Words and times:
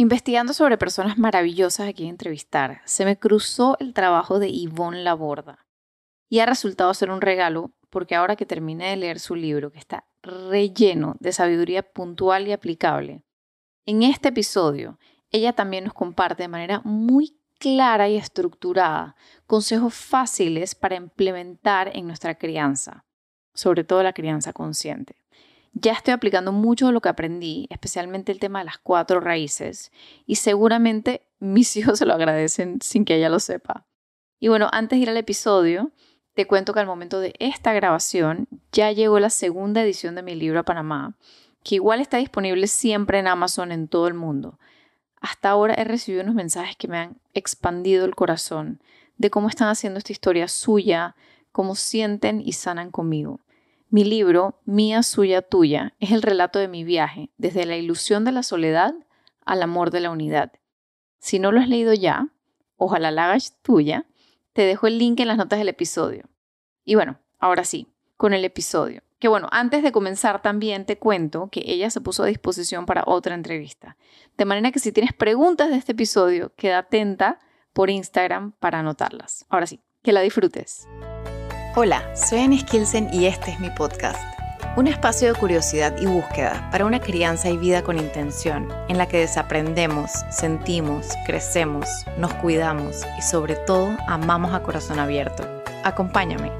Investigando 0.00 0.52
sobre 0.52 0.78
personas 0.78 1.18
maravillosas 1.18 1.88
a 1.88 1.92
quien 1.92 2.10
entrevistar, 2.10 2.82
se 2.84 3.04
me 3.04 3.18
cruzó 3.18 3.76
el 3.80 3.94
trabajo 3.94 4.38
de 4.38 4.52
Yvonne 4.52 5.02
Laborda. 5.02 5.66
Y 6.28 6.38
ha 6.38 6.46
resultado 6.46 6.94
ser 6.94 7.10
un 7.10 7.20
regalo 7.20 7.72
porque 7.90 8.14
ahora 8.14 8.36
que 8.36 8.46
terminé 8.46 8.90
de 8.90 8.96
leer 8.96 9.18
su 9.18 9.34
libro, 9.34 9.72
que 9.72 9.80
está 9.80 10.06
relleno 10.22 11.16
de 11.18 11.32
sabiduría 11.32 11.82
puntual 11.82 12.46
y 12.46 12.52
aplicable, 12.52 13.24
en 13.86 14.04
este 14.04 14.28
episodio 14.28 15.00
ella 15.32 15.52
también 15.52 15.82
nos 15.82 15.94
comparte 15.94 16.44
de 16.44 16.48
manera 16.48 16.80
muy 16.84 17.36
clara 17.58 18.08
y 18.08 18.16
estructurada 18.16 19.16
consejos 19.48 19.94
fáciles 19.94 20.76
para 20.76 20.94
implementar 20.94 21.90
en 21.96 22.06
nuestra 22.06 22.36
crianza, 22.36 23.04
sobre 23.52 23.82
todo 23.82 24.04
la 24.04 24.12
crianza 24.12 24.52
consciente. 24.52 25.16
Ya 25.72 25.92
estoy 25.92 26.14
aplicando 26.14 26.52
mucho 26.52 26.86
de 26.86 26.92
lo 26.92 27.00
que 27.00 27.08
aprendí, 27.08 27.66
especialmente 27.70 28.32
el 28.32 28.40
tema 28.40 28.60
de 28.60 28.64
las 28.66 28.78
cuatro 28.78 29.20
raíces, 29.20 29.92
y 30.26 30.36
seguramente 30.36 31.22
mis 31.38 31.76
hijos 31.76 31.98
se 31.98 32.06
lo 32.06 32.14
agradecen 32.14 32.80
sin 32.80 33.04
que 33.04 33.16
ella 33.16 33.28
lo 33.28 33.40
sepa. 33.40 33.86
Y 34.40 34.48
bueno, 34.48 34.68
antes 34.72 34.98
de 34.98 35.02
ir 35.02 35.10
al 35.10 35.16
episodio, 35.16 35.90
te 36.34 36.46
cuento 36.46 36.72
que 36.72 36.80
al 36.80 36.86
momento 36.86 37.18
de 37.18 37.34
esta 37.40 37.72
grabación 37.72 38.46
ya 38.70 38.92
llegó 38.92 39.18
la 39.18 39.30
segunda 39.30 39.82
edición 39.82 40.14
de 40.14 40.22
mi 40.22 40.34
libro 40.36 40.60
a 40.60 40.64
Panamá, 40.64 41.16
que 41.64 41.74
igual 41.74 42.00
está 42.00 42.18
disponible 42.18 42.66
siempre 42.68 43.18
en 43.18 43.26
Amazon 43.26 43.72
en 43.72 43.88
todo 43.88 44.06
el 44.06 44.14
mundo. 44.14 44.58
Hasta 45.20 45.50
ahora 45.50 45.74
he 45.74 45.84
recibido 45.84 46.22
unos 46.22 46.36
mensajes 46.36 46.76
que 46.76 46.86
me 46.86 46.98
han 46.98 47.16
expandido 47.34 48.04
el 48.04 48.14
corazón 48.14 48.80
de 49.16 49.30
cómo 49.30 49.48
están 49.48 49.68
haciendo 49.68 49.98
esta 49.98 50.12
historia 50.12 50.46
suya, 50.46 51.16
cómo 51.50 51.74
sienten 51.74 52.40
y 52.40 52.52
sanan 52.52 52.92
conmigo. 52.92 53.40
Mi 53.90 54.04
libro, 54.04 54.60
Mía, 54.66 55.02
Suya, 55.02 55.40
Tuya, 55.40 55.94
es 55.98 56.12
el 56.12 56.20
relato 56.20 56.58
de 56.58 56.68
mi 56.68 56.84
viaje, 56.84 57.30
desde 57.38 57.64
la 57.64 57.76
ilusión 57.76 58.24
de 58.24 58.32
la 58.32 58.42
soledad 58.42 58.94
al 59.46 59.62
amor 59.62 59.90
de 59.90 60.00
la 60.00 60.10
unidad. 60.10 60.52
Si 61.20 61.38
no 61.38 61.52
lo 61.52 61.60
has 61.60 61.68
leído 61.68 61.94
ya, 61.94 62.28
ojalá 62.76 63.10
la 63.10 63.24
hagas 63.24 63.56
tuya, 63.62 64.04
te 64.52 64.62
dejo 64.62 64.86
el 64.88 64.98
link 64.98 65.20
en 65.20 65.28
las 65.28 65.38
notas 65.38 65.58
del 65.58 65.70
episodio. 65.70 66.24
Y 66.84 66.96
bueno, 66.96 67.18
ahora 67.38 67.64
sí, 67.64 67.88
con 68.18 68.34
el 68.34 68.44
episodio. 68.44 69.02
Que 69.18 69.28
bueno, 69.28 69.48
antes 69.52 69.82
de 69.82 69.90
comenzar 69.90 70.42
también 70.42 70.84
te 70.84 70.98
cuento 70.98 71.48
que 71.50 71.62
ella 71.64 71.88
se 71.88 72.02
puso 72.02 72.24
a 72.24 72.26
disposición 72.26 72.84
para 72.84 73.04
otra 73.06 73.34
entrevista. 73.34 73.96
De 74.36 74.44
manera 74.44 74.70
que 74.70 74.80
si 74.80 74.92
tienes 74.92 75.14
preguntas 75.14 75.70
de 75.70 75.76
este 75.76 75.92
episodio, 75.92 76.52
queda 76.56 76.78
atenta 76.78 77.38
por 77.72 77.88
Instagram 77.88 78.52
para 78.60 78.80
anotarlas. 78.80 79.46
Ahora 79.48 79.66
sí, 79.66 79.80
que 80.02 80.12
la 80.12 80.20
disfrutes. 80.20 80.86
Hola, 81.80 82.12
soy 82.16 82.40
Anne 82.40 82.58
Skilsen 82.58 83.08
y 83.14 83.26
este 83.26 83.52
es 83.52 83.60
mi 83.60 83.70
podcast. 83.70 84.18
Un 84.76 84.88
espacio 84.88 85.32
de 85.32 85.38
curiosidad 85.38 85.96
y 86.00 86.06
búsqueda 86.06 86.68
para 86.72 86.84
una 86.84 86.98
crianza 86.98 87.50
y 87.50 87.56
vida 87.56 87.84
con 87.84 87.98
intención, 87.98 88.68
en 88.88 88.98
la 88.98 89.06
que 89.06 89.18
desaprendemos, 89.18 90.10
sentimos, 90.28 91.06
crecemos, 91.24 91.86
nos 92.18 92.34
cuidamos 92.34 93.02
y 93.16 93.22
sobre 93.22 93.54
todo 93.54 93.96
amamos 94.08 94.54
a 94.54 94.64
corazón 94.64 94.98
abierto. 94.98 95.44
Acompáñame. 95.84 96.50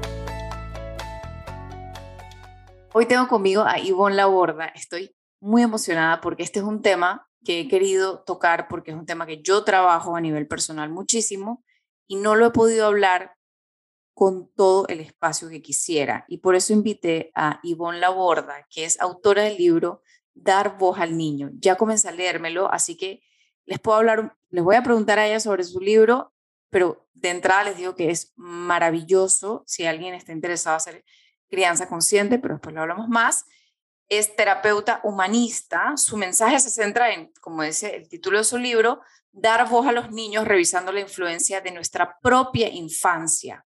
Hoy 2.93 3.05
tengo 3.05 3.27
conmigo 3.27 3.63
a 3.63 3.77
Ivonne 3.77 4.15
Laborda. 4.15 4.67
Estoy 4.67 5.13
muy 5.41 5.63
emocionada 5.63 6.21
porque 6.21 6.43
este 6.43 6.59
es 6.59 6.65
un 6.65 6.81
tema 6.81 7.27
que 7.43 7.59
he 7.59 7.67
querido 7.67 8.23
tocar 8.23 8.69
porque 8.69 8.91
es 8.91 8.97
un 8.97 9.05
tema 9.05 9.25
que 9.25 9.41
yo 9.41 9.65
trabajo 9.65 10.15
a 10.15 10.21
nivel 10.21 10.47
personal 10.47 10.89
muchísimo 10.89 11.65
y 12.07 12.15
no 12.15 12.35
lo 12.35 12.45
he 12.45 12.51
podido 12.51 12.85
hablar 12.85 13.33
con 14.19 14.51
todo 14.51 14.85
el 14.89 14.99
espacio 14.99 15.47
que 15.47 15.61
quisiera. 15.61 16.25
Y 16.27 16.39
por 16.39 16.53
eso 16.53 16.73
invité 16.73 17.31
a 17.35 17.61
Ivonne 17.63 18.01
Laborda, 18.01 18.67
que 18.69 18.83
es 18.83 18.99
autora 18.99 19.43
del 19.43 19.55
libro 19.55 20.03
Dar 20.33 20.77
voz 20.77 20.99
al 20.99 21.15
niño. 21.15 21.51
Ya 21.53 21.77
comencé 21.77 22.09
a 22.09 22.11
leérmelo, 22.11 22.69
así 22.69 22.97
que 22.97 23.23
les 23.63 23.79
puedo 23.79 23.97
hablar, 23.97 24.35
les 24.49 24.61
voy 24.61 24.75
a 24.75 24.83
preguntar 24.83 25.19
a 25.19 25.25
ella 25.25 25.39
sobre 25.39 25.63
su 25.63 25.79
libro, 25.79 26.33
pero 26.69 27.07
de 27.13 27.29
entrada 27.29 27.63
les 27.63 27.77
digo 27.77 27.95
que 27.95 28.11
es 28.11 28.33
maravilloso 28.35 29.63
si 29.65 29.85
alguien 29.85 30.13
está 30.13 30.33
interesado 30.33 30.73
en 30.73 30.77
hacer 30.77 31.05
crianza 31.49 31.87
consciente, 31.87 32.39
pero 32.39 32.55
después 32.55 32.75
lo 32.75 32.81
hablamos 32.81 33.07
más. 33.07 33.45
Es 34.09 34.35
terapeuta 34.35 34.99
humanista. 35.05 35.95
Su 35.95 36.17
mensaje 36.17 36.59
se 36.59 36.69
centra 36.69 37.13
en, 37.13 37.31
como 37.39 37.63
dice 37.63 37.95
el 37.95 38.09
título 38.09 38.39
de 38.39 38.43
su 38.43 38.57
libro, 38.57 38.99
dar 39.31 39.69
voz 39.69 39.87
a 39.87 39.93
los 39.93 40.11
niños 40.11 40.45
revisando 40.45 40.91
la 40.91 40.99
influencia 40.99 41.61
de 41.61 41.71
nuestra 41.71 42.17
propia 42.21 42.67
infancia 42.67 43.65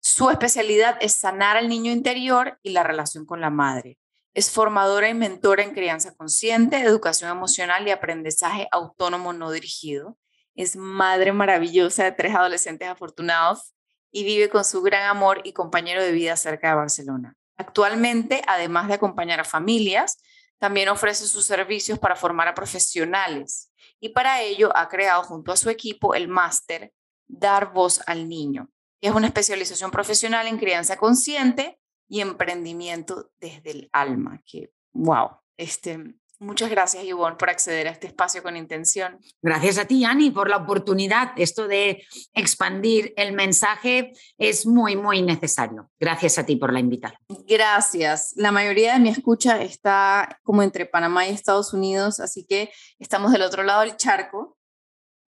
su 0.00 0.30
especialidad 0.30 0.96
es 1.00 1.14
sanar 1.14 1.56
al 1.56 1.68
niño 1.68 1.92
interior 1.92 2.58
y 2.62 2.70
la 2.70 2.82
relación 2.82 3.26
con 3.26 3.40
la 3.40 3.50
madre. 3.50 3.98
Es 4.32 4.50
formadora 4.50 5.08
y 5.08 5.14
mentora 5.14 5.62
en 5.62 5.74
crianza 5.74 6.14
consciente, 6.14 6.80
educación 6.80 7.30
emocional 7.30 7.86
y 7.86 7.90
aprendizaje 7.90 8.68
autónomo 8.72 9.32
no 9.32 9.50
dirigido. 9.50 10.16
Es 10.54 10.76
madre 10.76 11.32
maravillosa 11.32 12.04
de 12.04 12.12
tres 12.12 12.34
adolescentes 12.34 12.88
afortunados 12.88 13.74
y 14.10 14.24
vive 14.24 14.48
con 14.48 14.64
su 14.64 14.82
gran 14.82 15.08
amor 15.08 15.42
y 15.44 15.52
compañero 15.52 16.02
de 16.02 16.12
vida 16.12 16.36
cerca 16.36 16.70
de 16.70 16.76
Barcelona. 16.76 17.36
Actualmente, 17.56 18.42
además 18.46 18.88
de 18.88 18.94
acompañar 18.94 19.40
a 19.40 19.44
familias, 19.44 20.18
también 20.58 20.88
ofrece 20.88 21.26
sus 21.26 21.44
servicios 21.44 21.98
para 21.98 22.16
formar 22.16 22.48
a 22.48 22.54
profesionales 22.54 23.70
y 24.00 24.10
para 24.10 24.40
ello 24.40 24.74
ha 24.76 24.88
creado 24.88 25.22
junto 25.24 25.52
a 25.52 25.56
su 25.56 25.70
equipo 25.70 26.14
el 26.14 26.28
máster 26.28 26.92
Dar 27.26 27.72
Voz 27.72 28.00
al 28.06 28.28
Niño, 28.28 28.70
es 29.00 29.12
una 29.12 29.26
especialización 29.26 29.90
profesional 29.90 30.46
en 30.46 30.58
crianza 30.58 30.96
consciente 30.96 31.78
y 32.08 32.20
emprendimiento 32.20 33.30
desde 33.40 33.70
el 33.70 33.90
alma. 33.92 34.42
Que, 34.44 34.72
wow, 34.92 35.30
este, 35.56 36.20
Muchas 36.42 36.70
gracias, 36.70 37.04
Ivonne, 37.04 37.36
por 37.36 37.50
acceder 37.50 37.86
a 37.86 37.90
este 37.90 38.06
espacio 38.06 38.42
con 38.42 38.56
intención. 38.56 39.20
Gracias 39.42 39.76
a 39.76 39.84
ti, 39.84 40.06
Ani, 40.06 40.30
por 40.30 40.48
la 40.48 40.56
oportunidad. 40.56 41.32
Esto 41.36 41.68
de 41.68 42.02
expandir 42.32 43.12
el 43.18 43.34
mensaje 43.34 44.14
es 44.38 44.64
muy, 44.64 44.96
muy 44.96 45.20
necesario. 45.20 45.90
Gracias 46.00 46.38
a 46.38 46.46
ti 46.46 46.56
por 46.56 46.72
la 46.72 46.80
invitación. 46.80 47.20
Gracias. 47.46 48.32
La 48.36 48.52
mayoría 48.52 48.94
de 48.94 49.00
mi 49.00 49.10
escucha 49.10 49.60
está 49.60 50.40
como 50.42 50.62
entre 50.62 50.86
Panamá 50.86 51.26
y 51.26 51.34
Estados 51.34 51.74
Unidos, 51.74 52.20
así 52.20 52.46
que 52.46 52.72
estamos 52.98 53.32
del 53.32 53.42
otro 53.42 53.62
lado 53.62 53.82
del 53.82 53.98
charco. 53.98 54.56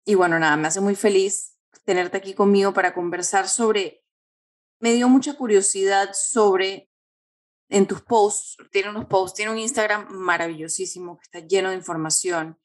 Y 0.06 0.14
bueno, 0.14 0.38
nada, 0.38 0.58
me 0.58 0.68
hace 0.68 0.80
muy 0.80 0.94
feliz 0.94 1.58
tenerte 1.86 2.18
aquí 2.18 2.34
conmigo 2.34 2.74
para 2.74 2.94
conversar 2.94 3.48
sobre, 3.48 4.04
me 4.80 4.94
dio 4.94 5.10
mucha 5.10 5.36
curiosidad 5.36 6.12
sobre, 6.14 6.90
en 7.70 7.86
tus 7.86 8.02
posts, 8.02 8.58
tiene 8.72 8.90
unos 8.90 9.06
posts, 9.06 9.38
tiene 9.38 9.52
un 9.52 9.60
Instagram 9.60 10.08
maravillosísimo 10.10 11.18
que 11.18 11.24
está 11.24 11.40
lleno 11.48 11.70
de 11.70 11.76
información 11.76 12.60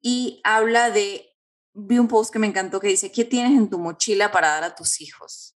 y 0.00 0.40
habla 0.44 0.90
de, 0.90 1.36
vi 1.72 1.98
un 1.98 2.08
post 2.08 2.32
que 2.32 2.38
me 2.38 2.48
encantó 2.48 2.80
que 2.80 2.88
dice, 2.88 3.12
¿qué 3.12 3.24
tienes 3.24 3.52
en 3.52 3.70
tu 3.70 3.78
mochila 3.78 4.32
para 4.32 4.48
dar 4.48 4.64
a 4.64 4.74
tus 4.74 5.00
hijos? 5.00 5.56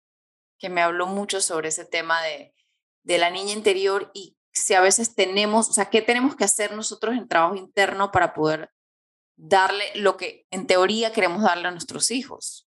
Que 0.58 0.68
me 0.68 0.82
habló 0.82 1.06
mucho 1.06 1.40
sobre 1.40 1.68
ese 1.68 1.84
tema 1.84 2.22
de, 2.22 2.54
de 3.02 3.18
la 3.18 3.30
niña 3.30 3.52
interior 3.52 4.10
y 4.14 4.36
si 4.52 4.74
a 4.74 4.80
veces 4.80 5.14
tenemos, 5.14 5.70
o 5.70 5.72
sea, 5.72 5.88
¿qué 5.88 6.02
tenemos 6.02 6.36
que 6.36 6.44
hacer 6.44 6.76
nosotros 6.76 7.16
en 7.16 7.28
trabajo 7.28 7.56
interno 7.56 8.12
para 8.12 8.34
poder 8.34 8.70
darle 9.36 9.84
lo 9.94 10.16
que 10.16 10.46
en 10.50 10.66
teoría 10.66 11.12
queremos 11.12 11.42
darle 11.42 11.68
a 11.68 11.70
nuestros 11.70 12.10
hijos? 12.10 12.68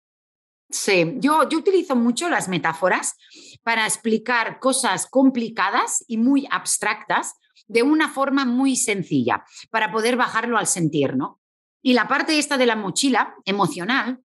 Sí, 0.70 1.14
yo, 1.16 1.48
yo 1.48 1.58
utilizo 1.58 1.96
mucho 1.96 2.28
las 2.28 2.48
metáforas 2.48 3.14
para 3.62 3.86
explicar 3.86 4.58
cosas 4.60 5.06
complicadas 5.06 6.04
y 6.06 6.18
muy 6.18 6.46
abstractas 6.50 7.34
de 7.66 7.82
una 7.82 8.08
forma 8.08 8.44
muy 8.44 8.76
sencilla, 8.76 9.44
para 9.70 9.90
poder 9.92 10.16
bajarlo 10.16 10.58
al 10.58 10.66
sentir, 10.66 11.16
¿no? 11.16 11.40
Y 11.82 11.92
la 11.92 12.08
parte 12.08 12.38
esta 12.38 12.56
de 12.56 12.66
la 12.66 12.76
mochila 12.76 13.34
emocional 13.44 14.20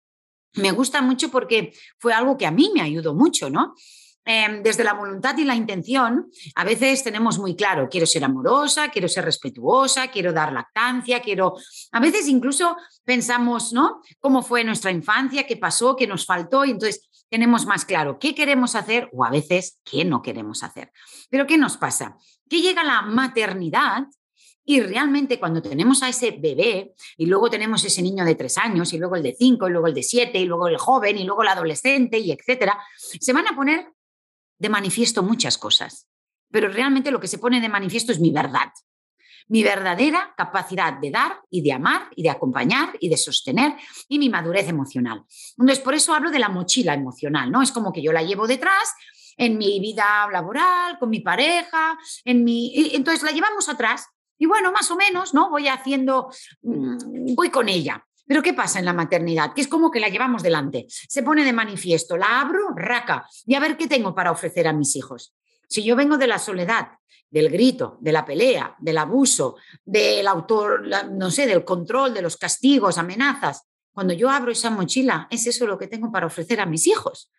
me 0.55 0.71
gusta 0.71 1.01
mucho 1.01 1.29
porque 1.29 1.73
fue 1.97 2.13
algo 2.13 2.37
que 2.37 2.45
a 2.45 2.51
mí 2.51 2.71
me 2.73 2.81
ayudó 2.81 3.13
mucho, 3.13 3.49
¿no? 3.49 3.73
Em, 4.25 4.63
desde 4.63 4.85
la 4.85 4.93
voluntad 4.93 5.37
y 5.37 5.43
la 5.43 5.55
intención, 5.55 6.31
a 6.55 6.63
veces 6.63 7.03
tenemos 7.03 7.39
muy 7.39 7.55
claro, 7.55 7.89
quiero 7.89 8.05
ser 8.05 8.23
amorosa, 8.23 8.89
quiero 8.89 9.09
ser 9.09 9.25
respetuosa, 9.25 10.07
quiero 10.07 10.31
dar 10.31 10.53
lactancia, 10.53 11.21
quiero... 11.21 11.55
A 11.91 11.99
veces 11.99 12.27
incluso 12.29 12.77
pensamos, 13.03 13.73
¿no? 13.73 14.01
¿Cómo 14.19 14.41
fue 14.41 14.63
nuestra 14.63 14.91
infancia? 14.91 15.45
¿Qué 15.45 15.57
pasó? 15.57 15.95
¿Qué 15.97 16.07
nos 16.07 16.25
faltó? 16.25 16.63
Y 16.63 16.71
entonces 16.71 17.09
tenemos 17.29 17.65
más 17.65 17.83
claro 17.83 18.17
qué 18.17 18.33
queremos 18.33 18.75
hacer 18.75 19.09
o 19.11 19.25
a 19.25 19.29
veces 19.29 19.79
qué 19.83 20.05
no 20.05 20.21
queremos 20.21 20.63
hacer. 20.63 20.91
Pero 21.29 21.45
¿qué 21.45 21.57
nos 21.57 21.75
pasa? 21.75 22.15
Que 22.49 22.61
llega 22.61 22.83
la 22.83 23.01
maternidad 23.01 24.05
y 24.63 24.79
realmente 24.79 25.39
cuando 25.39 25.61
tenemos 25.61 26.01
a 26.03 26.09
ese 26.09 26.31
bebé 26.31 26.93
y 27.17 27.25
luego 27.25 27.49
tenemos 27.49 27.83
ese 27.83 28.01
niño 28.01 28.23
de 28.23 28.35
tres 28.35 28.57
años 28.57 28.93
y 28.93 28.97
luego 28.97 29.17
el 29.17 29.23
de 29.23 29.35
cinco 29.37 29.67
y 29.67 29.71
luego 29.71 29.87
el 29.87 29.93
de 29.93 30.03
siete 30.03 30.39
y 30.39 30.45
luego 30.45 30.69
el 30.69 30.77
joven 30.77 31.17
y 31.17 31.25
luego 31.25 31.41
el 31.41 31.49
adolescente 31.49 32.17
y 32.19 32.31
etcétera, 32.31 32.77
se 32.97 33.33
van 33.33 33.47
a 33.47 33.55
poner 33.55 33.87
de 34.57 34.69
manifiesto 34.69 35.23
muchas 35.23 35.57
cosas, 35.57 36.07
pero 36.51 36.69
realmente 36.69 37.11
lo 37.11 37.19
que 37.19 37.27
se 37.27 37.37
pone 37.37 37.61
de 37.61 37.69
manifiesto 37.69 38.11
es 38.11 38.19
mi 38.19 38.31
verdad, 38.31 38.71
mi 39.47 39.63
verdadera 39.63 40.33
capacidad 40.37 40.93
de 40.93 41.11
dar 41.11 41.41
y 41.49 41.61
de 41.61 41.73
amar 41.73 42.09
y 42.15 42.23
de 42.23 42.29
acompañar 42.29 42.95
y 42.99 43.09
de 43.09 43.17
sostener 43.17 43.75
y 44.07 44.19
mi 44.19 44.29
madurez 44.29 44.67
emocional. 44.69 45.23
Entonces, 45.57 45.83
por 45.83 45.93
eso 45.93 46.13
hablo 46.13 46.31
de 46.31 46.39
la 46.39 46.49
mochila 46.49 46.93
emocional, 46.93 47.51
¿no? 47.51 47.61
Es 47.61 47.71
como 47.71 47.91
que 47.91 48.01
yo 48.01 48.11
la 48.11 48.23
llevo 48.23 48.47
detrás 48.47 48.93
en 49.37 49.57
mi 49.57 49.79
vida 49.79 50.27
laboral, 50.31 50.97
con 50.99 51.09
mi 51.09 51.19
pareja, 51.19 51.97
en 52.23 52.43
mi... 52.43 52.91
Entonces 52.93 53.23
la 53.23 53.31
llevamos 53.31 53.67
atrás 53.69 54.07
Y 54.37 54.45
bueno, 54.45 54.71
más 54.71 54.89
o 54.91 54.95
menos, 54.95 55.33
¿no? 55.33 55.49
Voy 55.49 55.67
haciendo, 55.67 56.29
mm, 56.63 57.35
voy 57.35 57.49
con 57.49 57.69
ella. 57.69 58.05
Pero 58.33 58.41
¿qué 58.41 58.53
pasa 58.55 58.79
en 58.79 58.85
la 58.85 58.93
maternidad? 58.93 59.53
Que 59.53 59.61
es 59.61 59.67
como 59.67 59.91
que 59.91 59.99
la 59.99 60.09
llevamos 60.09 60.41
delante. 60.41 60.87
Se 60.89 61.21
pone 61.21 61.45
de 61.45 61.53
manifiesto, 61.53 62.17
la 62.17 62.41
abro, 62.41 62.69
raca, 62.75 63.27
y 63.45 63.53
a 63.53 63.59
ver 63.59 63.77
qué 63.77 63.85
tengo 63.85 64.15
para 64.15 64.31
ofrecer 64.31 64.67
a 64.67 64.73
mis 64.73 64.95
hijos. 64.95 65.35
Si 65.69 65.83
yo 65.83 65.95
vengo 65.95 66.17
de 66.17 66.25
la 66.25 66.39
soledad, 66.39 66.93
del 67.29 67.51
grito, 67.51 67.99
de 68.01 68.11
la 68.11 68.25
pelea, 68.25 68.75
del 68.79 68.97
abuso, 68.97 69.57
del 69.85 70.27
autor, 70.27 70.81
no 71.11 71.29
sé, 71.29 71.45
del 71.45 71.63
control, 71.63 72.15
de 72.15 72.23
los 72.23 72.35
castigos, 72.35 72.97
amenazas, 72.97 73.67
cuando 73.91 74.15
yo 74.15 74.31
abro 74.31 74.51
esa 74.51 74.71
mochila, 74.71 75.27
es 75.29 75.45
eso 75.45 75.67
lo 75.67 75.77
que 75.77 75.85
tengo 75.85 76.11
para 76.11 76.25
ofrecer 76.25 76.59
a 76.59 76.65
mis 76.65 76.87
hijos. 76.87 77.31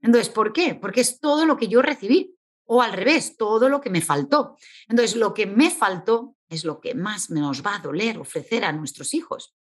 Entonces, 0.00 0.30
¿por 0.30 0.52
qué? 0.52 0.74
Porque 0.74 1.02
es 1.02 1.20
todo 1.20 1.46
lo 1.46 1.56
que 1.56 1.68
yo 1.68 1.80
recibí 1.80 2.34
o 2.64 2.82
al 2.82 2.92
revés, 2.92 3.36
todo 3.36 3.68
lo 3.68 3.80
que 3.80 3.90
me 3.90 4.00
faltó. 4.00 4.56
Entonces, 4.88 5.14
lo 5.14 5.32
que 5.32 5.46
me 5.46 5.70
faltó 5.70 6.34
es 6.48 6.64
lo 6.64 6.80
que 6.80 6.96
más 6.96 7.30
nos 7.30 7.64
va 7.64 7.76
a 7.76 7.78
doler 7.78 8.18
ofrecer 8.18 8.64
a 8.64 8.72
nuestros 8.72 9.14
hijos. 9.14 9.54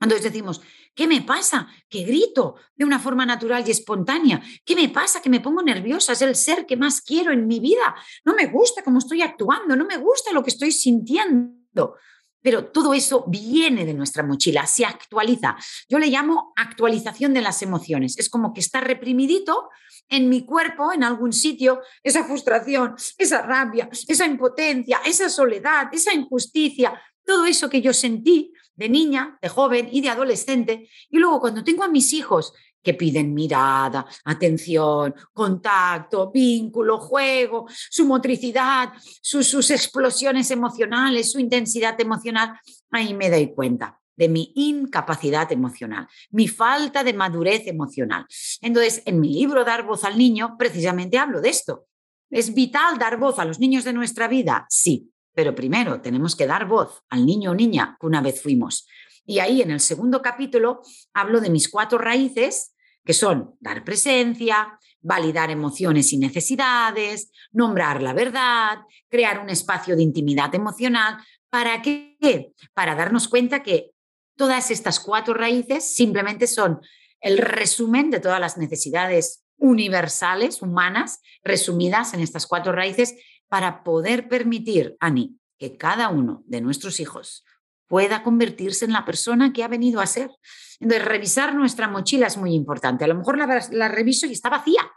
Entonces 0.00 0.32
decimos, 0.32 0.62
¿qué 0.94 1.06
me 1.06 1.20
pasa? 1.20 1.68
Que 1.88 2.04
grito 2.04 2.56
de 2.74 2.84
una 2.84 2.98
forma 2.98 3.26
natural 3.26 3.62
y 3.66 3.70
espontánea. 3.70 4.40
¿Qué 4.64 4.74
me 4.74 4.88
pasa? 4.88 5.20
Que 5.20 5.28
me 5.28 5.40
pongo 5.40 5.62
nerviosa. 5.62 6.12
Es 6.12 6.22
el 6.22 6.34
ser 6.34 6.64
que 6.66 6.76
más 6.76 7.02
quiero 7.02 7.32
en 7.32 7.46
mi 7.46 7.60
vida. 7.60 7.94
No 8.24 8.34
me 8.34 8.46
gusta 8.46 8.82
cómo 8.82 8.98
estoy 8.98 9.22
actuando. 9.22 9.76
No 9.76 9.84
me 9.84 9.98
gusta 9.98 10.32
lo 10.32 10.42
que 10.42 10.50
estoy 10.50 10.72
sintiendo. 10.72 11.96
Pero 12.42 12.66
todo 12.66 12.94
eso 12.94 13.24
viene 13.28 13.84
de 13.84 13.92
nuestra 13.92 14.22
mochila, 14.22 14.66
se 14.66 14.86
actualiza. 14.86 15.56
Yo 15.88 15.98
le 15.98 16.06
llamo 16.06 16.54
actualización 16.56 17.34
de 17.34 17.42
las 17.42 17.60
emociones. 17.60 18.18
Es 18.18 18.30
como 18.30 18.54
que 18.54 18.60
está 18.60 18.80
reprimidito 18.80 19.68
en 20.08 20.28
mi 20.28 20.46
cuerpo, 20.46 20.92
en 20.92 21.04
algún 21.04 21.32
sitio, 21.32 21.82
esa 22.02 22.24
frustración, 22.24 22.94
esa 23.18 23.42
rabia, 23.42 23.90
esa 24.08 24.24
impotencia, 24.24 25.00
esa 25.04 25.28
soledad, 25.28 25.88
esa 25.92 26.14
injusticia, 26.14 27.00
todo 27.30 27.44
eso 27.44 27.70
que 27.70 27.80
yo 27.80 27.94
sentí 27.94 28.52
de 28.74 28.88
niña, 28.88 29.38
de 29.40 29.48
joven 29.48 29.88
y 29.92 30.00
de 30.00 30.08
adolescente. 30.08 30.88
Y 31.08 31.18
luego 31.18 31.38
cuando 31.38 31.62
tengo 31.62 31.84
a 31.84 31.88
mis 31.88 32.12
hijos 32.12 32.52
que 32.82 32.94
piden 32.94 33.32
mirada, 33.34 34.04
atención, 34.24 35.14
contacto, 35.32 36.32
vínculo, 36.32 36.98
juego, 36.98 37.68
su 37.68 38.04
motricidad, 38.04 38.92
sus, 39.22 39.70
explosiones 39.70 40.50
emocionales, 40.50 41.30
su 41.30 41.38
intensidad 41.38 42.00
emocional, 42.00 42.58
ahí 42.90 43.14
me 43.14 43.30
doy 43.30 43.54
cuenta 43.54 44.00
de 44.16 44.28
mi 44.28 44.52
incapacidad 44.56 45.52
emocional, 45.52 46.08
mi 46.32 46.48
falta 46.48 47.04
de 47.04 47.14
madurez 47.14 47.68
emocional. 47.68 48.26
Entonces, 48.60 49.02
en 49.06 49.20
mi 49.20 49.32
libro 49.32 49.64
Dar 49.64 49.86
voz 49.86 50.02
al 50.02 50.18
niño, 50.18 50.56
precisamente 50.58 51.16
hablo 51.16 51.40
de 51.40 51.50
esto. 51.50 51.86
¿Es 52.28 52.52
vital 52.54 52.98
dar 52.98 53.18
voz 53.18 53.38
a 53.38 53.44
los 53.44 53.60
niños 53.60 53.84
de 53.84 53.92
nuestra 53.92 54.26
vida? 54.26 54.66
Sí, 54.68 55.12
pero 55.40 55.54
primero 55.54 56.02
tenemos 56.02 56.36
que 56.36 56.46
dar 56.46 56.66
voz 56.66 57.02
al 57.08 57.24
niño 57.24 57.52
o 57.52 57.54
niña 57.54 57.96
que 57.98 58.06
una 58.06 58.20
vez 58.20 58.42
fuimos. 58.42 58.86
Y 59.24 59.38
ahí 59.38 59.62
en 59.62 59.70
el 59.70 59.80
segundo 59.80 60.20
capítulo 60.20 60.82
hablo 61.14 61.40
de 61.40 61.48
mis 61.48 61.70
cuatro 61.70 61.96
raíces, 61.96 62.74
que 63.06 63.14
son 63.14 63.56
dar 63.58 63.82
presencia, 63.82 64.78
validar 65.00 65.50
emociones 65.50 66.12
y 66.12 66.18
necesidades, 66.18 67.32
nombrar 67.52 68.02
la 68.02 68.12
verdad, 68.12 68.80
crear 69.08 69.38
un 69.38 69.48
espacio 69.48 69.96
de 69.96 70.02
intimidad 70.02 70.54
emocional. 70.54 71.16
¿Para 71.48 71.80
qué? 71.80 72.52
Para 72.74 72.94
darnos 72.94 73.26
cuenta 73.26 73.62
que 73.62 73.92
todas 74.36 74.70
estas 74.70 75.00
cuatro 75.00 75.32
raíces 75.32 75.94
simplemente 75.94 76.46
son 76.46 76.82
el 77.22 77.38
resumen 77.38 78.10
de 78.10 78.20
todas 78.20 78.40
las 78.40 78.58
necesidades 78.58 79.42
universales, 79.56 80.60
humanas, 80.60 81.22
resumidas 81.42 82.12
en 82.12 82.20
estas 82.20 82.46
cuatro 82.46 82.72
raíces 82.72 83.14
para 83.50 83.82
poder 83.82 84.28
permitir, 84.28 84.96
Ani, 85.00 85.36
que 85.58 85.76
cada 85.76 86.08
uno 86.08 86.44
de 86.46 86.60
nuestros 86.60 87.00
hijos 87.00 87.44
pueda 87.88 88.22
convertirse 88.22 88.84
en 88.84 88.92
la 88.92 89.04
persona 89.04 89.52
que 89.52 89.64
ha 89.64 89.68
venido 89.68 90.00
a 90.00 90.06
ser. 90.06 90.30
Entonces, 90.78 91.04
revisar 91.06 91.54
nuestra 91.56 91.88
mochila 91.88 92.28
es 92.28 92.36
muy 92.36 92.54
importante. 92.54 93.04
A 93.04 93.08
lo 93.08 93.16
mejor 93.16 93.36
la, 93.36 93.88
reviso 93.88 94.26
y 94.26 94.32
está 94.32 94.48
vacía, 94.48 94.88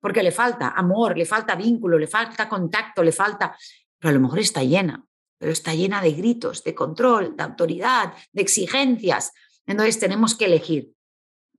porque 0.00 0.24
le 0.24 0.32
falta 0.32 0.70
amor, 0.70 1.16
le 1.16 1.24
falta 1.24 1.54
vínculo, 1.54 1.96
le 1.96 2.08
falta 2.08 2.48
contacto, 2.48 3.04
le 3.04 3.12
falta, 3.12 3.56
pero 4.00 4.10
a 4.10 4.14
lo 4.14 4.20
mejor 4.20 4.40
está 4.40 4.64
llena, 4.64 5.06
pero 5.38 5.52
está 5.52 5.72
llena 5.72 6.02
de 6.02 6.10
gritos, 6.10 6.64
de 6.64 6.74
control, 6.74 7.36
de 7.36 7.44
autoridad, 7.44 8.12
de 8.32 8.42
exigencias. 8.42 9.30
Entonces, 9.66 10.00
tenemos 10.00 10.34
que 10.34 10.46
elegir 10.46 10.90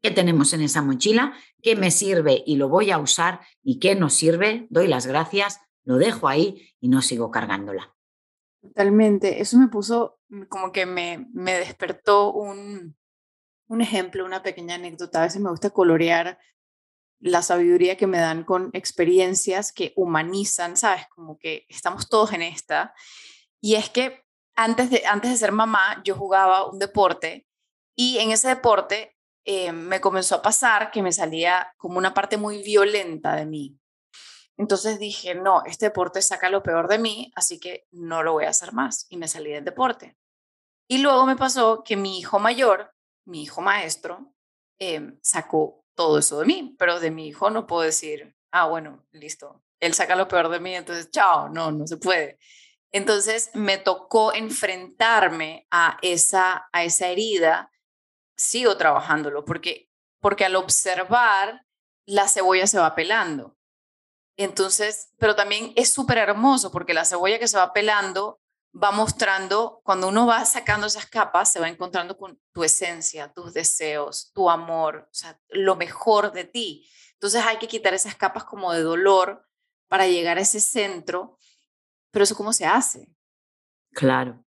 qué 0.01 0.11
tenemos 0.11 0.51
en 0.51 0.61
esa 0.61 0.81
mochila, 0.81 1.33
qué 1.63 1.77
me 1.77 1.91
sirve 1.91 2.43
y 2.45 2.57
lo 2.57 2.67
voy 2.67 2.91
a 2.91 2.97
usar 2.97 3.39
y 3.63 3.79
qué 3.79 3.95
no 3.95 4.09
sirve, 4.09 4.67
doy 4.69 4.89
las 4.89 5.07
gracias 5.07 5.61
lo 5.85 5.97
dejo 5.97 6.27
ahí 6.27 6.69
y 6.79 6.89
no 6.89 7.01
sigo 7.01 7.31
cargándola. 7.31 7.95
Totalmente. 8.61 9.41
Eso 9.41 9.57
me 9.57 9.67
puso 9.67 10.19
mm, 10.29 10.43
como 10.43 10.71
que 10.71 10.85
me, 10.85 11.27
me 11.33 11.53
despertó 11.53 12.33
un, 12.33 12.97
un 13.67 13.81
ejemplo, 13.81 14.25
una 14.25 14.43
pequeña 14.43 14.75
anécdota. 14.75 15.19
A 15.19 15.25
veces 15.25 15.41
me 15.41 15.49
gusta 15.49 15.69
colorear 15.69 16.39
la 17.19 17.41
sabiduría 17.41 17.97
que 17.97 18.07
me 18.07 18.19
dan 18.19 18.43
con 18.43 18.69
experiencias 18.73 19.71
que 19.71 19.93
humanizan, 19.95 20.77
¿sabes? 20.77 21.05
Como 21.09 21.37
que 21.37 21.65
estamos 21.69 22.09
todos 22.09 22.33
en 22.33 22.41
esta. 22.41 22.93
Y 23.61 23.75
es 23.75 23.89
que 23.89 24.25
antes 24.55 24.89
de, 24.89 25.03
antes 25.05 25.31
de 25.31 25.37
ser 25.37 25.51
mamá, 25.51 26.01
yo 26.03 26.15
jugaba 26.15 26.69
un 26.69 26.79
deporte 26.79 27.47
y 27.95 28.17
en 28.19 28.31
ese 28.31 28.47
deporte 28.47 29.15
eh, 29.45 29.71
me 29.71 30.01
comenzó 30.01 30.35
a 30.35 30.41
pasar 30.41 30.91
que 30.91 31.01
me 31.01 31.11
salía 31.11 31.73
como 31.77 31.97
una 31.97 32.13
parte 32.13 32.37
muy 32.37 32.63
violenta 32.63 33.35
de 33.35 33.45
mí. 33.45 33.77
Entonces 34.57 34.99
dije, 34.99 35.35
no, 35.35 35.63
este 35.65 35.87
deporte 35.87 36.21
saca 36.21 36.49
lo 36.49 36.63
peor 36.63 36.87
de 36.87 36.97
mí, 36.97 37.31
así 37.35 37.59
que 37.59 37.87
no 37.91 38.23
lo 38.23 38.33
voy 38.33 38.45
a 38.45 38.49
hacer 38.49 38.73
más. 38.73 39.05
Y 39.09 39.17
me 39.17 39.27
salí 39.27 39.51
del 39.51 39.65
deporte. 39.65 40.17
Y 40.87 40.99
luego 40.99 41.25
me 41.25 41.35
pasó 41.35 41.83
que 41.83 41.97
mi 41.97 42.19
hijo 42.19 42.39
mayor, 42.39 42.93
mi 43.25 43.43
hijo 43.43 43.61
maestro, 43.61 44.33
em, 44.79 45.19
sacó 45.21 45.83
todo 45.95 46.19
eso 46.19 46.39
de 46.39 46.45
mí, 46.45 46.75
pero 46.77 46.99
de 46.99 47.11
mi 47.11 47.27
hijo 47.27 47.49
no 47.49 47.65
puedo 47.65 47.81
decir, 47.81 48.35
ah, 48.51 48.67
bueno, 48.67 49.05
listo, 49.11 49.63
él 49.79 49.93
saca 49.93 50.15
lo 50.15 50.27
peor 50.27 50.49
de 50.49 50.59
mí, 50.59 50.75
entonces, 50.75 51.09
chao, 51.11 51.49
no, 51.49 51.71
no 51.71 51.87
se 51.87 51.97
puede. 51.97 52.37
Entonces 52.91 53.49
me 53.53 53.77
tocó 53.77 54.33
enfrentarme 54.33 55.67
a 55.71 55.97
esa, 56.01 56.69
a 56.71 56.83
esa 56.83 57.07
herida, 57.07 57.71
sigo 58.37 58.77
trabajándolo, 58.77 59.43
porque, 59.43 59.89
porque 60.21 60.45
al 60.45 60.55
observar, 60.55 61.65
la 62.05 62.27
cebolla 62.27 62.67
se 62.67 62.79
va 62.79 62.95
pelando. 62.95 63.57
Entonces, 64.37 65.09
pero 65.17 65.35
también 65.35 65.71
es 65.75 65.91
súper 65.91 66.17
hermoso 66.17 66.71
porque 66.71 66.93
la 66.93 67.05
cebolla 67.05 67.39
que 67.39 67.47
se 67.47 67.57
va 67.57 67.73
pelando 67.73 68.39
va 68.75 68.91
mostrando, 68.91 69.81
cuando 69.83 70.09
uno 70.09 70.27
va 70.27 70.43
sacando 70.43 70.87
esas 70.87 71.05
capas, 71.05 71.51
se 71.51 71.59
va 71.59 71.69
encontrando 71.69 72.17
con 72.17 72.39
tu 72.51 72.63
esencia, 72.63 73.31
tus 73.31 73.53
deseos, 73.53 74.31
tu 74.33 74.49
amor, 74.49 75.07
o 75.09 75.13
sea, 75.13 75.39
lo 75.49 75.75
mejor 75.75 76.33
de 76.33 76.43
ti. 76.43 76.89
Entonces 77.13 77.41
hay 77.45 77.57
que 77.57 77.67
quitar 77.67 77.93
esas 77.93 78.15
capas 78.15 78.43
como 78.43 78.73
de 78.73 78.81
dolor 78.81 79.47
para 79.87 80.07
llegar 80.07 80.37
a 80.37 80.41
ese 80.41 80.59
centro, 80.59 81.37
pero 82.11 82.23
eso 82.23 82.35
cómo 82.35 82.51
se 82.51 82.65
hace. 82.65 83.09
Claro. 83.91 84.44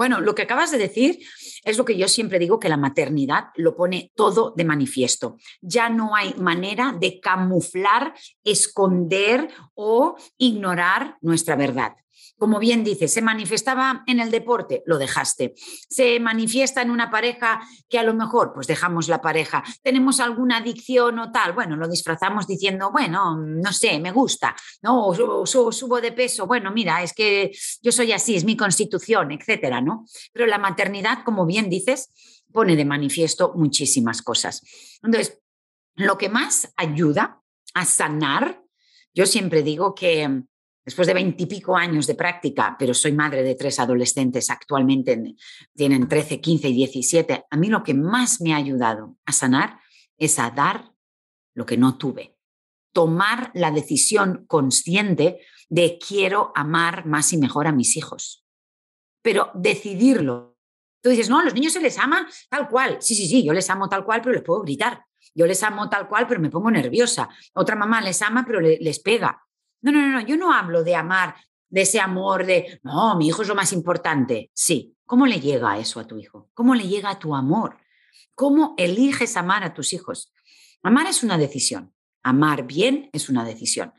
Bueno, 0.00 0.22
lo 0.22 0.34
que 0.34 0.40
acabas 0.40 0.70
de 0.70 0.78
decir 0.78 1.18
es 1.62 1.76
lo 1.76 1.84
que 1.84 1.98
yo 1.98 2.08
siempre 2.08 2.38
digo, 2.38 2.58
que 2.58 2.70
la 2.70 2.78
maternidad 2.78 3.48
lo 3.54 3.76
pone 3.76 4.12
todo 4.14 4.54
de 4.56 4.64
manifiesto. 4.64 5.36
Ya 5.60 5.90
no 5.90 6.16
hay 6.16 6.32
manera 6.38 6.96
de 6.98 7.20
camuflar, 7.20 8.14
esconder 8.42 9.50
o 9.74 10.16
ignorar 10.38 11.18
nuestra 11.20 11.54
verdad 11.54 11.96
como 12.40 12.58
bien 12.58 12.82
dice, 12.82 13.06
se 13.06 13.20
manifestaba 13.20 14.02
en 14.06 14.18
el 14.18 14.30
deporte, 14.30 14.82
lo 14.86 14.96
dejaste. 14.96 15.52
Se 15.90 16.18
manifiesta 16.20 16.80
en 16.80 16.90
una 16.90 17.10
pareja 17.10 17.60
que 17.86 17.98
a 17.98 18.02
lo 18.02 18.14
mejor, 18.14 18.54
pues 18.54 18.66
dejamos 18.66 19.08
la 19.08 19.20
pareja. 19.20 19.62
Tenemos 19.82 20.20
alguna 20.20 20.56
adicción 20.56 21.18
o 21.18 21.30
tal, 21.30 21.52
bueno, 21.52 21.76
lo 21.76 21.86
disfrazamos 21.86 22.46
diciendo, 22.46 22.90
bueno, 22.90 23.36
no 23.36 23.72
sé, 23.74 24.00
me 24.00 24.10
gusta, 24.10 24.56
¿no? 24.80 25.08
O, 25.08 25.44
subo 25.44 26.00
de 26.00 26.12
peso, 26.12 26.46
bueno, 26.46 26.70
mira, 26.70 27.02
es 27.02 27.12
que 27.12 27.52
yo 27.82 27.92
soy 27.92 28.12
así, 28.12 28.36
es 28.36 28.44
mi 28.44 28.56
constitución, 28.56 29.32
etcétera, 29.32 29.82
¿no? 29.82 30.06
Pero 30.32 30.46
la 30.46 30.56
maternidad, 30.56 31.24
como 31.26 31.44
bien 31.44 31.68
dices, 31.68 32.10
pone 32.50 32.74
de 32.74 32.86
manifiesto 32.86 33.52
muchísimas 33.54 34.22
cosas. 34.22 34.62
Entonces, 35.02 35.38
lo 35.94 36.16
que 36.16 36.30
más 36.30 36.72
ayuda 36.78 37.42
a 37.74 37.84
sanar, 37.84 38.62
yo 39.12 39.26
siempre 39.26 39.62
digo 39.62 39.94
que 39.94 40.44
después 40.84 41.06
de 41.06 41.14
veintipico 41.14 41.76
años 41.76 42.06
de 42.06 42.14
práctica, 42.14 42.76
pero 42.78 42.94
soy 42.94 43.12
madre 43.12 43.42
de 43.42 43.54
tres 43.54 43.78
adolescentes 43.78 44.50
actualmente, 44.50 45.34
tienen 45.74 46.08
13, 46.08 46.40
15 46.40 46.68
y 46.68 46.72
17, 46.74 47.44
a 47.50 47.56
mí 47.56 47.68
lo 47.68 47.82
que 47.82 47.94
más 47.94 48.40
me 48.40 48.52
ha 48.52 48.56
ayudado 48.56 49.16
a 49.24 49.32
sanar 49.32 49.78
es 50.16 50.38
a 50.38 50.50
dar 50.50 50.92
lo 51.54 51.66
que 51.66 51.76
no 51.76 51.98
tuve. 51.98 52.36
Tomar 52.92 53.50
la 53.54 53.70
decisión 53.70 54.44
consciente 54.46 55.40
de 55.68 55.98
quiero 55.98 56.52
amar 56.54 57.06
más 57.06 57.32
y 57.32 57.38
mejor 57.38 57.66
a 57.66 57.72
mis 57.72 57.96
hijos. 57.96 58.44
Pero 59.22 59.50
decidirlo. 59.54 60.56
Tú 61.02 61.10
dices, 61.10 61.30
no, 61.30 61.42
los 61.42 61.54
niños 61.54 61.72
se 61.72 61.80
les 61.80 61.98
ama 61.98 62.28
tal 62.48 62.68
cual. 62.68 62.98
Sí, 63.00 63.14
sí, 63.14 63.26
sí, 63.26 63.44
yo 63.44 63.52
les 63.52 63.70
amo 63.70 63.88
tal 63.88 64.04
cual, 64.04 64.20
pero 64.20 64.34
les 64.34 64.42
puedo 64.42 64.62
gritar. 64.62 65.04
Yo 65.34 65.46
les 65.46 65.62
amo 65.62 65.88
tal 65.88 66.08
cual, 66.08 66.26
pero 66.26 66.40
me 66.40 66.50
pongo 66.50 66.70
nerviosa. 66.70 67.28
Otra 67.54 67.76
mamá 67.76 68.00
les 68.00 68.20
ama, 68.22 68.44
pero 68.46 68.60
les 68.60 68.98
pega. 68.98 69.40
No, 69.82 69.92
no, 69.92 70.06
no, 70.08 70.20
yo 70.20 70.36
no 70.36 70.52
hablo 70.52 70.84
de 70.84 70.94
amar 70.94 71.34
de 71.68 71.82
ese 71.82 72.00
amor 72.00 72.44
de, 72.44 72.80
no, 72.82 73.16
mi 73.16 73.28
hijo 73.28 73.42
es 73.42 73.48
lo 73.48 73.54
más 73.54 73.72
importante. 73.72 74.50
Sí, 74.52 74.96
¿cómo 75.06 75.26
le 75.26 75.40
llega 75.40 75.78
eso 75.78 76.00
a 76.00 76.06
tu 76.06 76.18
hijo? 76.18 76.50
¿Cómo 76.52 76.74
le 76.74 76.86
llega 76.88 77.10
a 77.10 77.18
tu 77.18 77.34
amor? 77.34 77.78
¿Cómo 78.34 78.74
eliges 78.76 79.36
amar 79.36 79.64
a 79.64 79.72
tus 79.72 79.92
hijos? 79.92 80.32
Amar 80.82 81.06
es 81.06 81.22
una 81.22 81.38
decisión. 81.38 81.94
Amar 82.22 82.66
bien 82.66 83.08
es 83.12 83.28
una 83.28 83.44
decisión. 83.44 83.92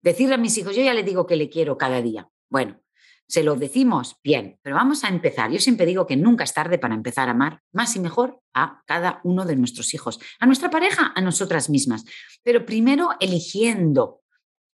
Decirle 0.00 0.36
a 0.36 0.38
mis 0.38 0.56
hijos, 0.56 0.76
yo 0.76 0.82
ya 0.82 0.94
le 0.94 1.02
digo 1.02 1.26
que 1.26 1.36
le 1.36 1.50
quiero 1.50 1.76
cada 1.76 2.00
día. 2.00 2.28
Bueno, 2.48 2.80
se 3.26 3.42
lo 3.42 3.56
decimos 3.56 4.16
bien, 4.22 4.58
pero 4.62 4.76
vamos 4.76 5.04
a 5.04 5.08
empezar. 5.08 5.50
Yo 5.50 5.58
siempre 5.58 5.84
digo 5.84 6.06
que 6.06 6.16
nunca 6.16 6.44
es 6.44 6.54
tarde 6.54 6.78
para 6.78 6.94
empezar 6.94 7.28
a 7.28 7.32
amar 7.32 7.60
más 7.72 7.94
y 7.96 8.00
mejor 8.00 8.40
a 8.54 8.82
cada 8.86 9.20
uno 9.24 9.44
de 9.44 9.56
nuestros 9.56 9.92
hijos, 9.92 10.18
a 10.38 10.46
nuestra 10.46 10.70
pareja, 10.70 11.12
a 11.14 11.20
nosotras 11.20 11.68
mismas. 11.68 12.04
Pero 12.42 12.64
primero 12.64 13.10
eligiendo 13.20 14.22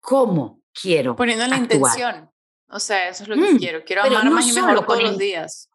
cómo 0.01 0.61
quiero. 0.73 1.15
Poniendo 1.15 1.47
la 1.47 1.57
intención. 1.57 2.29
O 2.67 2.79
sea, 2.79 3.09
eso 3.09 3.23
es 3.23 3.29
lo 3.29 3.35
que 3.35 3.53
mm, 3.53 3.57
quiero. 3.57 3.85
Quiero 3.85 4.03
amar 4.03 4.29
más 4.29 4.47
y 4.47 4.53
mejor 4.53 4.85
todos 4.85 5.03
los 5.03 5.17
días. 5.17 5.69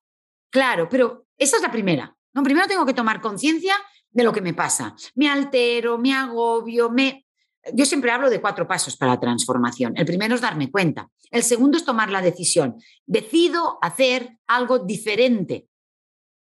Claro, 0.50 0.88
pero 0.88 1.26
esa 1.38 1.56
es 1.56 1.62
la 1.62 1.71
primera. 1.71 2.14
No, 2.35 2.42
primero 2.42 2.66
tengo 2.66 2.85
que 2.85 2.95
tomar 2.95 3.21
conciencia 3.21 3.75
de 4.11 4.25
lo 4.25 4.33
que 4.33 4.40
me 4.40 4.54
pasa. 4.54 4.95
Me 5.14 5.28
altero, 5.28 5.99
me 5.99 6.12
agobio, 6.12 6.90
me 6.90 7.26
yo 7.73 7.85
siempre 7.85 8.11
hablo 8.11 8.30
de 8.30 8.40
cuatro 8.40 8.66
pasos 8.66 8.97
para 8.97 9.12
la 9.12 9.21
transformación. 9.21 9.95
El 9.97 10.06
primero 10.06 10.35
es 10.35 10.40
darme 10.40 10.71
cuenta. 10.71 11.11
El 11.30 11.42
segundo 11.42 11.76
es 11.76 11.85
tomar 11.85 12.11
la 12.11 12.23
decisión. 12.23 12.76
Decido 13.06 13.78
hacer 13.83 14.38
algo 14.47 14.78
diferente. 14.78 15.68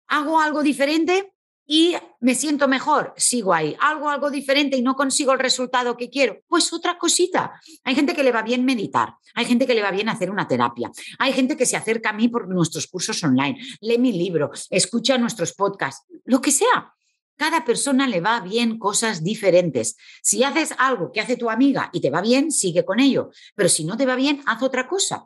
Hago 0.07 0.39
algo 0.39 0.63
diferente 0.63 1.32
y 1.65 1.95
me 2.19 2.35
siento 2.35 2.67
mejor. 2.67 3.13
Sigo 3.17 3.53
ahí. 3.53 3.75
Hago 3.79 4.09
algo 4.09 4.29
diferente 4.29 4.77
y 4.77 4.81
no 4.81 4.95
consigo 4.95 5.31
el 5.33 5.39
resultado 5.39 5.95
que 5.95 6.09
quiero. 6.09 6.39
Pues 6.47 6.71
otra 6.73 6.97
cosita. 6.97 7.59
Hay 7.83 7.95
gente 7.95 8.13
que 8.13 8.23
le 8.23 8.31
va 8.31 8.41
bien 8.41 8.65
meditar. 8.65 9.15
Hay 9.35 9.45
gente 9.45 9.65
que 9.65 9.73
le 9.73 9.81
va 9.81 9.91
bien 9.91 10.09
hacer 10.09 10.29
una 10.29 10.47
terapia. 10.47 10.91
Hay 11.19 11.33
gente 11.33 11.55
que 11.55 11.65
se 11.65 11.77
acerca 11.77 12.09
a 12.09 12.13
mí 12.13 12.27
por 12.27 12.47
nuestros 12.47 12.87
cursos 12.87 13.23
online. 13.23 13.59
Lee 13.81 13.97
mi 13.97 14.11
libro, 14.11 14.51
escucha 14.69 15.17
nuestros 15.17 15.53
podcasts, 15.53 16.05
lo 16.25 16.41
que 16.41 16.51
sea. 16.51 16.93
Cada 17.35 17.65
persona 17.65 18.07
le 18.07 18.21
va 18.21 18.41
bien 18.41 18.77
cosas 18.77 19.23
diferentes. 19.23 19.97
Si 20.21 20.43
haces 20.43 20.73
algo 20.77 21.11
que 21.11 21.19
hace 21.19 21.35
tu 21.35 21.49
amiga 21.49 21.89
y 21.91 21.99
te 21.99 22.11
va 22.11 22.21
bien, 22.21 22.51
sigue 22.51 22.85
con 22.85 22.99
ello. 22.99 23.31
Pero 23.55 23.69
si 23.69 23.85
no 23.85 23.97
te 23.97 24.05
va 24.05 24.15
bien, 24.15 24.43
haz 24.45 24.61
otra 24.61 24.87
cosa. 24.87 25.25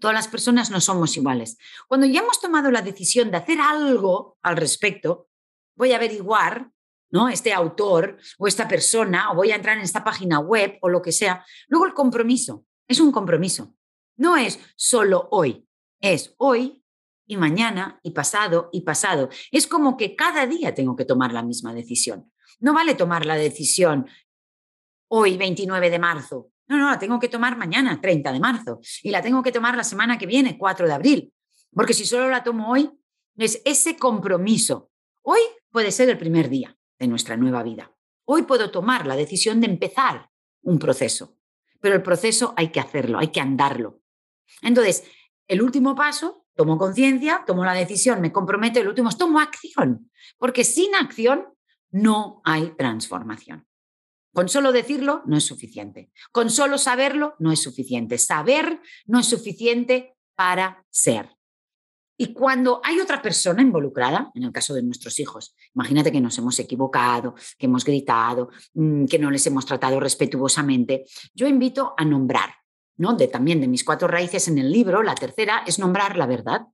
Todas 0.00 0.14
las 0.14 0.28
personas 0.28 0.70
no 0.70 0.80
somos 0.80 1.16
iguales. 1.16 1.58
Cuando 1.86 2.06
ya 2.06 2.20
hemos 2.20 2.40
tomado 2.40 2.70
la 2.70 2.82
decisión 2.82 3.30
de 3.30 3.36
hacer 3.36 3.60
algo 3.60 4.38
al 4.42 4.56
respecto, 4.56 5.28
voy 5.76 5.92
a 5.92 5.96
averiguar, 5.96 6.70
¿no? 7.10 7.28
Este 7.28 7.52
autor 7.52 8.18
o 8.38 8.46
esta 8.46 8.66
persona, 8.66 9.30
o 9.30 9.36
voy 9.36 9.52
a 9.52 9.56
entrar 9.56 9.76
en 9.76 9.84
esta 9.84 10.02
página 10.02 10.40
web 10.40 10.78
o 10.80 10.88
lo 10.88 11.00
que 11.02 11.12
sea. 11.12 11.44
Luego 11.68 11.86
el 11.86 11.94
compromiso 11.94 12.64
es 12.88 13.00
un 13.00 13.12
compromiso. 13.12 13.74
No 14.16 14.36
es 14.36 14.60
solo 14.76 15.28
hoy, 15.30 15.66
es 16.00 16.34
hoy 16.38 16.84
y 17.26 17.36
mañana 17.36 17.98
y 18.02 18.10
pasado 18.10 18.68
y 18.72 18.82
pasado. 18.82 19.28
Es 19.50 19.66
como 19.66 19.96
que 19.96 20.14
cada 20.14 20.46
día 20.46 20.74
tengo 20.74 20.96
que 20.96 21.04
tomar 21.04 21.32
la 21.32 21.42
misma 21.42 21.74
decisión. 21.74 22.30
No 22.60 22.74
vale 22.74 22.94
tomar 22.94 23.26
la 23.26 23.36
decisión 23.36 24.06
hoy, 25.08 25.36
29 25.36 25.90
de 25.90 25.98
marzo. 25.98 26.50
No, 26.66 26.78
no, 26.78 26.90
la 26.90 26.98
tengo 26.98 27.18
que 27.20 27.28
tomar 27.28 27.56
mañana, 27.56 28.00
30 28.00 28.32
de 28.32 28.40
marzo. 28.40 28.80
Y 29.02 29.10
la 29.10 29.22
tengo 29.22 29.42
que 29.42 29.52
tomar 29.52 29.76
la 29.76 29.84
semana 29.84 30.18
que 30.18 30.26
viene, 30.26 30.56
4 30.56 30.86
de 30.86 30.92
abril. 30.92 31.32
Porque 31.72 31.94
si 31.94 32.04
solo 32.04 32.28
la 32.28 32.42
tomo 32.42 32.70
hoy, 32.70 32.90
es 33.36 33.60
ese 33.64 33.96
compromiso. 33.96 34.90
Hoy 35.22 35.40
puede 35.74 35.90
ser 35.90 36.08
el 36.08 36.16
primer 36.16 36.48
día 36.50 36.78
de 37.00 37.08
nuestra 37.08 37.36
nueva 37.36 37.64
vida. 37.64 37.92
Hoy 38.26 38.42
puedo 38.42 38.70
tomar 38.70 39.08
la 39.08 39.16
decisión 39.16 39.60
de 39.60 39.66
empezar 39.66 40.30
un 40.62 40.78
proceso. 40.78 41.36
Pero 41.80 41.96
el 41.96 42.02
proceso 42.02 42.54
hay 42.56 42.68
que 42.68 42.78
hacerlo, 42.78 43.18
hay 43.18 43.32
que 43.32 43.40
andarlo. 43.40 44.00
Entonces, 44.62 45.02
el 45.48 45.60
último 45.60 45.96
paso 45.96 46.46
tomo 46.54 46.78
conciencia, 46.78 47.42
tomo 47.44 47.64
la 47.64 47.74
decisión, 47.74 48.20
me 48.20 48.30
comprometo, 48.30 48.78
el 48.78 48.86
último 48.86 49.08
es 49.08 49.18
tomo 49.18 49.40
acción, 49.40 50.12
porque 50.38 50.62
sin 50.62 50.94
acción 50.94 51.48
no 51.90 52.40
hay 52.44 52.68
transformación. 52.76 53.66
Con 54.32 54.48
solo 54.48 54.70
decirlo 54.70 55.22
no 55.26 55.36
es 55.36 55.44
suficiente. 55.44 56.12
Con 56.30 56.50
solo 56.50 56.78
saberlo 56.78 57.34
no 57.40 57.50
es 57.50 57.60
suficiente. 57.60 58.18
Saber 58.18 58.80
no 59.06 59.18
es 59.18 59.26
suficiente 59.26 60.16
para 60.36 60.86
ser. 60.90 61.33
Y 62.16 62.32
cuando 62.32 62.80
hay 62.84 63.00
otra 63.00 63.20
persona 63.20 63.62
involucrada, 63.62 64.30
en 64.34 64.44
el 64.44 64.52
caso 64.52 64.74
de 64.74 64.82
nuestros 64.82 65.18
hijos, 65.18 65.54
imagínate 65.74 66.12
que 66.12 66.20
nos 66.20 66.38
hemos 66.38 66.58
equivocado, 66.58 67.34
que 67.58 67.66
hemos 67.66 67.84
gritado, 67.84 68.50
mm, 68.74 69.06
que 69.06 69.18
no 69.18 69.30
les 69.30 69.46
hemos 69.46 69.66
tratado 69.66 69.98
respetuosamente, 69.98 71.04
yo 71.34 71.46
invito 71.46 71.94
a 71.96 72.04
nombrar 72.04 72.50
¿no? 72.96 73.14
De 73.14 73.28
también 73.28 73.60
de 73.60 73.68
mis 73.68 73.84
cuatro 73.84 74.08
raíces 74.08 74.48
en 74.48 74.58
el 74.58 74.70
libro, 74.70 75.02
la 75.02 75.14
tercera 75.14 75.64
es 75.66 75.78
nombrar 75.78 76.16
la 76.16 76.26
verdad. 76.26 76.66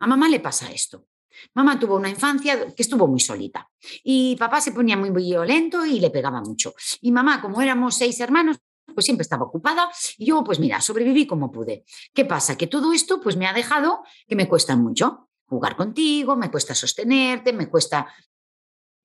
A 0.00 0.06
mamá 0.06 0.28
le 0.28 0.40
pasa 0.40 0.70
esto. 0.70 1.06
Mamá 1.54 1.78
tuvo 1.78 1.96
una 1.96 2.08
infancia 2.08 2.66
que 2.74 2.82
estuvo 2.82 3.06
muy 3.06 3.20
solita 3.20 3.68
y 4.02 4.36
papá 4.36 4.60
se 4.60 4.72
ponía 4.72 4.96
muy 4.96 5.10
violento 5.10 5.84
y 5.84 6.00
le 6.00 6.10
pegaba 6.10 6.40
mucho. 6.40 6.74
Y 7.02 7.12
mamá, 7.12 7.42
como 7.42 7.60
éramos 7.60 7.96
seis 7.96 8.18
hermanos, 8.20 8.56
pues 8.94 9.04
siempre 9.04 9.22
estaba 9.22 9.44
ocupada 9.44 9.90
y 10.18 10.26
yo, 10.26 10.42
pues 10.44 10.58
mira, 10.58 10.80
sobreviví 10.80 11.26
como 11.26 11.50
pude. 11.50 11.84
¿Qué 12.14 12.24
pasa? 12.24 12.56
Que 12.56 12.66
todo 12.66 12.92
esto 12.92 13.20
pues 13.20 13.36
me 13.36 13.46
ha 13.46 13.52
dejado 13.52 14.02
que 14.26 14.36
me 14.36 14.48
cuesta 14.48 14.76
mucho 14.76 15.28
jugar 15.46 15.76
contigo, 15.76 16.36
me 16.36 16.50
cuesta 16.50 16.74
sostenerte, 16.74 17.52
me 17.52 17.68
cuesta 17.68 18.06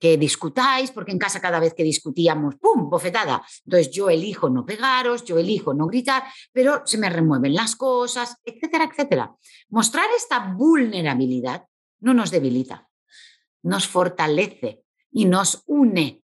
que 0.02 0.18
discutáis, 0.18 0.90
porque 0.90 1.12
en 1.12 1.20
casa 1.20 1.40
cada 1.40 1.60
vez 1.60 1.76
que 1.76 1.84
discutíamos, 1.84 2.56
¡pum!, 2.56 2.90
bofetada. 2.90 3.46
Entonces 3.66 3.92
yo 3.92 4.10
elijo 4.10 4.50
no 4.50 4.66
pegaros, 4.66 5.24
yo 5.24 5.38
elijo 5.38 5.76
no 5.76 5.86
gritar, 5.86 6.24
pero 6.52 6.82
se 6.86 6.98
me 6.98 7.08
remueven 7.08 7.54
las 7.54 7.76
cosas, 7.76 8.38
etcétera, 8.44 8.86
etcétera. 8.86 9.36
Mostrar 9.70 10.08
esta 10.18 10.40
vulnerabilidad 10.58 11.68
no 12.00 12.16
nos 12.16 12.32
debilita, 12.32 12.90
nos 13.62 13.88
fortalece 13.88 14.84
y 15.12 15.26
nos 15.26 15.62
une. 15.68 16.24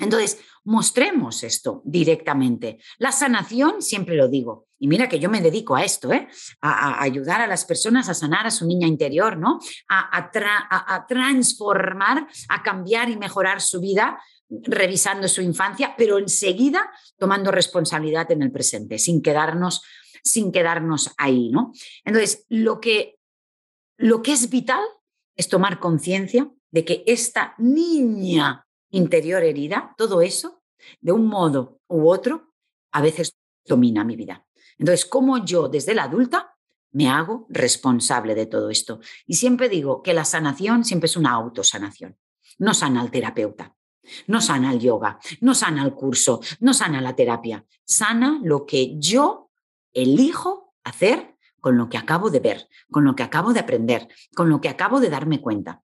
Entonces, 0.00 0.40
mostremos 0.64 1.42
esto 1.42 1.82
directamente. 1.84 2.78
La 2.98 3.12
sanación, 3.12 3.82
siempre 3.82 4.16
lo 4.16 4.28
digo, 4.28 4.66
y 4.78 4.88
mira 4.88 5.08
que 5.08 5.18
yo 5.18 5.28
me 5.28 5.42
dedico 5.42 5.76
a 5.76 5.84
esto, 5.84 6.12
¿eh? 6.12 6.26
a, 6.62 7.02
ayudar 7.02 7.40
a 7.40 7.46
las 7.46 7.64
personas 7.64 8.08
a 8.08 8.14
sanar 8.14 8.46
a 8.46 8.50
su 8.50 8.66
niña 8.66 8.86
interior, 8.86 9.36
¿no? 9.36 9.58
A, 9.88 10.16
a, 10.16 11.06
transformar, 11.06 12.26
a 12.48 12.62
cambiar 12.62 13.10
y 13.10 13.16
mejorar 13.16 13.60
su 13.60 13.80
vida 13.80 14.18
revisando 14.48 15.28
su 15.28 15.42
infancia, 15.42 15.94
pero 15.96 16.18
enseguida 16.18 16.90
tomando 17.18 17.50
responsabilidad 17.50 18.30
en 18.32 18.42
el 18.42 18.50
presente, 18.50 18.98
sin 18.98 19.22
quedarnos, 19.22 19.82
sin 20.24 20.50
quedarnos 20.50 21.12
ahí, 21.18 21.50
¿no? 21.50 21.72
Entonces, 22.04 22.46
lo 22.48 22.80
que, 22.80 23.18
lo 23.96 24.22
que 24.22 24.32
es 24.32 24.48
vital 24.50 24.82
es 25.36 25.48
tomar 25.48 25.78
conciencia 25.78 26.50
de 26.70 26.84
que 26.84 27.04
esta 27.06 27.54
niña 27.58 28.66
interior 28.90 29.42
herida, 29.42 29.94
todo 29.96 30.22
eso, 30.22 30.62
de 31.00 31.12
un 31.12 31.26
modo 31.26 31.80
u 31.88 32.08
otro, 32.08 32.54
a 32.92 33.00
veces 33.02 33.36
domina 33.64 34.04
mi 34.04 34.16
vida. 34.16 34.46
Entonces, 34.78 35.06
¿cómo 35.06 35.44
yo 35.44 35.68
desde 35.68 35.94
la 35.94 36.04
adulta 36.04 36.56
me 36.92 37.08
hago 37.08 37.46
responsable 37.50 38.34
de 38.34 38.46
todo 38.46 38.70
esto? 38.70 39.00
Y 39.26 39.34
siempre 39.34 39.68
digo 39.68 40.02
que 40.02 40.14
la 40.14 40.24
sanación 40.24 40.84
siempre 40.84 41.06
es 41.06 41.16
una 41.16 41.32
autosanación. 41.32 42.16
No 42.58 42.74
sana 42.74 43.00
al 43.00 43.10
terapeuta, 43.10 43.76
no 44.26 44.40
sana 44.40 44.72
el 44.72 44.80
yoga, 44.80 45.18
no 45.40 45.54
sana 45.54 45.84
el 45.84 45.94
curso, 45.94 46.40
no 46.60 46.74
sana 46.74 47.00
la 47.00 47.14
terapia. 47.14 47.64
Sana 47.84 48.40
lo 48.42 48.66
que 48.66 48.98
yo 48.98 49.50
elijo 49.92 50.74
hacer 50.84 51.36
con 51.60 51.76
lo 51.76 51.88
que 51.88 51.98
acabo 51.98 52.30
de 52.30 52.40
ver, 52.40 52.68
con 52.90 53.04
lo 53.04 53.14
que 53.14 53.22
acabo 53.22 53.52
de 53.52 53.60
aprender, 53.60 54.08
con 54.34 54.48
lo 54.48 54.60
que 54.60 54.68
acabo 54.68 55.00
de 55.00 55.10
darme 55.10 55.40
cuenta. 55.40 55.82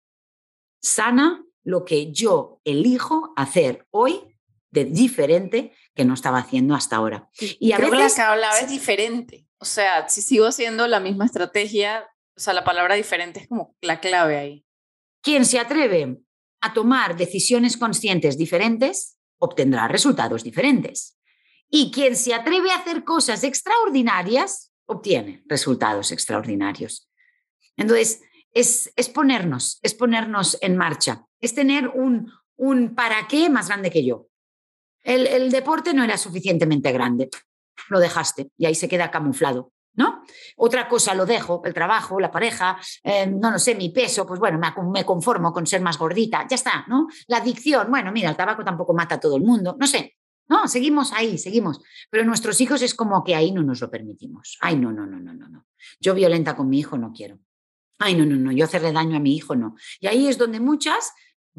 Sana 0.81 1.46
lo 1.67 1.85
que 1.85 2.13
yo 2.13 2.61
elijo 2.65 3.33
hacer 3.37 3.89
hoy 3.91 4.39
de 4.71 4.85
diferente 4.85 5.73
que 5.95 6.05
no 6.05 6.15
estaba 6.15 6.39
haciendo 6.39 6.77
hasta 6.77 6.95
ahora. 6.95 7.29
Y 7.59 7.73
a 7.73 7.79
veces 7.79 8.15
que 8.15 8.21
hablaba 8.23 8.57
es 8.61 8.71
diferente. 8.71 9.49
O 9.59 9.65
sea, 9.65 10.09
si 10.09 10.23
sigo 10.23 10.47
haciendo 10.47 10.87
la 10.87 11.01
misma 11.01 11.27
estrategia, 11.27 12.09
o 12.37 12.41
sea, 12.41 12.55
la 12.55 12.63
palabra 12.63 12.95
diferente 12.95 13.41
es 13.41 13.49
como 13.49 13.75
la 13.81 13.99
clave 13.99 14.37
ahí. 14.37 14.65
Quien 15.23 15.45
se 15.45 15.59
atreve 15.59 16.19
a 16.61 16.73
tomar 16.73 17.17
decisiones 17.17 17.77
conscientes 17.77 18.39
diferentes 18.39 19.19
obtendrá 19.39 19.89
resultados 19.89 20.45
diferentes. 20.45 21.19
Y 21.69 21.91
quien 21.91 22.15
se 22.15 22.33
atreve 22.33 22.71
a 22.71 22.77
hacer 22.77 23.03
cosas 23.03 23.43
extraordinarias 23.43 24.73
obtiene 24.85 25.43
resultados 25.47 26.13
extraordinarios. 26.13 27.11
Entonces, 27.77 28.21
es, 28.57 28.91
es 28.97 29.11
ponernos, 29.11 29.79
es 29.83 29.95
ponernos 29.95 30.57
en 30.63 30.79
marcha, 30.79 31.27
es 31.41 31.55
tener 31.55 31.89
un, 31.89 32.33
un 32.57 32.95
para 32.95 33.29
qué 33.29 33.51
más 33.51 33.69
grande 33.69 33.91
que 33.91 34.05
yo. 34.05 34.29
El, 35.03 35.53
deporte 35.53 35.93
no 35.93 36.03
era 36.03 36.17
suficientemente 36.17 36.91
grande, 36.91 37.29
lo 37.91 38.01
dejaste 38.01 38.51
y 38.57 38.67
ahí 38.67 38.75
se 38.75 38.89
queda 38.89 39.11
camuflado. 39.11 39.73
¿No? 39.99 40.23
Otra 40.57 40.89
cosa 40.89 41.15
lo 41.15 41.25
dejo, 41.25 41.63
el 41.65 41.73
trabajo, 41.73 42.21
la 42.21 42.31
pareja, 42.31 42.79
eh, 43.03 43.27
no 43.27 43.51
lo 43.51 43.59
sé, 43.59 43.75
mi 43.75 43.89
peso, 43.89 44.27
pues 44.27 44.39
bueno, 44.39 44.59
me, 44.59 44.71
me, 44.93 45.07
conformo 45.07 45.55
con 45.55 45.67
ser 45.67 45.81
más 45.81 45.97
gordita, 45.97 46.47
ya 46.47 46.55
está, 46.55 46.85
¿no? 46.87 47.09
La 47.29 47.39
adicción, 47.39 47.87
bueno, 47.89 48.13
mira, 48.13 48.29
el 48.29 48.37
tabaco 48.37 48.63
tampoco 48.63 48.93
mata 48.93 49.15
a 49.15 49.21
todo 49.21 49.37
el 49.37 49.43
mundo, 49.43 49.75
no 49.81 49.87
sé, 49.87 50.17
No, 50.49 50.69
seguimos 50.69 51.15
ahí, 51.15 51.39
seguimos. 51.39 51.81
Pero 52.11 52.25
nuestros 52.27 52.61
hijos 52.61 52.83
es 52.83 52.95
como 52.95 53.25
que 53.25 53.35
ahí 53.35 53.53
no 53.53 53.63
nos 53.63 53.81
lo 53.81 53.91
permitimos. 53.91 54.59
Ay, 54.61 54.77
no, 54.77 54.93
no, 54.93 55.07
no, 55.07 55.19
no, 55.19 55.33
no, 55.33 55.49
no. 55.49 55.67
Yo 55.99 56.13
violenta 56.15 56.55
con 56.55 56.69
mi 56.69 56.79
hijo 56.79 56.99
no 56.99 57.13
quiero. 57.13 57.39
Ay, 57.99 58.15
no, 58.15 58.27
no, 58.27 58.37
no, 58.37 58.53
yo 58.53 58.65
hacerle 58.65 58.93
daño 58.93 59.17
a 59.17 59.21
mi 59.21 59.35
hijo 59.35 59.57
no. 59.57 59.77
Y 60.01 60.07
ahí 60.07 60.29
es 60.29 60.39
donde 60.39 60.61
muchas, 60.61 61.13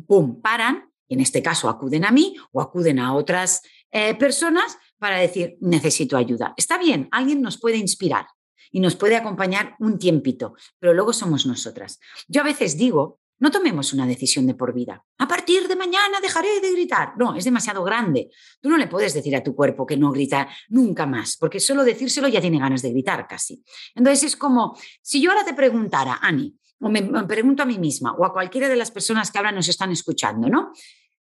¡pum!, 0.07 0.41
paran, 0.41 0.91
y 1.07 1.15
en 1.15 1.21
este 1.21 1.41
caso 1.41 1.69
acuden 1.69 2.05
a 2.05 2.11
mí 2.11 2.35
o 2.51 2.61
acuden 2.61 2.99
a 2.99 3.13
otras 3.15 3.61
eh, 3.91 4.15
personas 4.15 4.77
para 4.99 5.17
decir, 5.17 5.57
necesito 5.61 6.17
ayuda. 6.17 6.53
Está 6.57 6.77
bien, 6.77 7.07
alguien 7.11 7.41
nos 7.41 7.59
puede 7.59 7.77
inspirar 7.77 8.27
y 8.71 8.79
nos 8.79 8.95
puede 8.95 9.15
acompañar 9.15 9.75
un 9.79 9.97
tiempito, 9.97 10.55
pero 10.79 10.93
luego 10.93 11.13
somos 11.13 11.45
nosotras. 11.45 11.99
Yo 12.27 12.41
a 12.41 12.45
veces 12.45 12.77
digo 12.77 13.19
no 13.39 13.51
tomemos 13.51 13.93
una 13.93 14.07
decisión 14.07 14.47
de 14.47 14.55
por 14.55 14.73
vida. 14.73 15.03
A 15.19 15.27
partir 15.27 15.67
de 15.67 15.75
mañana 15.75 16.19
dejaré 16.21 16.59
de 16.59 16.71
gritar. 16.71 17.13
No, 17.17 17.35
es 17.35 17.45
demasiado 17.45 17.83
grande. 17.83 18.29
Tú 18.61 18.69
no 18.69 18.77
le 18.77 18.87
puedes 18.87 19.13
decir 19.13 19.35
a 19.35 19.43
tu 19.43 19.55
cuerpo 19.55 19.85
que 19.85 19.97
no 19.97 20.11
grita 20.11 20.47
nunca 20.69 21.05
más, 21.05 21.37
porque 21.37 21.59
solo 21.59 21.83
decírselo 21.83 22.27
ya 22.27 22.41
tiene 22.41 22.59
ganas 22.59 22.81
de 22.81 22.91
gritar 22.91 23.27
casi. 23.27 23.63
Entonces 23.93 24.23
es 24.23 24.35
como, 24.35 24.77
si 25.01 25.21
yo 25.21 25.31
ahora 25.31 25.45
te 25.45 25.53
preguntara, 25.53 26.19
Ani, 26.21 26.57
o 26.79 26.89
me, 26.89 27.03
pregunto 27.25 27.63
a 27.63 27.65
mí 27.65 27.79
misma, 27.79 28.13
o 28.13 28.25
a 28.25 28.33
cualquiera 28.33 28.69
de 28.69 28.75
las 28.75 28.91
personas 28.91 29.31
que 29.31 29.37
ahora 29.37 29.51
nos 29.51 29.67
están 29.67 29.91
escuchando, 29.91 30.47
¿no? 30.49 30.71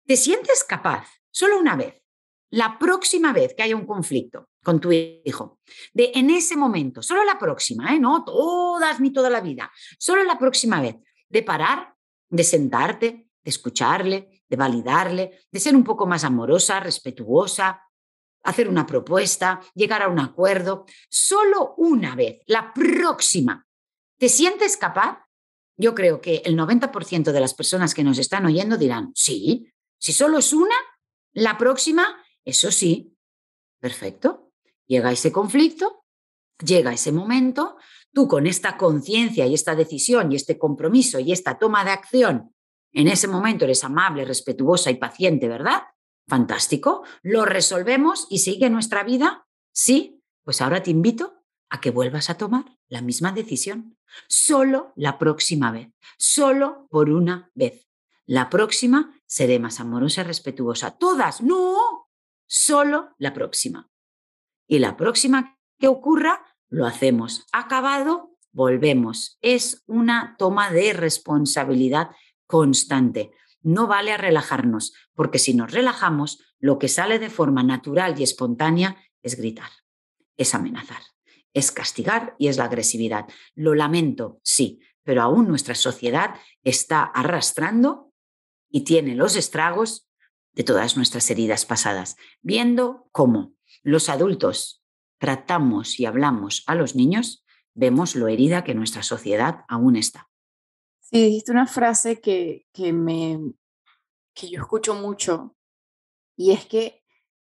¿Te 0.06 0.16
sientes 0.16 0.64
capaz, 0.64 1.06
solo 1.30 1.58
una 1.58 1.76
vez, 1.76 1.94
la 2.50 2.78
próxima 2.78 3.32
vez 3.32 3.54
que 3.54 3.62
haya 3.62 3.76
un 3.76 3.86
conflicto 3.86 4.48
con 4.62 4.80
tu 4.80 4.90
hijo, 4.92 5.60
de 5.94 6.10
en 6.14 6.30
ese 6.30 6.56
momento, 6.56 7.00
solo 7.00 7.24
la 7.24 7.38
próxima, 7.38 7.94
¿eh? 7.94 8.00
no 8.00 8.24
todas 8.24 9.00
ni 9.00 9.12
toda 9.12 9.30
la 9.30 9.40
vida, 9.40 9.70
solo 9.98 10.24
la 10.24 10.38
próxima 10.38 10.80
vez, 10.80 10.96
de 11.30 11.42
parar, 11.42 11.94
de 12.28 12.44
sentarte, 12.44 13.30
de 13.42 13.50
escucharle, 13.50 14.42
de 14.48 14.56
validarle, 14.56 15.40
de 15.50 15.60
ser 15.60 15.74
un 15.74 15.84
poco 15.84 16.06
más 16.06 16.24
amorosa, 16.24 16.80
respetuosa, 16.80 17.82
hacer 18.42 18.68
una 18.68 18.86
propuesta, 18.86 19.60
llegar 19.74 20.02
a 20.02 20.08
un 20.08 20.18
acuerdo, 20.18 20.86
solo 21.08 21.74
una 21.76 22.14
vez, 22.14 22.42
la 22.46 22.72
próxima. 22.74 23.66
¿Te 24.18 24.28
sientes 24.28 24.76
capaz? 24.76 25.24
Yo 25.76 25.94
creo 25.94 26.20
que 26.20 26.42
el 26.44 26.58
90% 26.58 27.32
de 27.32 27.40
las 27.40 27.54
personas 27.54 27.94
que 27.94 28.04
nos 28.04 28.18
están 28.18 28.44
oyendo 28.44 28.76
dirán, 28.76 29.12
sí, 29.14 29.72
si 29.98 30.12
solo 30.12 30.38
es 30.38 30.52
una, 30.52 30.74
la 31.32 31.56
próxima, 31.56 32.22
eso 32.44 32.70
sí, 32.70 33.16
perfecto. 33.78 34.52
Llega 34.86 35.12
ese 35.12 35.30
conflicto, 35.30 36.04
llega 36.58 36.92
ese 36.92 37.12
momento, 37.12 37.76
tú 38.12 38.28
con 38.28 38.46
esta 38.46 38.76
conciencia 38.76 39.46
y 39.46 39.54
esta 39.54 39.74
decisión 39.74 40.32
y 40.32 40.36
este 40.36 40.58
compromiso 40.58 41.18
y 41.20 41.32
esta 41.32 41.58
toma 41.58 41.84
de 41.84 41.90
acción, 41.90 42.54
en 42.92 43.08
ese 43.08 43.28
momento 43.28 43.64
eres 43.64 43.84
amable, 43.84 44.24
respetuosa 44.24 44.90
y 44.90 44.96
paciente, 44.96 45.48
¿verdad? 45.48 45.82
Fantástico. 46.26 47.04
Lo 47.22 47.44
resolvemos 47.44 48.26
y 48.30 48.38
sigue 48.38 48.70
nuestra 48.70 49.04
vida. 49.04 49.46
Sí, 49.72 50.22
pues 50.44 50.60
ahora 50.60 50.82
te 50.82 50.90
invito 50.90 51.44
a 51.68 51.80
que 51.80 51.90
vuelvas 51.90 52.30
a 52.30 52.36
tomar 52.36 52.78
la 52.88 53.00
misma 53.00 53.32
decisión. 53.32 53.96
Solo 54.28 54.92
la 54.96 55.18
próxima 55.18 55.70
vez. 55.70 55.92
Solo 56.18 56.88
por 56.90 57.10
una 57.10 57.50
vez. 57.54 57.86
La 58.26 58.50
próxima 58.50 59.20
seré 59.26 59.58
más 59.58 59.80
amorosa 59.80 60.22
y 60.22 60.24
respetuosa. 60.24 60.98
Todas, 60.98 61.42
no. 61.42 62.08
Solo 62.46 63.14
la 63.18 63.32
próxima. 63.32 63.88
Y 64.66 64.80
la 64.80 64.96
próxima 64.96 65.58
que 65.78 65.88
ocurra, 65.88 66.44
lo 66.70 66.86
hacemos. 66.86 67.46
Acabado, 67.52 68.36
volvemos. 68.52 69.38
Es 69.42 69.82
una 69.86 70.36
toma 70.38 70.70
de 70.70 70.92
responsabilidad 70.92 72.10
constante. 72.46 73.32
No 73.62 73.86
vale 73.86 74.12
a 74.12 74.16
relajarnos, 74.16 74.94
porque 75.14 75.38
si 75.38 75.52
nos 75.52 75.72
relajamos, 75.72 76.42
lo 76.58 76.78
que 76.78 76.88
sale 76.88 77.18
de 77.18 77.28
forma 77.28 77.62
natural 77.62 78.18
y 78.18 78.22
espontánea 78.22 78.96
es 79.22 79.36
gritar, 79.36 79.70
es 80.36 80.54
amenazar, 80.54 81.02
es 81.52 81.72
castigar 81.72 82.34
y 82.38 82.48
es 82.48 82.56
la 82.56 82.64
agresividad. 82.64 83.26
Lo 83.54 83.74
lamento, 83.74 84.40
sí, 84.42 84.80
pero 85.02 85.22
aún 85.22 85.48
nuestra 85.48 85.74
sociedad 85.74 86.34
está 86.62 87.02
arrastrando 87.02 88.12
y 88.70 88.82
tiene 88.82 89.14
los 89.14 89.36
estragos 89.36 90.06
de 90.52 90.64
todas 90.64 90.96
nuestras 90.96 91.30
heridas 91.30 91.64
pasadas, 91.64 92.16
viendo 92.40 93.08
cómo 93.12 93.54
los 93.82 94.08
adultos 94.08 94.79
tratamos 95.20 96.00
y 96.00 96.06
hablamos 96.06 96.64
a 96.66 96.74
los 96.74 96.96
niños, 96.96 97.44
vemos 97.74 98.16
lo 98.16 98.26
herida 98.26 98.64
que 98.64 98.74
nuestra 98.74 99.02
sociedad 99.02 99.64
aún 99.68 99.96
está. 99.96 100.28
Sí, 101.00 101.22
dijiste 101.22 101.52
una 101.52 101.66
frase 101.66 102.20
que, 102.20 102.66
que, 102.72 102.92
me, 102.92 103.38
que 104.34 104.48
yo 104.48 104.60
escucho 104.60 104.94
mucho 104.94 105.56
y 106.36 106.52
es 106.52 106.64
que 106.64 107.04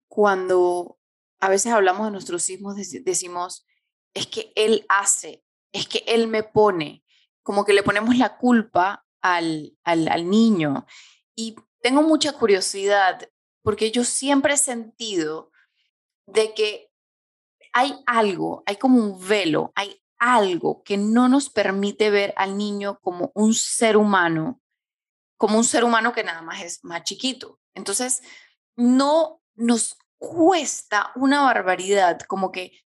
cuando 0.09 0.99
a 1.41 1.51
veces 1.51 1.73
hablamos 1.73 2.07
de 2.07 2.13
nuestros 2.13 2.49
hijos 2.49 2.75
decimos, 3.05 3.67
es 4.15 4.27
que 4.27 4.51
él 4.57 4.87
hace, 4.89 5.45
es 5.73 5.87
que 5.87 6.03
él 6.07 6.27
me 6.27 6.43
pone, 6.43 7.05
como 7.43 7.65
que 7.67 7.75
le 7.75 7.83
ponemos 7.83 8.17
la 8.17 8.39
culpa 8.39 9.07
al, 9.21 9.77
al, 9.85 10.09
al 10.09 10.31
niño. 10.31 10.87
Y 11.35 11.55
tengo 11.83 12.03
mucha 12.03 12.33
curiosidad 12.33 13.29
porque 13.63 13.91
yo 13.91 14.05
siempre 14.05 14.55
he 14.55 14.57
sentido 14.57 15.53
de 16.27 16.55
que 16.55 16.88
hay 17.73 17.95
algo, 18.07 18.63
hay 18.67 18.77
como 18.77 18.99
un 18.99 19.27
velo, 19.27 19.73
hay 19.75 20.01
algo 20.19 20.83
que 20.83 20.97
no 20.97 21.29
nos 21.29 21.51
permite 21.51 22.11
ver 22.11 22.35
al 22.37 22.57
niño 22.57 22.99
como 23.01 23.31
un 23.35 23.55
ser 23.55 23.97
humano, 23.97 24.61
como 25.37 25.59
un 25.59 25.65
ser 25.65 25.85
humano 25.85 26.13
que 26.13 26.25
nada 26.25 26.43
más 26.43 26.63
es 26.63 26.85
más 26.85 27.05
chiquito. 27.05 27.61
Entonces, 27.75 28.23
no 28.77 29.41
nos 29.55 29.97
cuesta 30.19 31.13
una 31.15 31.43
barbaridad, 31.43 32.21
como 32.21 32.51
que 32.51 32.81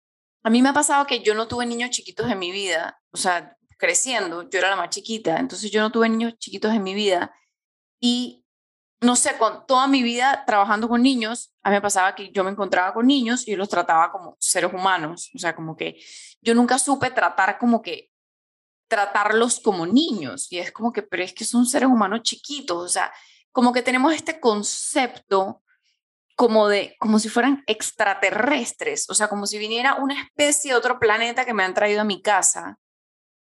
a 0.44 0.50
mí 0.50 0.62
me 0.62 0.70
ha 0.70 0.74
pasado 0.74 1.06
que 1.06 1.22
yo 1.22 1.36
no 1.36 1.48
tuve 1.48 1.65
niños 1.65 1.92
chiquitos 1.92 2.30
en 2.30 2.39
mi 2.39 2.52
vida, 2.52 3.02
o 3.12 3.18
sea, 3.18 3.58
creciendo, 3.78 4.50
yo 4.50 4.60
era 4.60 4.70
la 4.70 4.76
más 4.76 4.89
chiquita, 4.89 5.38
entonces 5.38 5.72
yo 5.72 5.82
no 5.82 5.92
tuve 5.92 6.10
niños 6.10 6.38
chiquitos 6.38 6.74
en 6.74 6.84
mi 6.84 6.94
vida 6.94 7.34
y 8.00 8.46
no 9.01 9.15
sé, 9.15 9.38
con 9.38 9.65
toda 9.65 9.88
mi 9.88 10.03
vida 10.03 10.43
trabajando 10.45 10.89
con 10.89 11.01
niños, 11.01 11.53
a 11.63 11.69
mí 11.69 11.75
me 11.75 11.81
pasaba 11.81 12.15
que 12.15 12.31
yo 12.31 12.43
me 12.43 12.51
encontraba 12.51 12.93
con 12.93 13.07
niños 13.07 13.47
y 13.47 13.55
los 13.55 13.69
trataba 13.69 14.12
como 14.12 14.35
seres 14.39 14.73
humanos, 14.73 15.31
o 15.35 15.39
sea, 15.39 15.55
como 15.55 15.75
que 15.75 15.97
yo 16.41 16.53
nunca 16.53 16.77
supe 16.79 17.12
tratar 17.12 17.57
como 17.57 17.81
que 17.81 18.12
tratarlos 18.89 19.59
como 19.59 19.85
niños 19.85 20.51
y 20.51 20.59
es 20.59 20.71
como 20.71 20.91
que, 20.91 21.03
pero 21.03 21.23
es 21.23 21.33
que 21.33 21.45
son 21.45 21.65
seres 21.65 21.88
humanos 21.88 22.23
chiquitos, 22.23 22.77
o 22.77 22.89
sea, 22.89 23.12
como 23.51 23.71
que 23.71 23.81
tenemos 23.81 24.13
este 24.13 24.39
concepto 24.39 25.62
como 26.35 26.67
de, 26.67 26.95
como 26.99 27.19
si 27.19 27.29
fueran 27.29 27.63
extraterrestres, 27.67 29.09
o 29.09 29.13
sea, 29.13 29.27
como 29.27 29.45
si 29.45 29.57
viniera 29.57 29.95
una 29.95 30.21
especie 30.21 30.71
de 30.71 30.77
otro 30.77 30.99
planeta 30.99 31.45
que 31.45 31.53
me 31.53 31.63
han 31.63 31.73
traído 31.73 32.01
a 32.01 32.05
mi 32.05 32.21
casa 32.21 32.79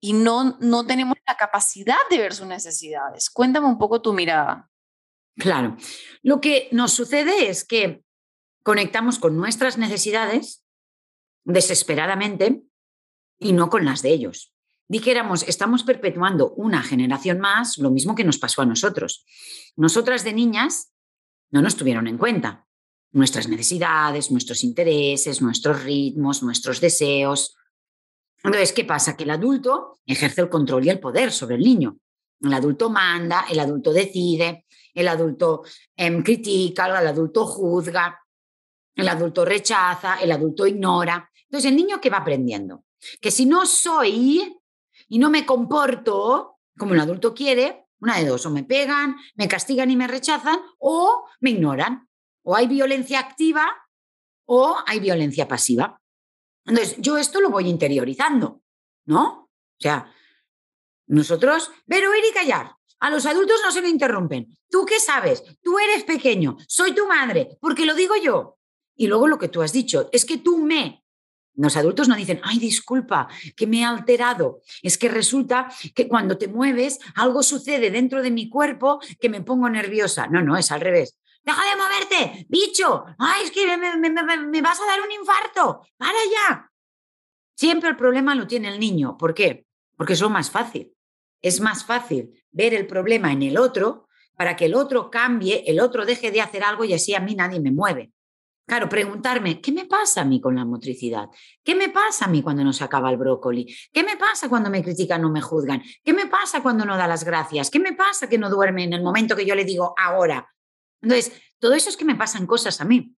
y 0.01 0.13
no, 0.13 0.57
no 0.59 0.85
tenemos 0.85 1.17
la 1.27 1.37
capacidad 1.37 1.97
de 2.11 2.19
ver 2.19 2.35
sus 2.35 2.47
necesidades. 2.47 3.31
Cuéntame 3.31 3.69
un 3.69 3.79
poco 3.79 4.03
tu 4.03 4.13
mirada. 4.13 4.69
Claro, 5.37 5.77
lo 6.23 6.41
que 6.41 6.69
nos 6.73 6.93
sucede 6.93 7.49
es 7.49 7.65
que 7.65 8.03
conectamos 8.63 9.19
con 9.19 9.37
nuestras 9.37 9.79
necesidades 9.79 10.65
desesperadamente 11.45 12.63
y 13.39 13.53
no 13.53 13.71
con 13.71 13.85
las 13.85 14.03
de 14.03 14.11
ellos. 14.11 14.53
Dijéramos, 14.89 15.43
estamos 15.49 15.85
perpetuando 15.85 16.51
una 16.51 16.83
generación 16.83 17.41
más 17.41 17.79
lo 17.79 17.91
mismo 17.91 18.15
que 18.15 18.25
nos 18.25 18.39
pasó 18.39 18.63
a 18.63 18.67
nosotros. 18.67 19.25
Nosotras 19.75 20.23
de 20.23 20.35
niñas 20.35 20.93
no 21.51 21.63
nos 21.63 21.77
tuvieron 21.77 22.07
en 22.07 22.19
cuenta 22.19 22.67
nuestras 23.13 23.49
necesidades, 23.49 24.31
nuestros 24.31 24.65
intereses, 24.65 25.41
nuestros 25.41 25.83
ritmos, 25.85 26.43
nuestros 26.43 26.81
deseos. 26.81 27.57
Entonces, 28.43 28.73
¿qué 28.73 28.85
pasa? 28.85 29.17
Que 29.17 29.25
el 29.25 29.31
adulto 29.31 30.01
ejerce 30.07 30.41
el 30.41 30.49
control 30.49 30.85
y 30.85 30.91
el 30.91 31.01
poder 31.01 31.33
sobre 31.33 31.57
el 31.57 31.63
niño. 31.63 31.99
El 32.41 32.55
adulto 32.55 32.91
manda, 32.91 33.47
el 33.51 33.61
adulto 33.61 33.93
decide, 33.93 34.67
el 34.95 35.09
adulto 35.09 35.65
em, 35.97 36.23
critica, 36.23 36.87
el 36.87 37.07
adulto 37.07 37.47
juzga, 37.47 38.19
el 38.95 39.09
adulto 39.09 39.45
rechaza, 39.45 40.17
el 40.21 40.33
adulto 40.33 40.67
ignora. 40.67 41.31
Entonces, 41.45 41.71
el 41.71 41.77
niño 41.77 42.01
que 42.01 42.11
va 42.11 42.19
aprendiendo, 42.19 42.85
que 43.21 43.31
si 43.31 43.47
no 43.47 43.67
soy 43.67 44.59
y 45.09 45.19
no 45.19 45.31
me 45.31 45.47
comporto 45.47 46.59
como 46.77 46.95
el 46.95 47.01
adulto 47.01 47.35
quiere, 47.35 47.87
una 48.01 48.19
de 48.19 48.27
dos, 48.27 48.45
o 48.47 48.51
me 48.51 48.65
pegan, 48.65 49.17
me 49.37 49.47
castigan 49.47 49.91
y 49.91 49.97
me 49.97 50.09
rechazan, 50.09 50.61
o 50.79 51.25
me 51.41 51.51
ignoran. 51.51 52.09
O 52.43 52.57
hay 52.57 52.67
violencia 52.67 53.21
activa 53.21 53.69
o 54.45 54.77
hay 54.87 54.99
violencia 54.99 55.47
pasiva. 55.47 56.01
Entonces, 56.67 56.97
yo 56.99 57.17
esto 57.17 57.41
lo 57.41 57.51
voy 57.51 57.69
interiorizando, 57.69 58.63
¿no? 59.07 59.45
O 59.45 59.79
sea, 59.79 60.13
nosotros, 61.07 61.71
pero 61.87 62.15
ir 62.15 62.25
y 62.29 62.35
callar. 62.35 62.75
A 63.03 63.11
los 63.11 63.27
adultos 63.27 63.61
no 63.65 63.73
se 63.73 63.83
me 63.83 63.89
interrumpen. 63.89 64.57
¿Tú 64.71 64.87
qué 64.87 65.01
sabes? 65.01 65.43
Tú 65.61 65.77
eres 65.81 66.05
pequeño, 66.05 66.57
soy 66.69 66.95
tu 66.95 67.09
madre, 67.09 67.59
porque 67.61 67.85
lo 67.85 67.97
digo 67.97 68.15
yo. 68.15 68.61
Y 68.95 69.09
luego 69.09 69.27
lo 69.27 69.41
que 69.41 69.49
tú 69.49 69.61
has 69.61 69.73
dicho, 69.73 70.09
es 70.13 70.25
que 70.25 70.39
tú 70.39 70.59
me. 70.59 71.05
Los 71.57 71.77
adultos 71.77 72.07
no 72.07 72.15
dicen, 72.15 72.41
ay, 72.45 72.61
disculpa, 72.61 73.27
que 73.57 73.67
me 73.67 73.81
he 73.81 73.85
alterado. 73.85 74.61
Es 74.83 74.99
que 74.99 75.09
resulta 75.09 75.69
que 75.97 76.07
cuando 76.07 76.39
te 76.39 76.47
mueves, 76.47 77.01
algo 77.17 77.43
sucede 77.43 77.91
dentro 77.91 78.23
de 78.23 78.31
mi 78.31 78.49
cuerpo 78.49 79.01
que 79.21 79.29
me 79.29 79.43
pongo 79.43 79.69
nerviosa. 79.69 80.29
No, 80.29 80.41
no, 80.41 80.57
es 80.57 80.71
al 80.71 80.81
revés. 80.81 81.19
deja 81.43 81.61
de 81.61 81.77
moverte, 81.77 82.47
bicho, 82.49 83.05
ay, 83.19 83.47
es 83.47 83.51
que 83.51 83.77
me, 83.77 83.97
me 83.99 84.63
vas 84.63 84.81
a 84.81 84.87
dar 84.87 85.01
un 85.01 85.11
infarto, 85.11 85.85
para 85.97 86.19
ya. 86.31 86.71
Siempre 87.57 87.89
el 87.89 87.97
problema 87.97 88.37
lo 88.37 88.47
tiene 88.47 88.69
el 88.69 88.79
niño. 88.79 89.19
¿Por 89.19 89.35
qué? 89.35 89.67
Porque 89.97 90.13
es 90.13 90.21
lo 90.21 90.31
más 90.31 90.53
fácil. 90.53 90.95
Es 91.41 91.61
más 91.61 91.85
fácil 91.85 92.42
ver 92.53 92.75
el 92.75 92.87
problema 92.87 93.33
en 93.33 93.43
el 93.43 93.59
otro 93.59 94.09
para 94.37 94.57
que 94.57 94.67
el 94.67 94.75
otro 94.75 95.11
cambie, 95.11 95.65
el 95.67 95.81
otro 95.81 96.05
deje 96.05 96.31
de 96.31 96.41
hacer 96.41 96.63
algo 96.65 96.85
y 96.85 96.95
así 96.95 97.15
a 97.15 97.21
mí 97.21 97.35
nadie 97.35 97.61
me 97.61 97.71
mueve. 97.71 98.13
Claro, 98.65 98.89
preguntarme, 98.89 99.61
¿qué 99.61 99.73
me 99.73 99.87
pasa 99.87 100.23
a 100.23 100.25
mí 100.25 100.41
con 100.41 100.55
la 100.55 100.65
motricidad? 100.65 101.29
¿Qué 101.63 101.75
me 101.75 101.89
pasa 101.89 102.27
a 102.27 102.29
mí 102.29 102.43
cuando 102.43 102.63
no 102.63 102.73
se 102.73 102.85
acaba 102.85 103.11
el 103.11 103.17
brócoli? 103.17 103.67
¿Qué 103.93 104.05
me 104.05 104.17
pasa 104.17 104.49
cuando 104.49 104.71
me 104.71 104.83
critican 104.83 105.25
o 105.25 105.31
me 105.31 105.41
juzgan? 105.41 105.83
¿Qué 106.05 106.13
me 106.13 106.27
pasa 106.27 106.63
cuando 106.63 106.85
no 106.85 106.97
da 106.97 107.09
las 107.09 107.25
gracias? 107.25 107.71
¿Qué 107.71 107.81
me 107.81 107.93
pasa 107.93 108.29
que 108.29 108.39
no 108.39 108.49
duerme 108.49 108.85
en 108.85 108.93
el 108.93 109.03
momento 109.03 109.35
que 109.35 109.45
yo 109.45 109.55
le 109.55 109.65
digo 109.65 109.95
ahora? 109.99 110.49
Entonces, 111.03 111.33
todo 111.59 111.75
eso 111.75 111.91
es 111.91 111.97
que 111.97 112.05
me 112.05 112.15
pasan 112.15 112.47
cosas 112.47 112.81
a 112.81 112.85
mí. 112.85 113.15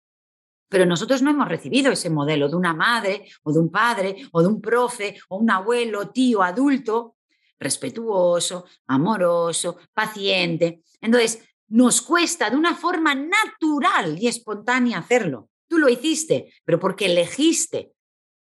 Pero 0.69 0.87
nosotros 0.87 1.21
no 1.23 1.31
hemos 1.31 1.49
recibido 1.49 1.93
ese 1.93 2.11
modelo 2.11 2.49
de 2.49 2.57
una 2.57 2.75
madre 2.75 3.27
o 3.43 3.53
de 3.53 3.59
un 3.59 3.71
padre 3.71 4.17
o 4.33 4.41
de 4.41 4.49
un 4.49 4.61
profe 4.61 5.17
o 5.29 5.37
un 5.37 5.51
abuelo, 5.51 6.09
tío, 6.09 6.43
adulto, 6.43 7.17
respetuoso, 7.59 8.67
amoroso, 8.87 9.79
paciente. 9.93 10.83
Entonces, 11.01 11.43
nos 11.69 12.03
cuesta 12.03 12.51
de 12.51 12.57
una 12.57 12.75
forma 12.75 13.15
natural 13.15 14.19
y 14.19 14.29
espontánea 14.29 14.99
hacerlo. 14.99 15.51
Tú 15.69 15.79
lo 15.79 15.89
hiciste, 15.89 16.53
pero 16.65 16.79
porque 16.79 17.07
elegiste, 17.07 17.93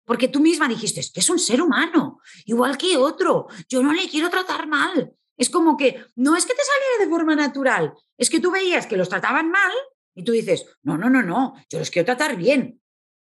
porque 0.05 0.27
tú 0.27 0.39
misma 0.39 0.67
dijiste, 0.67 0.99
es 0.99 1.11
que 1.11 1.19
es 1.19 1.29
un 1.29 1.39
ser 1.39 1.61
humano, 1.61 2.19
igual 2.45 2.77
que 2.77 2.97
otro, 2.97 3.47
yo 3.69 3.81
no 3.83 3.93
le 3.93 4.09
quiero 4.09 4.29
tratar 4.29 4.67
mal. 4.67 5.13
Es 5.37 5.49
como 5.49 5.77
que 5.77 6.03
no 6.15 6.35
es 6.35 6.45
que 6.45 6.53
te 6.53 6.61
saliera 6.63 7.05
de 7.05 7.09
forma 7.09 7.35
natural, 7.35 7.93
es 8.17 8.29
que 8.29 8.39
tú 8.39 8.51
veías 8.51 8.85
que 8.85 8.97
los 8.97 9.09
trataban 9.09 9.49
mal 9.49 9.71
y 10.13 10.23
tú 10.23 10.31
dices, 10.31 10.65
no, 10.83 10.97
no, 10.97 11.09
no, 11.09 11.23
no, 11.23 11.55
yo 11.69 11.79
los 11.79 11.89
quiero 11.89 12.05
tratar 12.05 12.35
bien. 12.35 12.81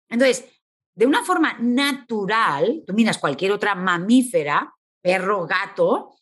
Entonces, 0.10 0.46
de 0.96 1.06
una 1.06 1.24
forma 1.24 1.58
natural, 1.60 2.84
tú 2.86 2.94
miras 2.94 3.18
cualquier 3.18 3.52
otra 3.52 3.76
mamífera, 3.76 4.74
perro, 5.02 5.46
gato, 5.46 6.20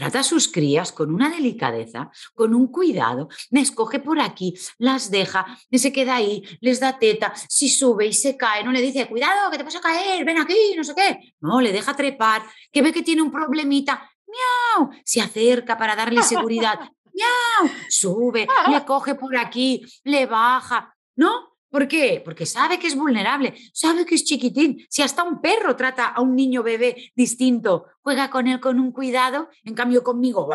Trata 0.00 0.20
a 0.20 0.22
sus 0.22 0.48
crías 0.48 0.92
con 0.92 1.12
una 1.12 1.28
delicadeza, 1.28 2.10
con 2.32 2.54
un 2.54 2.68
cuidado, 2.68 3.28
me 3.50 3.60
escoge 3.60 3.98
por 3.98 4.18
aquí, 4.18 4.54
las 4.78 5.10
deja, 5.10 5.44
se 5.70 5.92
queda 5.92 6.14
ahí, 6.14 6.42
les 6.62 6.80
da 6.80 6.98
teta, 6.98 7.34
si 7.50 7.68
sube 7.68 8.06
y 8.06 8.14
se 8.14 8.34
cae, 8.34 8.64
no 8.64 8.72
le 8.72 8.80
dice, 8.80 9.06
cuidado, 9.06 9.50
que 9.50 9.58
te 9.58 9.62
vas 9.62 9.76
a 9.76 9.80
caer, 9.82 10.24
ven 10.24 10.38
aquí, 10.38 10.72
no 10.74 10.84
sé 10.84 10.94
qué. 10.94 11.34
No, 11.40 11.60
le 11.60 11.70
deja 11.70 11.94
trepar, 11.94 12.42
que 12.72 12.80
ve 12.80 12.94
que 12.94 13.02
tiene 13.02 13.20
un 13.20 13.30
problemita, 13.30 14.10
miau, 14.26 14.90
se 15.04 15.20
acerca 15.20 15.76
para 15.76 15.94
darle 15.94 16.22
seguridad, 16.22 16.80
miau, 17.12 17.70
sube, 17.90 18.48
le 18.70 18.84
coge 18.86 19.16
por 19.16 19.36
aquí, 19.36 19.84
le 20.04 20.24
baja, 20.24 20.96
¿no? 21.16 21.49
¿Por 21.70 21.86
qué? 21.86 22.20
Porque 22.24 22.46
sabe 22.46 22.80
que 22.80 22.88
es 22.88 22.96
vulnerable, 22.96 23.54
sabe 23.72 24.04
que 24.04 24.16
es 24.16 24.24
chiquitín. 24.24 24.84
Si 24.90 25.02
hasta 25.02 25.22
un 25.22 25.40
perro 25.40 25.76
trata 25.76 26.08
a 26.08 26.20
un 26.20 26.34
niño 26.34 26.64
bebé 26.64 27.12
distinto, 27.14 27.86
juega 28.02 28.28
con 28.28 28.48
él 28.48 28.58
con 28.58 28.80
un 28.80 28.90
cuidado, 28.90 29.48
en 29.62 29.74
cambio 29.74 30.02
conmigo, 30.02 30.50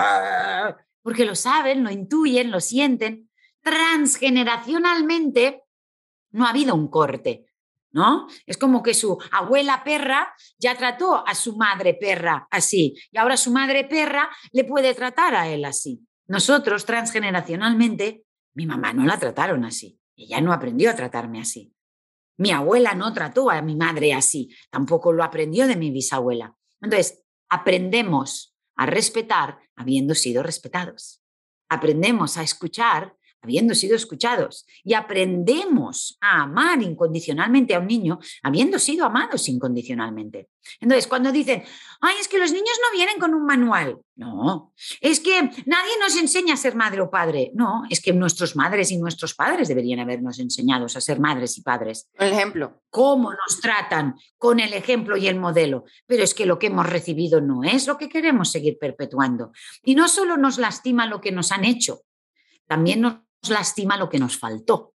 porque 1.01 1.23
lo 1.23 1.36
saben, 1.36 1.86
lo 1.86 1.89
intuyen, 1.89 2.51
lo 2.51 2.60
sienten. 2.60 3.30
Transgeneracionalmente 3.62 5.63
no 6.32 6.45
ha 6.45 6.49
habido 6.49 6.75
un 6.75 6.89
corte, 6.89 7.45
¿no? 7.91 8.28
Es 8.45 8.58
como 8.58 8.84
que 8.84 8.93
su 8.93 9.17
abuela 9.32 9.86
perra 9.86 10.36
ya 10.60 10.75
trató 10.75 11.25
a 11.25 11.34
su 11.34 11.56
madre 11.56 11.93
perra 11.93 12.45
así 12.51 12.93
y 13.10 13.17
ahora 13.17 13.38
su 13.38 13.51
madre 13.51 13.86
perra 13.86 14.30
le 14.51 14.65
puede 14.65 14.93
tratar 14.93 15.34
a 15.34 15.47
él 15.47 15.63
así. 15.63 16.06
Nosotros 16.28 16.86
transgeneracionalmente, 16.86 18.25
mi 18.54 18.65
mamá 18.65 18.91
no 18.91 19.06
la 19.06 19.17
trataron 19.17 19.63
así. 19.63 19.97
Ella 20.15 20.41
no 20.41 20.54
aprendió 20.54 20.89
a 20.89 20.95
tratarme 20.95 21.39
así. 21.39 21.73
Mi 22.38 22.51
abuela 22.51 22.93
no 22.95 23.13
trató 23.13 23.49
a 23.49 23.62
mi 23.62 23.75
madre 23.75 24.13
así, 24.13 24.49
tampoco 24.69 25.13
lo 25.13 25.23
aprendió 25.23 25.67
de 25.67 25.75
mi 25.75 25.91
bisabuela. 25.91 26.56
Entonces, 26.82 27.23
aprendemos 27.49 28.56
a 28.75 28.86
respetar 28.86 29.60
habiendo 29.75 30.15
sido 30.15 30.43
respetados. 30.43 31.21
Aprendemos 31.69 32.38
a 32.38 32.43
escuchar 32.43 33.15
habiendo 33.41 33.76
sido 33.76 33.95
escuchados 33.95 34.65
y 34.84 34.93
aprendemos 34.93 36.17
a 36.21 36.43
amar 36.43 36.82
incondicionalmente 36.82 37.76
a 37.76 37.80
un 37.80 37.88
niño 37.88 38.19
habiendo 38.43 38.80
sido 38.80 39.06
amados 39.06 39.48
incondicionalmente. 39.50 40.50
Entonces, 40.80 41.08
cuando 41.08 41.32
dicen, 41.32 41.63
ay, 42.02 42.15
es 42.19 42.28
que 42.28 42.39
los 42.39 42.52
niños 42.52 42.78
no 42.82 42.98
vienen 42.98 43.19
con 43.19 43.34
un 43.36 43.45
manual, 43.45 44.00
no, 44.15 44.74
es 45.00 45.19
que 45.19 45.41
nadie 45.65 45.91
nos 46.00 46.15
enseña 46.17 46.56
a 46.56 46.58
ser 46.58 46.76
madre 46.76 47.02
o 47.02 47.12
padre, 47.12 47.52
no, 47.54 47.84
es 47.89 48.02
que 48.02 48.13
nuestros 48.13 48.56
madres 48.56 48.89
y 48.91 48.98
nuestros 48.98 49.36
padres 49.36 49.67
deberían 49.67 50.00
habernos 50.00 50.39
enseñado 50.39 50.86
a 50.86 50.89
ser 50.89 51.19
madres 51.19 51.58
y 51.58 51.62
padres. 51.62 52.10
El 52.15 52.32
ejemplo. 52.32 52.82
Cómo 52.89 53.32
nos 53.32 53.60
tratan 53.62 54.15
con 54.38 54.60
el 54.60 54.74
ejemplo 54.74 55.17
y 55.17 55.28
el 55.28 55.39
modelo, 55.39 55.84
pero 56.08 56.24
es 56.24 56.34
que 56.34 56.45
lo 56.45 56.58
que 56.58 56.67
hemos 56.67 56.88
recibido 56.88 57.41
no 57.41 57.63
es 57.63 57.88
lo 57.88 57.98
que 57.98 58.10
queremos 58.10 58.52
seguir 58.52 58.78
perpetuando. 58.80 59.52
Y 59.84 59.95
no 59.95 60.08
solo 60.08 60.38
nos 60.38 60.58
lastima 60.58 61.06
lo 61.06 61.21
que 61.21 61.32
nos 61.32 61.52
han 61.52 61.65
hecho, 61.65 62.02
también 62.67 63.02
nos 63.02 63.25
lastima 63.49 63.97
lo 63.97 64.10
que 64.10 64.19
nos 64.19 64.38
faltó, 64.38 64.93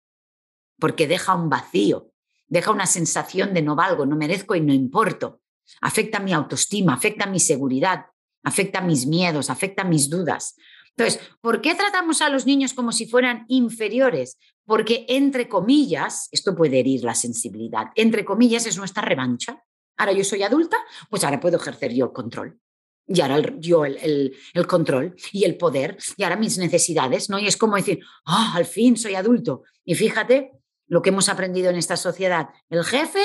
porque 0.80 1.08
deja 1.08 1.36
un 1.36 1.50
vacío, 1.50 2.12
deja 2.48 2.72
una 2.72 2.86
sensación 2.86 3.54
de 3.54 3.62
no 3.62 3.76
valgo, 3.76 4.06
no 4.06 4.16
merezco 4.16 4.56
y 4.56 4.62
no 4.62 4.74
importo. 4.74 5.42
Afecta 5.82 6.20
mi 6.20 6.34
autoestima, 6.34 6.94
afecta 6.94 7.26
mi 7.28 7.40
seguridad, 7.40 8.06
afecta 8.44 8.82
mis 8.82 9.06
miedos, 9.06 9.50
afecta 9.50 9.84
mis 9.84 10.10
dudas. 10.10 10.56
Entonces, 10.98 11.22
¿por 11.42 11.62
qué 11.62 11.76
tratamos 11.76 12.22
a 12.22 12.30
los 12.30 12.46
niños 12.46 12.74
como 12.74 12.92
si 12.92 13.06
fueran 13.06 13.46
inferiores? 13.48 14.38
Porque, 14.66 15.06
entre 15.08 15.48
comillas, 15.48 16.28
esto 16.32 16.56
puede 16.56 16.80
herir 16.80 17.04
la 17.04 17.16
sensibilidad, 17.16 17.88
entre 17.96 18.26
comillas 18.26 18.66
es 18.66 18.78
nuestra 18.78 19.04
revancha. 19.04 19.64
Ahora 19.98 20.14
yo 20.14 20.24
soy 20.24 20.44
adulta, 20.44 20.78
pues 21.10 21.24
ahora 21.24 21.40
puedo 21.40 21.58
ejercer 21.58 21.94
yo 21.94 22.06
el 22.06 22.12
control 22.12 22.60
y 23.10 23.22
ahora 23.22 23.42
yo 23.58 23.86
el, 23.86 24.36
control 24.68 25.16
y 25.34 25.44
el 25.44 25.58
poder 25.58 25.98
y 26.16 26.24
ahora 26.24 26.36
mis 26.36 26.58
necesidades, 26.60 27.30
¿no? 27.30 27.40
Y 27.40 27.48
es 27.48 27.58
como 27.58 27.76
decir, 27.76 28.00
ah, 28.26 28.54
al 28.56 28.66
fin 28.66 28.96
soy 28.96 29.16
adulto. 29.16 29.64
Y 29.84 29.96
fíjate 29.96 30.52
lo 30.88 31.02
que 31.02 31.10
hemos 31.10 31.28
aprendido 31.28 31.70
en 31.70 31.76
esta 31.76 31.98
sociedad, 31.98 32.50
el 32.70 32.84
jefe 32.84 33.24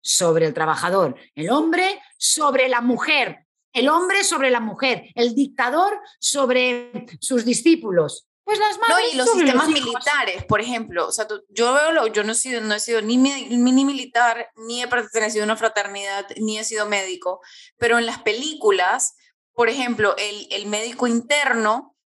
sobre 0.00 0.46
el 0.46 0.54
trabajador, 0.54 1.16
el 1.34 1.50
hombre 1.50 2.00
sobre 2.16 2.68
la 2.68 2.80
mujer, 2.80 3.46
el 3.72 3.88
hombre 3.88 4.22
sobre 4.22 4.50
la 4.50 4.60
mujer, 4.60 5.10
el 5.16 5.34
dictador 5.34 5.98
sobre 6.20 7.06
sus 7.20 7.44
discípulos. 7.44 8.28
Pues 8.44 8.58
las 8.58 8.78
No, 8.78 9.00
y 9.10 9.16
los 9.16 9.30
sistemas 9.30 9.68
militares, 9.68 10.44
por 10.44 10.60
ejemplo. 10.60 11.08
O 11.08 11.12
sea, 11.12 11.26
yo 11.48 11.72
veo, 11.72 11.92
lo, 11.92 12.06
yo 12.08 12.24
no 12.24 12.32
he 12.32 12.34
sido, 12.34 12.60
no 12.60 12.74
he 12.74 12.80
sido 12.80 13.00
ni, 13.00 13.16
ni 13.16 13.84
militar, 13.84 14.50
ni 14.56 14.82
he 14.82 14.86
pertenecido 14.86 15.44
a 15.44 15.46
una 15.46 15.56
fraternidad, 15.56 16.26
ni 16.36 16.58
he 16.58 16.64
sido 16.64 16.86
médico, 16.86 17.40
pero 17.78 17.98
en 17.98 18.04
las 18.04 18.20
películas 18.20 19.16
por 19.54 19.68
ejemplo, 19.68 20.14
el, 20.16 20.48
el 20.50 20.66
médico 20.66 21.06
interno, 21.06 21.96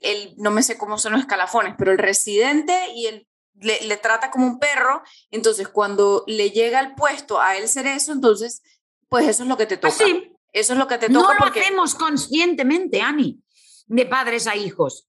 el, 0.00 0.34
no 0.36 0.50
me 0.50 0.62
sé 0.62 0.78
cómo 0.78 0.98
son 0.98 1.12
los 1.12 1.22
escalafones, 1.22 1.74
pero 1.76 1.92
el 1.92 1.98
residente 1.98 2.74
y 2.94 3.06
el 3.06 3.28
le, 3.60 3.80
le, 3.82 3.96
trata 3.96 4.30
como 4.30 4.46
un 4.46 4.58
perro, 4.58 5.02
entonces 5.30 5.68
cuando 5.68 6.24
le 6.26 6.50
llega 6.50 6.78
al 6.78 6.94
puesto 6.94 7.40
a 7.40 7.56
él 7.56 7.68
ser 7.68 7.86
eso, 7.86 8.12
entonces, 8.12 8.62
pues 9.08 9.26
eso 9.26 9.42
es 9.42 9.48
lo 9.48 9.56
que 9.56 9.66
te 9.66 9.76
toca. 9.76 9.94
Así. 9.94 10.32
Eso 10.52 10.72
es 10.72 10.78
lo 10.78 10.88
que 10.88 10.98
te 10.98 11.08
toca. 11.08 11.20
No 11.20 11.34
lo 11.34 11.44
hacemos 11.44 11.94
conscientemente, 11.94 13.02
Ani, 13.02 13.42
de 13.86 14.06
padres 14.06 14.46
a 14.46 14.56
hijos. 14.56 15.08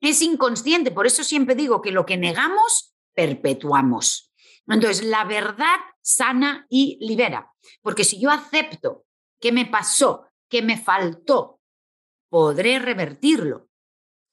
Es 0.00 0.22
inconsciente, 0.22 0.90
por 0.90 1.06
eso 1.06 1.24
siempre 1.24 1.54
digo 1.54 1.82
que 1.82 1.90
lo 1.90 2.06
que 2.06 2.16
negamos, 2.16 2.94
perpetuamos. 3.14 4.32
Entonces, 4.68 5.04
la 5.04 5.24
verdad 5.24 5.76
sana 6.00 6.66
y 6.68 6.98
libera, 7.00 7.52
porque 7.82 8.04
si 8.04 8.20
yo 8.20 8.30
acepto 8.30 9.04
que 9.40 9.50
me 9.50 9.66
pasó 9.66 10.27
que 10.48 10.62
me 10.62 10.78
faltó, 10.78 11.60
podré 12.28 12.78
revertirlo. 12.78 13.68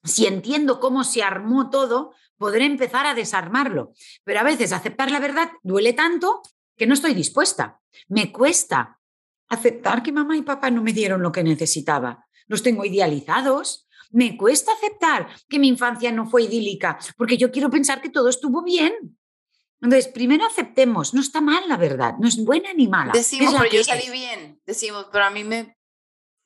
Si 0.04 0.26
entiendo 0.26 0.80
cómo 0.80 1.04
se 1.04 1.22
armó 1.22 1.70
todo, 1.70 2.14
podré 2.36 2.64
empezar 2.64 3.06
a 3.06 3.14
desarmarlo. 3.14 3.92
Pero 4.24 4.40
a 4.40 4.44
veces 4.44 4.72
aceptar 4.72 5.10
la 5.10 5.20
verdad 5.20 5.50
duele 5.62 5.92
tanto 5.92 6.42
que 6.76 6.86
no 6.86 6.94
estoy 6.94 7.14
dispuesta. 7.14 7.80
Me 8.08 8.32
cuesta 8.32 9.00
aceptar 9.48 10.02
que 10.02 10.12
mamá 10.12 10.36
y 10.36 10.42
papá 10.42 10.70
no 10.70 10.82
me 10.82 10.92
dieron 10.92 11.22
lo 11.22 11.32
que 11.32 11.42
necesitaba. 11.42 12.26
Los 12.46 12.62
tengo 12.62 12.84
idealizados. 12.84 13.88
Me 14.10 14.36
cuesta 14.36 14.72
aceptar 14.72 15.28
que 15.48 15.58
mi 15.58 15.68
infancia 15.68 16.12
no 16.12 16.26
fue 16.26 16.44
idílica, 16.44 16.98
porque 17.16 17.36
yo 17.36 17.50
quiero 17.50 17.70
pensar 17.70 18.00
que 18.00 18.08
todo 18.08 18.28
estuvo 18.28 18.62
bien. 18.62 19.18
Entonces, 19.80 20.08
primero 20.08 20.46
aceptemos, 20.46 21.12
no 21.12 21.20
está 21.20 21.40
mal 21.40 21.68
la 21.68 21.76
verdad, 21.76 22.14
no 22.18 22.28
es 22.28 22.42
buena 22.42 22.72
ni 22.72 22.88
mala. 22.88 23.12
Decimos, 23.12 23.54
pero 23.58 23.70
yo 23.70 23.84
salí 23.84 24.08
bien, 24.10 24.60
decimos, 24.64 25.08
pero 25.12 25.24
a 25.24 25.30
mí 25.30 25.44
me 25.44 25.76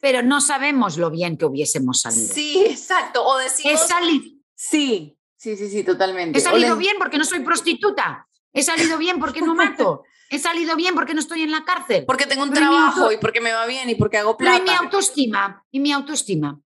pero 0.00 0.22
no 0.22 0.40
sabemos 0.40 0.96
lo 0.96 1.10
bien 1.10 1.36
que 1.36 1.44
hubiésemos 1.44 2.00
salido. 2.00 2.34
Sí, 2.34 2.64
exacto. 2.66 3.24
O 3.24 3.36
decimos... 3.38 3.80
He 3.80 3.86
salido... 3.86 4.24
Sí, 4.54 5.16
sí, 5.36 5.56
sí, 5.56 5.70
sí, 5.70 5.84
totalmente. 5.84 6.38
He 6.38 6.42
salido 6.42 6.76
bien 6.76 6.96
porque 6.98 7.18
no 7.18 7.24
soy 7.24 7.40
prostituta. 7.40 8.26
He 8.52 8.62
salido 8.62 8.98
bien 8.98 9.20
porque 9.20 9.40
no 9.40 9.54
mato. 9.54 10.02
He 10.32 10.38
salido 10.38 10.76
bien 10.76 10.94
porque 10.94 11.12
no 11.12 11.20
estoy 11.20 11.42
en 11.42 11.50
la 11.50 11.64
cárcel. 11.64 12.04
Porque 12.06 12.24
tengo 12.26 12.44
un 12.44 12.52
trabajo 12.52 13.10
y 13.10 13.16
porque 13.16 13.40
me 13.40 13.52
va 13.52 13.66
bien 13.66 13.90
y 13.90 13.96
porque 13.96 14.16
hago 14.16 14.36
plata. 14.36 14.58
y 14.58 14.62
mi 14.62 14.70
autoestima, 14.70 15.64
y 15.72 15.80
mi 15.80 15.90
autoestima, 15.90 16.60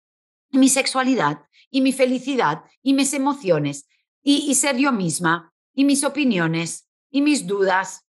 y 0.50 0.58
mi 0.58 0.68
sexualidad, 0.68 1.42
y 1.70 1.80
mi 1.80 1.92
felicidad, 1.92 2.64
y 2.82 2.92
mis 2.92 3.14
emociones. 3.14 3.86
y, 4.24 4.54
ser 4.56 4.76
yo 4.76 4.92
misma, 4.92 5.52
y 5.74 5.84
mis 5.84 6.04
opiniones, 6.04 6.88
y 7.10 7.22
mis 7.22 7.46
dudas, 7.46 8.06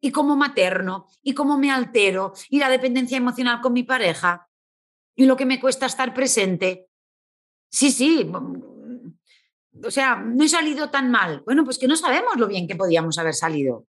y 0.00 0.10
cómo 0.10 0.36
materno, 0.36 1.06
y 1.22 1.34
cómo 1.34 1.58
me 1.58 1.70
altero, 1.70 2.32
y 2.48 2.58
la 2.58 2.68
dependencia 2.68 3.16
emocional 3.16 3.60
con 3.60 3.72
mi 3.72 3.82
pareja, 3.82 4.47
y 5.18 5.26
lo 5.26 5.36
que 5.36 5.46
me 5.46 5.58
cuesta 5.58 5.86
estar 5.86 6.14
presente. 6.14 6.86
Sí, 7.68 7.90
sí, 7.90 8.24
mm, 8.24 9.84
o 9.84 9.90
sea, 9.90 10.14
no 10.14 10.44
he 10.44 10.48
salido 10.48 10.90
tan 10.90 11.10
mal. 11.10 11.42
Bueno, 11.44 11.64
pues 11.64 11.76
que 11.76 11.88
no 11.88 11.96
sabemos 11.96 12.36
lo 12.36 12.46
bien 12.46 12.68
que 12.68 12.76
podíamos 12.76 13.18
haber 13.18 13.34
salido. 13.34 13.84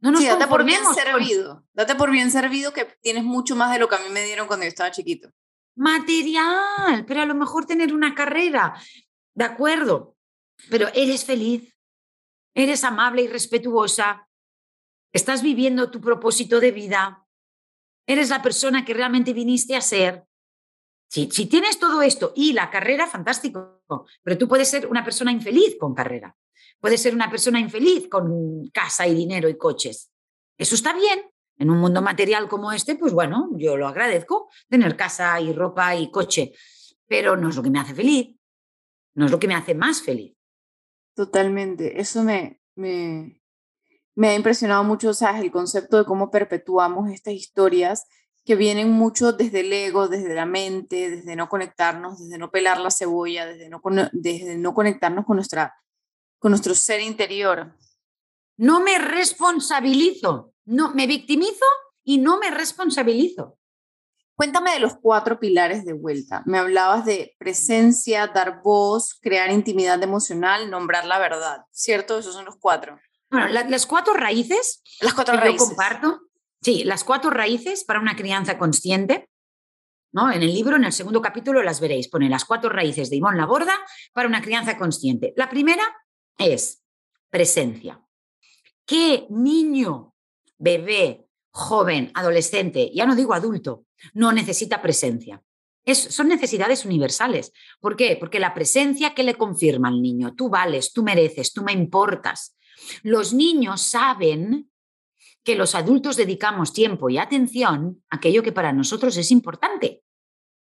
No 0.00 0.10
nos 0.10 0.20
sí, 0.20 0.26
date 0.26 0.48
por 0.48 0.64
bien 0.64 0.82
servido. 0.92 1.64
Date 1.72 1.94
por 1.94 2.10
bien 2.10 2.32
servido 2.32 2.72
que 2.72 2.86
tienes 3.00 3.22
mucho 3.22 3.54
más 3.54 3.72
de 3.72 3.78
lo 3.78 3.88
que 3.88 3.94
a 3.94 4.00
mí 4.00 4.08
me 4.10 4.24
dieron 4.24 4.48
cuando 4.48 4.64
yo 4.64 4.70
estaba 4.70 4.90
chiquito. 4.90 5.30
Material, 5.76 7.04
pero 7.06 7.22
a 7.22 7.26
lo 7.26 7.36
mejor 7.36 7.64
tener 7.64 7.94
una 7.94 8.16
carrera, 8.16 8.74
de 9.34 9.44
acuerdo, 9.44 10.16
pero 10.68 10.88
eres 10.94 11.24
feliz, 11.24 11.76
eres 12.54 12.82
amable 12.82 13.22
y 13.22 13.28
respetuosa, 13.28 14.28
estás 15.12 15.42
viviendo 15.42 15.92
tu 15.92 16.00
propósito 16.00 16.58
de 16.58 16.72
vida, 16.72 17.24
eres 18.04 18.30
la 18.30 18.42
persona 18.42 18.84
que 18.84 18.94
realmente 18.94 19.32
viniste 19.32 19.76
a 19.76 19.80
ser. 19.80 20.26
Si, 21.12 21.26
tienes 21.26 21.78
todo 21.78 22.00
esto 22.00 22.32
y 22.34 22.54
la 22.54 22.70
carrera, 22.70 23.06
fantástico, 23.06 23.82
pero 24.22 24.38
tú 24.38 24.48
puedes 24.48 24.70
ser 24.70 24.86
una 24.86 25.04
persona 25.04 25.30
infeliz 25.30 25.76
con 25.78 25.92
carrera, 25.94 26.34
puedes 26.80 27.02
ser 27.02 27.14
una 27.14 27.28
persona 27.28 27.60
infeliz 27.60 28.08
con 28.08 28.70
casa 28.70 29.06
y 29.06 29.14
dinero 29.14 29.46
y 29.50 29.58
coches. 29.58 30.10
Eso 30.56 30.74
está 30.74 30.94
bien, 30.94 31.20
en 31.58 31.68
un 31.68 31.80
mundo 31.80 32.00
material 32.00 32.48
como 32.48 32.72
este, 32.72 32.94
pues 32.94 33.12
bueno, 33.12 33.50
yo 33.58 33.76
lo 33.76 33.88
agradezco, 33.88 34.48
tener 34.70 34.96
casa 34.96 35.38
y 35.38 35.52
ropa 35.52 35.94
y 35.96 36.10
coche, 36.10 36.54
pero 37.06 37.36
no 37.36 37.50
es 37.50 37.56
lo 37.56 37.62
que 37.62 37.70
me 37.70 37.80
hace 37.80 37.94
feliz, 37.94 38.34
no 39.14 39.26
es 39.26 39.30
lo 39.30 39.38
que 39.38 39.48
me 39.48 39.54
hace 39.54 39.74
más 39.74 40.00
feliz. 40.00 40.34
Totalmente, 41.14 42.00
eso 42.00 42.22
me, 42.22 42.62
me, 42.74 43.42
me 44.14 44.28
ha 44.28 44.34
impresionado 44.34 44.82
mucho, 44.82 45.12
¿sabes? 45.12 45.42
El 45.42 45.52
concepto 45.52 45.98
de 45.98 46.06
cómo 46.06 46.30
perpetuamos 46.30 47.10
estas 47.10 47.34
historias 47.34 48.06
que 48.44 48.56
vienen 48.56 48.90
mucho 48.90 49.32
desde 49.32 49.60
el 49.60 49.72
ego, 49.72 50.08
desde 50.08 50.34
la 50.34 50.46
mente, 50.46 51.10
desde 51.10 51.36
no 51.36 51.48
conectarnos, 51.48 52.18
desde 52.20 52.38
no 52.38 52.50
pelar 52.50 52.78
la 52.80 52.90
cebolla, 52.90 53.46
desde 53.46 53.68
no, 53.68 53.80
desde 54.12 54.56
no 54.56 54.74
conectarnos 54.74 55.24
con, 55.24 55.36
nuestra, 55.36 55.74
con 56.38 56.50
nuestro 56.50 56.74
ser 56.74 57.00
interior. 57.00 57.76
No 58.56 58.80
me 58.80 58.98
responsabilizo 58.98 60.52
no, 60.64 60.94
me 60.94 61.06
victimizo 61.06 61.64
y 62.04 62.18
no 62.18 62.38
me 62.38 62.50
responsabilizo. 62.50 63.58
Cuéntame 64.34 64.72
de 64.72 64.80
los 64.80 64.94
cuatro 64.96 65.38
pilares 65.38 65.84
de 65.84 65.92
vuelta. 65.92 66.42
Me 66.46 66.58
hablabas 66.58 67.04
de 67.04 67.36
presencia, 67.38 68.28
dar 68.28 68.62
voz, 68.62 69.18
crear 69.20 69.50
intimidad 69.50 70.02
emocional, 70.02 70.70
nombrar 70.70 71.04
la 71.04 71.18
verdad, 71.18 71.64
¿cierto? 71.70 72.18
Esos 72.18 72.34
son 72.34 72.44
los 72.44 72.56
cuatro. 72.56 72.98
Bueno, 73.30 73.48
las 73.48 73.86
cuatro 73.86 74.14
raíces. 74.14 74.82
Las 75.00 75.14
cuatro 75.14 75.36
raíces. 75.36 75.60
Yo 75.60 75.66
comparto. 75.68 76.20
Sí, 76.62 76.84
las 76.84 77.04
cuatro 77.04 77.30
raíces 77.30 77.84
para 77.84 78.00
una 78.00 78.16
crianza 78.16 78.56
consciente. 78.58 79.28
¿no? 80.12 80.30
En 80.30 80.42
el 80.42 80.52
libro, 80.52 80.76
en 80.76 80.84
el 80.84 80.92
segundo 80.92 81.20
capítulo, 81.20 81.62
las 81.62 81.80
veréis. 81.80 82.08
Pone 82.08 82.28
las 82.28 82.44
cuatro 82.44 82.70
raíces 82.70 83.10
de 83.10 83.16
Ivonne 83.16 83.38
Laborda 83.38 83.74
para 84.12 84.28
una 84.28 84.42
crianza 84.42 84.76
consciente. 84.78 85.32
La 85.36 85.48
primera 85.48 85.82
es 86.38 86.82
presencia. 87.30 88.00
¿Qué 88.84 89.26
niño 89.30 90.12
bebé, 90.62 91.26
joven, 91.50 92.10
adolescente, 92.14 92.90
ya 92.94 93.04
no 93.04 93.16
digo 93.16 93.34
adulto, 93.34 93.84
no 94.14 94.32
necesita 94.32 94.80
presencia. 94.80 95.42
son 95.84 96.28
necesidades 96.28 96.84
universales. 96.84 97.52
¿Por 97.80 97.96
qué? 97.96 98.16
Porque 98.18 98.38
la 98.38 98.54
presencia 98.54 99.14
que 99.14 99.24
le 99.24 99.34
confirma 99.34 99.88
al 99.88 100.00
niño, 100.00 100.34
tú 100.34 100.48
vales, 100.48 100.92
tú 100.92 101.02
mereces, 101.02 101.52
tú 101.52 101.62
me 101.62 101.72
importas. 101.72 102.56
Los 103.02 103.34
niños 103.34 103.82
saben 103.82 104.70
que 105.44 105.56
los 105.56 105.74
adultos 105.74 106.16
dedicamos 106.16 106.72
tiempo 106.72 107.10
y 107.10 107.18
atención 107.18 108.02
a 108.10 108.16
aquello 108.16 108.42
que 108.42 108.52
para 108.52 108.72
nosotros 108.72 109.16
es 109.16 109.30
importante. 109.30 110.02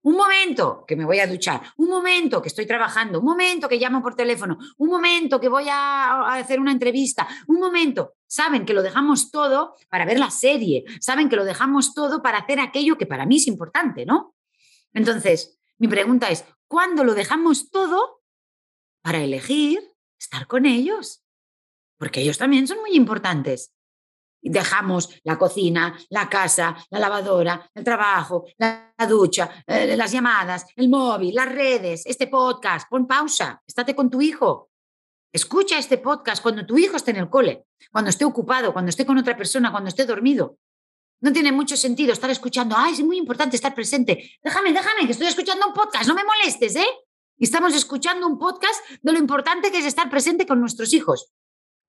Un 0.05 0.16
momento 0.16 0.85
que 0.87 0.96
me 0.96 1.05
voy 1.05 1.20
a 1.20 1.29
duchar, 1.29 1.62
un 1.77 1.88
momento 1.88 2.42
que 2.42 2.48
estoy 2.48 2.66
trabajando, 2.66 3.20
un 3.20 3.25
momento 3.25 3.68
que 3.68 3.79
llamo 3.79 4.03
por 4.03 4.16
teléfono, 4.16 4.59
un 4.79 4.88
momento 4.88 5.40
que 5.40 5.48
voy 5.48 5.66
a, 5.68 6.35
hacer 6.35 6.59
una 6.59 6.72
entrevista, 6.72 7.29
un 7.46 7.61
momento. 7.61 8.14
Saben 8.27 8.66
que 8.66 8.75
lo 8.75 8.83
dejamos 8.83 9.31
todo 9.31 9.77
para 9.88 10.05
ver 10.05 10.18
la 10.18 10.31
serie, 10.31 10.85
saben 11.01 11.29
que 11.29 11.37
lo 11.37 11.44
dejamos 11.44 11.94
todo 11.94 12.20
para 12.20 12.38
hacer 12.38 12.59
aquello 12.59 12.98
que 12.98 13.07
para 13.07 13.27
mí 13.27 13.37
es 13.37 13.46
importante, 13.46 14.05
¿no? 14.05 14.35
Entonces, 14.92 15.61
mi 15.79 15.87
pregunta 15.87 16.31
es, 16.31 16.44
¿cuándo 16.66 17.05
lo 17.05 17.14
dejamos 17.14 17.70
todo 17.70 18.22
para 19.03 19.22
elegir 19.22 19.81
estar 20.18 20.48
con 20.48 20.66
ellos? 20.66 21.25
Porque 21.96 22.22
ellos 22.22 22.38
también 22.38 22.66
son 22.66 22.81
muy 22.81 22.96
importantes 22.96 23.72
dejamos 24.50 25.20
la 25.24 25.38
cocina, 25.38 25.96
la 26.11 26.28
casa, 26.28 26.76
la 26.90 26.98
lavadora, 26.98 27.70
el 27.74 27.85
trabajo, 27.85 28.46
la, 28.59 28.94
ducha, 29.09 29.64
eh, 29.66 29.96
las 29.96 30.12
llamadas, 30.12 30.66
el 30.76 30.88
móvil, 30.88 31.35
las 31.35 31.48
redes, 31.48 32.02
este 32.07 32.26
podcast, 32.26 32.88
pon 32.88 33.07
pausa, 33.07 33.62
estate 33.66 33.94
con 33.94 34.11
tu 34.11 34.20
hijo. 34.20 34.70
Escucha 35.33 35.78
este 35.78 35.98
podcast 35.98 36.42
cuando 36.42 36.66
tu 36.66 36.76
hijo 36.76 36.96
esté 36.96 37.12
en 37.12 37.16
el 37.18 37.31
cole, 37.31 37.64
cuando 37.90 38.11
esté 38.11 38.24
ocupado, 38.24 38.72
cuando 38.72 38.90
esté 38.90 39.07
con 39.07 39.16
otra 39.16 39.37
persona, 39.37 39.70
cuando 39.70 39.88
esté 39.88 40.05
dormido. 40.05 40.59
No 41.22 41.33
tiene 41.33 41.52
mucho 41.52 41.76
sentido 41.76 42.12
estar 42.12 42.28
escuchando, 42.31 42.74
ay, 42.76 42.94
es 42.94 43.02
muy 43.02 43.16
importante 43.16 43.57
estar 43.57 43.74
presente. 43.74 44.38
Déjame, 44.42 44.72
déjame, 44.72 45.07
que 45.07 45.12
estoy 45.12 45.28
escuchando 45.28 45.68
un 45.68 45.72
podcast, 45.72 46.07
no 46.07 46.14
me 46.14 46.24
molestes, 46.24 46.76
¿eh? 46.76 46.87
Estamos 47.38 47.74
escuchando 47.74 48.26
un 48.26 48.38
podcast 48.38 48.85
de 49.00 49.12
lo 49.12 49.18
importante 49.18 49.70
que 49.70 49.78
es 49.78 49.87
estar 49.87 50.11
presente 50.11 50.46
con 50.46 50.61
nuestros 50.61 50.92
hijos. 50.92 51.33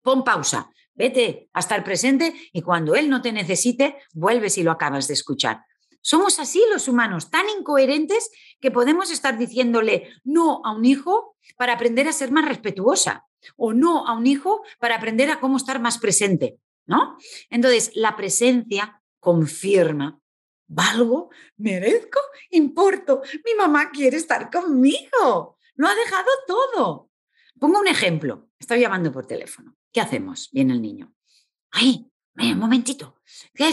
Pon 0.04 0.24
pausa, 0.24 0.70
Vete 0.96 1.50
hasta 1.54 1.76
el 1.76 1.84
presente 1.84 2.34
y 2.52 2.62
cuando 2.62 2.96
Él 2.96 3.10
no 3.10 3.22
te 3.22 3.32
necesite, 3.32 3.98
vuelves 4.13 4.58
y 4.58 4.63
lo 4.63 4.72
acabas 4.72 5.08
de 5.08 5.16
escuchar. 5.16 5.66
Somos 6.02 6.39
así 6.39 6.63
los 6.72 6.88
humanos, 6.88 7.30
tan 7.30 7.50
incoherentes 7.50 8.30
que 8.60 8.72
podemos 8.72 9.10
estar 9.10 9.38
diciéndole 9.38 10.10
no 10.24 10.62
a 10.63 10.72
un 10.72 10.86
hijo 10.86 11.38
para 11.56 11.74
aprender 11.74 12.08
a 12.08 12.13
ser 12.13 12.32
más 12.32 12.46
respetuosa 12.46 13.26
o 13.56 13.74
no 13.74 14.06
a 14.08 14.13
un 14.13 14.28
hijo 14.28 14.63
para 14.80 14.96
aprender 14.96 15.32
a 15.32 15.39
cómo 15.39 15.58
estar 15.58 15.80
más 15.80 15.98
presente, 15.98 16.60
¿no? 16.86 17.18
Entonces, 17.50 17.92
la 17.96 18.16
presencia 18.16 19.02
confirma, 19.20 20.20
valgo, 20.68 21.30
merezco, 21.58 22.20
importo, 22.52 23.22
mi 23.46 23.56
mamá 23.56 23.89
quiere 23.92 24.18
estar 24.18 24.52
conmigo, 24.52 25.58
lo 25.76 25.88
ha 25.88 25.96
dejado 25.96 26.30
todo. 26.46 27.10
Pongo 27.60 27.80
un 27.80 27.88
ejemplo, 27.88 28.50
estoy 28.60 28.82
llamando 28.82 29.12
por 29.12 29.26
teléfono. 29.26 29.76
¿Qué 29.94 30.02
hacemos? 30.02 30.50
Viene 30.52 30.74
el 30.74 30.82
niño. 30.82 31.14
¡Ay! 31.72 32.10
un 32.36 32.58
momentito. 32.58 33.22
¿Qué 33.54 33.72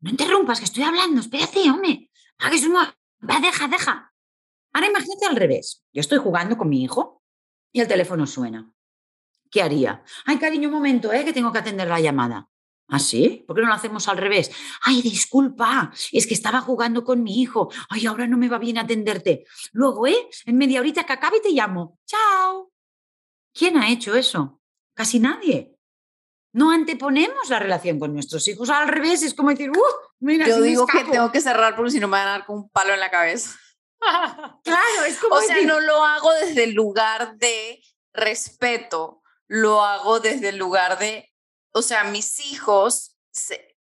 No 0.00 0.10
interrumpas, 0.10 0.58
que 0.58 0.64
estoy 0.64 0.82
hablando. 0.82 1.20
Espérate, 1.20 1.70
hombre. 1.70 2.10
Ah, 2.38 2.50
Va, 3.26 3.40
deja, 3.40 3.68
deja. 3.68 4.12
Ahora 4.72 4.88
imagínate 4.88 5.26
al 5.26 5.36
revés. 5.36 5.84
Yo 5.92 6.00
estoy 6.00 6.18
jugando 6.18 6.58
con 6.58 6.68
mi 6.68 6.82
hijo 6.82 7.22
y 7.72 7.80
el 7.80 7.88
teléfono 7.88 8.26
suena. 8.26 8.70
¿Qué 9.50 9.62
haría? 9.62 10.02
Ay, 10.26 10.38
cariño, 10.38 10.68
un 10.68 10.74
momento, 10.74 11.12
¿eh? 11.12 11.24
que 11.24 11.32
tengo 11.32 11.52
que 11.52 11.60
atender 11.60 11.86
la 11.88 12.00
llamada. 12.00 12.48
¿Ah, 12.88 12.98
sí? 12.98 13.44
¿Por 13.46 13.56
qué 13.56 13.62
no 13.62 13.68
lo 13.68 13.74
hacemos 13.74 14.08
al 14.08 14.18
revés? 14.18 14.50
Ay, 14.82 15.00
disculpa, 15.00 15.92
es 16.12 16.26
que 16.26 16.34
estaba 16.34 16.60
jugando 16.60 17.04
con 17.04 17.22
mi 17.22 17.40
hijo. 17.40 17.70
Ay, 17.88 18.06
ahora 18.06 18.26
no 18.26 18.36
me 18.36 18.48
va 18.48 18.58
bien 18.58 18.76
atenderte. 18.76 19.46
Luego, 19.72 20.06
¿eh? 20.08 20.28
En 20.44 20.58
media 20.58 20.80
horita 20.80 21.06
que 21.06 21.12
acabe 21.12 21.40
te 21.40 21.50
llamo. 21.50 21.98
Chao. 22.04 22.72
¿Quién 23.54 23.78
ha 23.78 23.88
hecho 23.88 24.16
eso? 24.16 24.60
Casi 24.94 25.18
nadie. 25.18 25.76
No 26.52 26.70
anteponemos 26.70 27.50
la 27.50 27.58
relación 27.58 27.98
con 27.98 28.14
nuestros 28.14 28.46
hijos. 28.46 28.70
Al 28.70 28.88
revés, 28.88 29.22
es 29.22 29.34
como 29.34 29.50
decir, 29.50 29.70
¡uh! 29.70 29.82
Mira, 30.20 30.46
Yo 30.46 30.60
digo 30.60 30.86
que 30.86 31.04
tengo 31.04 31.32
que 31.32 31.40
cerrar 31.40 31.74
porque 31.74 31.90
si 31.90 32.00
no 32.00 32.06
me 32.06 32.18
van 32.18 32.28
a 32.28 32.30
dar 32.30 32.46
con 32.46 32.56
un 32.56 32.68
palo 32.70 32.94
en 32.94 33.00
la 33.00 33.10
cabeza. 33.10 33.58
claro, 34.64 35.04
es 35.06 35.18
como. 35.18 35.34
O 35.34 35.40
sea, 35.40 35.60
no 35.62 35.80
lo 35.80 36.04
hago 36.04 36.32
desde 36.34 36.64
el 36.64 36.72
lugar 36.72 37.36
de 37.36 37.82
respeto, 38.12 39.22
lo 39.48 39.82
hago 39.82 40.20
desde 40.20 40.50
el 40.50 40.56
lugar 40.56 40.98
de. 40.98 41.32
O 41.72 41.82
sea, 41.82 42.04
mis 42.04 42.46
hijos 42.46 43.18
se, 43.32 43.76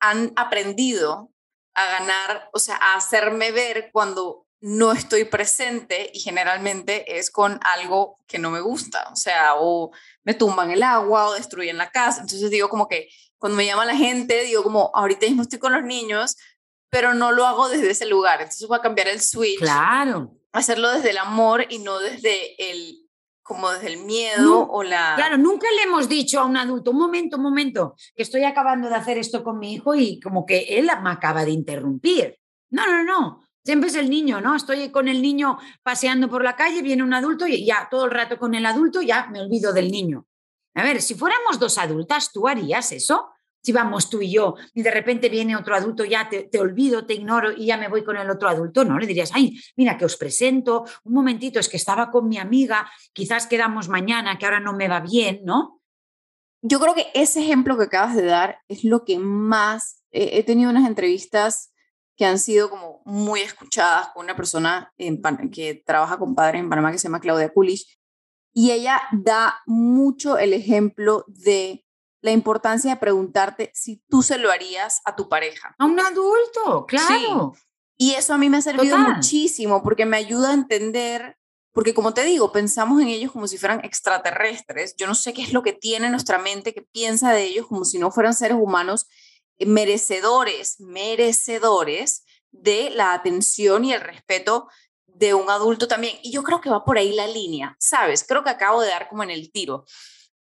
han 0.00 0.32
aprendido 0.36 1.32
a 1.74 1.86
ganar, 1.86 2.50
o 2.52 2.58
sea, 2.58 2.76
a 2.76 2.96
hacerme 2.96 3.52
ver 3.52 3.90
cuando 3.92 4.46
no 4.60 4.92
estoy 4.92 5.24
presente 5.24 6.10
y 6.12 6.20
generalmente 6.20 7.18
es 7.18 7.30
con 7.30 7.58
algo 7.62 8.18
que 8.26 8.38
no 8.38 8.50
me 8.50 8.60
gusta, 8.60 9.08
o 9.10 9.16
sea, 9.16 9.54
o 9.58 9.90
me 10.22 10.34
tumban 10.34 10.70
el 10.70 10.82
agua 10.82 11.28
o 11.28 11.34
destruyen 11.34 11.78
la 11.78 11.90
casa. 11.90 12.20
Entonces 12.20 12.50
digo 12.50 12.68
como 12.68 12.86
que 12.86 13.08
cuando 13.38 13.56
me 13.56 13.64
llama 13.64 13.86
la 13.86 13.96
gente, 13.96 14.44
digo 14.44 14.62
como, 14.62 14.90
ahorita 14.94 15.26
mismo 15.26 15.42
estoy 15.42 15.58
con 15.58 15.72
los 15.72 15.82
niños, 15.82 16.36
pero 16.90 17.14
no 17.14 17.32
lo 17.32 17.46
hago 17.46 17.68
desde 17.68 17.90
ese 17.90 18.06
lugar. 18.06 18.42
Entonces 18.42 18.68
voy 18.68 18.78
a 18.78 18.82
cambiar 18.82 19.08
el 19.08 19.20
switch. 19.20 19.58
Claro. 19.58 20.36
Hacerlo 20.52 20.90
desde 20.90 21.10
el 21.10 21.18
amor 21.18 21.64
y 21.70 21.78
no 21.78 21.98
desde 21.98 22.70
el 22.70 22.98
como 23.42 23.68
desde 23.72 23.88
el 23.88 24.04
miedo 24.04 24.68
o 24.70 24.84
la... 24.84 25.14
Claro, 25.16 25.36
nunca 25.36 25.66
le 25.74 25.82
hemos 25.82 26.08
dicho 26.08 26.38
a 26.38 26.44
un 26.44 26.56
adulto, 26.56 26.92
un 26.92 26.98
momento, 26.98 27.36
un 27.36 27.42
momento, 27.42 27.96
que 28.14 28.22
estoy 28.22 28.44
acabando 28.44 28.88
de 28.88 28.94
hacer 28.94 29.18
esto 29.18 29.42
con 29.42 29.58
mi 29.58 29.72
hijo 29.72 29.96
y 29.96 30.20
como 30.20 30.46
que 30.46 30.78
él 30.78 30.88
me 31.02 31.10
acaba 31.10 31.44
de 31.44 31.50
interrumpir. 31.50 32.38
No, 32.68 32.86
no, 32.86 33.02
no. 33.02 33.42
Siempre 33.64 33.90
es 33.90 33.96
el 33.96 34.08
niño, 34.08 34.40
¿no? 34.40 34.56
Estoy 34.56 34.90
con 34.90 35.08
el 35.08 35.20
niño 35.20 35.58
paseando 35.82 36.28
por 36.30 36.42
la 36.42 36.56
calle, 36.56 36.80
viene 36.80 37.02
un 37.02 37.12
adulto 37.12 37.46
y 37.46 37.64
ya 37.64 37.88
todo 37.90 38.06
el 38.06 38.10
rato 38.10 38.38
con 38.38 38.54
el 38.54 38.64
adulto 38.64 39.02
ya 39.02 39.26
me 39.26 39.40
olvido 39.40 39.72
del 39.72 39.90
niño. 39.90 40.26
A 40.74 40.82
ver, 40.82 41.02
si 41.02 41.14
fuéramos 41.14 41.58
dos 41.58 41.76
adultas, 41.78 42.32
¿tú 42.32 42.48
harías 42.48 42.92
eso? 42.92 43.28
Si 43.62 43.72
vamos 43.72 44.08
tú 44.08 44.22
y 44.22 44.32
yo 44.32 44.54
y 44.72 44.82
de 44.82 44.90
repente 44.90 45.28
viene 45.28 45.56
otro 45.56 45.74
adulto, 45.74 46.06
ya 46.06 46.30
te, 46.30 46.58
olvido, 46.58 47.04
te 47.04 47.14
ignoro 47.14 47.52
y 47.52 47.66
ya 47.66 47.76
me 47.76 47.88
voy 47.88 48.02
con 48.02 48.16
el 48.16 48.30
otro 48.30 48.48
adulto, 48.48 48.84
¿no? 48.84 48.98
Le 48.98 49.06
dirías, 49.06 49.32
ay, 49.34 49.60
mira, 49.76 49.98
que 49.98 50.06
os 50.06 50.16
presento, 50.16 50.84
un 51.04 51.12
momentito, 51.12 51.60
es 51.60 51.68
que 51.68 51.76
estaba 51.76 52.10
con 52.10 52.28
mi 52.28 52.38
amiga, 52.38 52.90
quizás 53.12 53.46
quedamos 53.46 53.90
mañana, 53.90 54.38
que 54.38 54.46
ahora 54.46 54.60
no 54.60 54.72
me 54.72 54.88
va 54.88 55.00
bien, 55.00 55.42
¿no? 55.44 55.82
Yo 56.62 56.80
creo 56.80 56.94
que 56.94 57.08
ese 57.12 57.40
ejemplo 57.42 57.76
que 57.76 57.84
acabas 57.84 58.16
de 58.16 58.24
dar 58.24 58.60
es 58.68 58.84
lo 58.84 59.04
que 59.04 59.18
más, 59.18 60.02
he 60.10 60.42
tenido 60.42 60.70
unas 60.70 60.86
entrevistas 60.86 61.69
que 62.20 62.26
han 62.26 62.38
sido 62.38 62.68
como 62.68 63.00
muy 63.06 63.40
escuchadas 63.40 64.10
con 64.12 64.24
una 64.24 64.36
persona 64.36 64.92
en, 64.98 65.22
que 65.50 65.82
trabaja 65.86 66.18
con 66.18 66.34
padres 66.34 66.60
en 66.60 66.68
Panamá 66.68 66.92
que 66.92 66.98
se 66.98 67.08
llama 67.08 67.18
Claudia 67.18 67.50
Kulish, 67.50 67.98
y 68.52 68.72
ella 68.72 69.00
da 69.10 69.62
mucho 69.64 70.36
el 70.36 70.52
ejemplo 70.52 71.24
de 71.28 71.82
la 72.20 72.32
importancia 72.32 72.90
de 72.90 73.00
preguntarte 73.00 73.70
si 73.74 74.04
tú 74.10 74.22
se 74.22 74.36
lo 74.36 74.50
harías 74.50 75.00
a 75.06 75.16
tu 75.16 75.30
pareja. 75.30 75.74
A 75.78 75.86
un 75.86 75.98
adulto, 75.98 76.84
claro. 76.86 77.54
Y 77.96 78.12
eso 78.12 78.34
a 78.34 78.38
mí 78.38 78.50
me 78.50 78.58
ha 78.58 78.62
servido 78.62 78.98
muchísimo 78.98 79.82
porque 79.82 80.04
me 80.04 80.18
ayuda 80.18 80.50
a 80.50 80.54
entender, 80.54 81.38
porque 81.72 81.94
como 81.94 82.12
te 82.12 82.22
digo, 82.24 82.52
pensamos 82.52 83.00
en 83.00 83.08
ellos 83.08 83.32
como 83.32 83.46
si 83.46 83.56
fueran 83.56 83.82
extraterrestres. 83.82 84.94
Yo 84.98 85.06
no 85.06 85.14
sé 85.14 85.32
qué 85.32 85.40
es 85.40 85.54
lo 85.54 85.62
que 85.62 85.72
tiene 85.72 86.10
nuestra 86.10 86.38
mente 86.38 86.74
que 86.74 86.82
piensa 86.82 87.32
de 87.32 87.44
ellos 87.44 87.66
como 87.66 87.86
si 87.86 87.98
no 87.98 88.10
fueran 88.10 88.34
seres 88.34 88.58
humanos 88.60 89.06
merecedores, 89.66 90.80
merecedores 90.80 92.24
de 92.50 92.90
la 92.90 93.12
atención 93.12 93.84
y 93.84 93.92
el 93.92 94.00
respeto 94.00 94.68
de 95.06 95.34
un 95.34 95.50
adulto 95.50 95.86
también. 95.86 96.18
Y 96.22 96.32
yo 96.32 96.42
creo 96.42 96.60
que 96.60 96.70
va 96.70 96.84
por 96.84 96.98
ahí 96.98 97.12
la 97.12 97.26
línea, 97.26 97.76
¿sabes? 97.78 98.24
Creo 98.26 98.42
que 98.42 98.50
acabo 98.50 98.80
de 98.80 98.88
dar 98.88 99.08
como 99.08 99.22
en 99.22 99.30
el 99.30 99.52
tiro. 99.52 99.84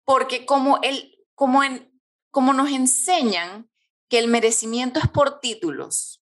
Porque 0.05 0.47
como 0.47 0.79
el, 0.83 1.19
como, 1.35 1.63
en, 1.63 1.93
como 2.31 2.53
nos 2.53 2.71
enseñan 2.71 3.71
que 4.09 4.19
el 4.19 4.29
merecimiento 4.29 5.01
es 5.01 5.09
por 5.09 5.41
títulos 5.41 6.23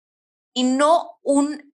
y 0.53 0.63
no 0.63 1.19
un 1.21 1.73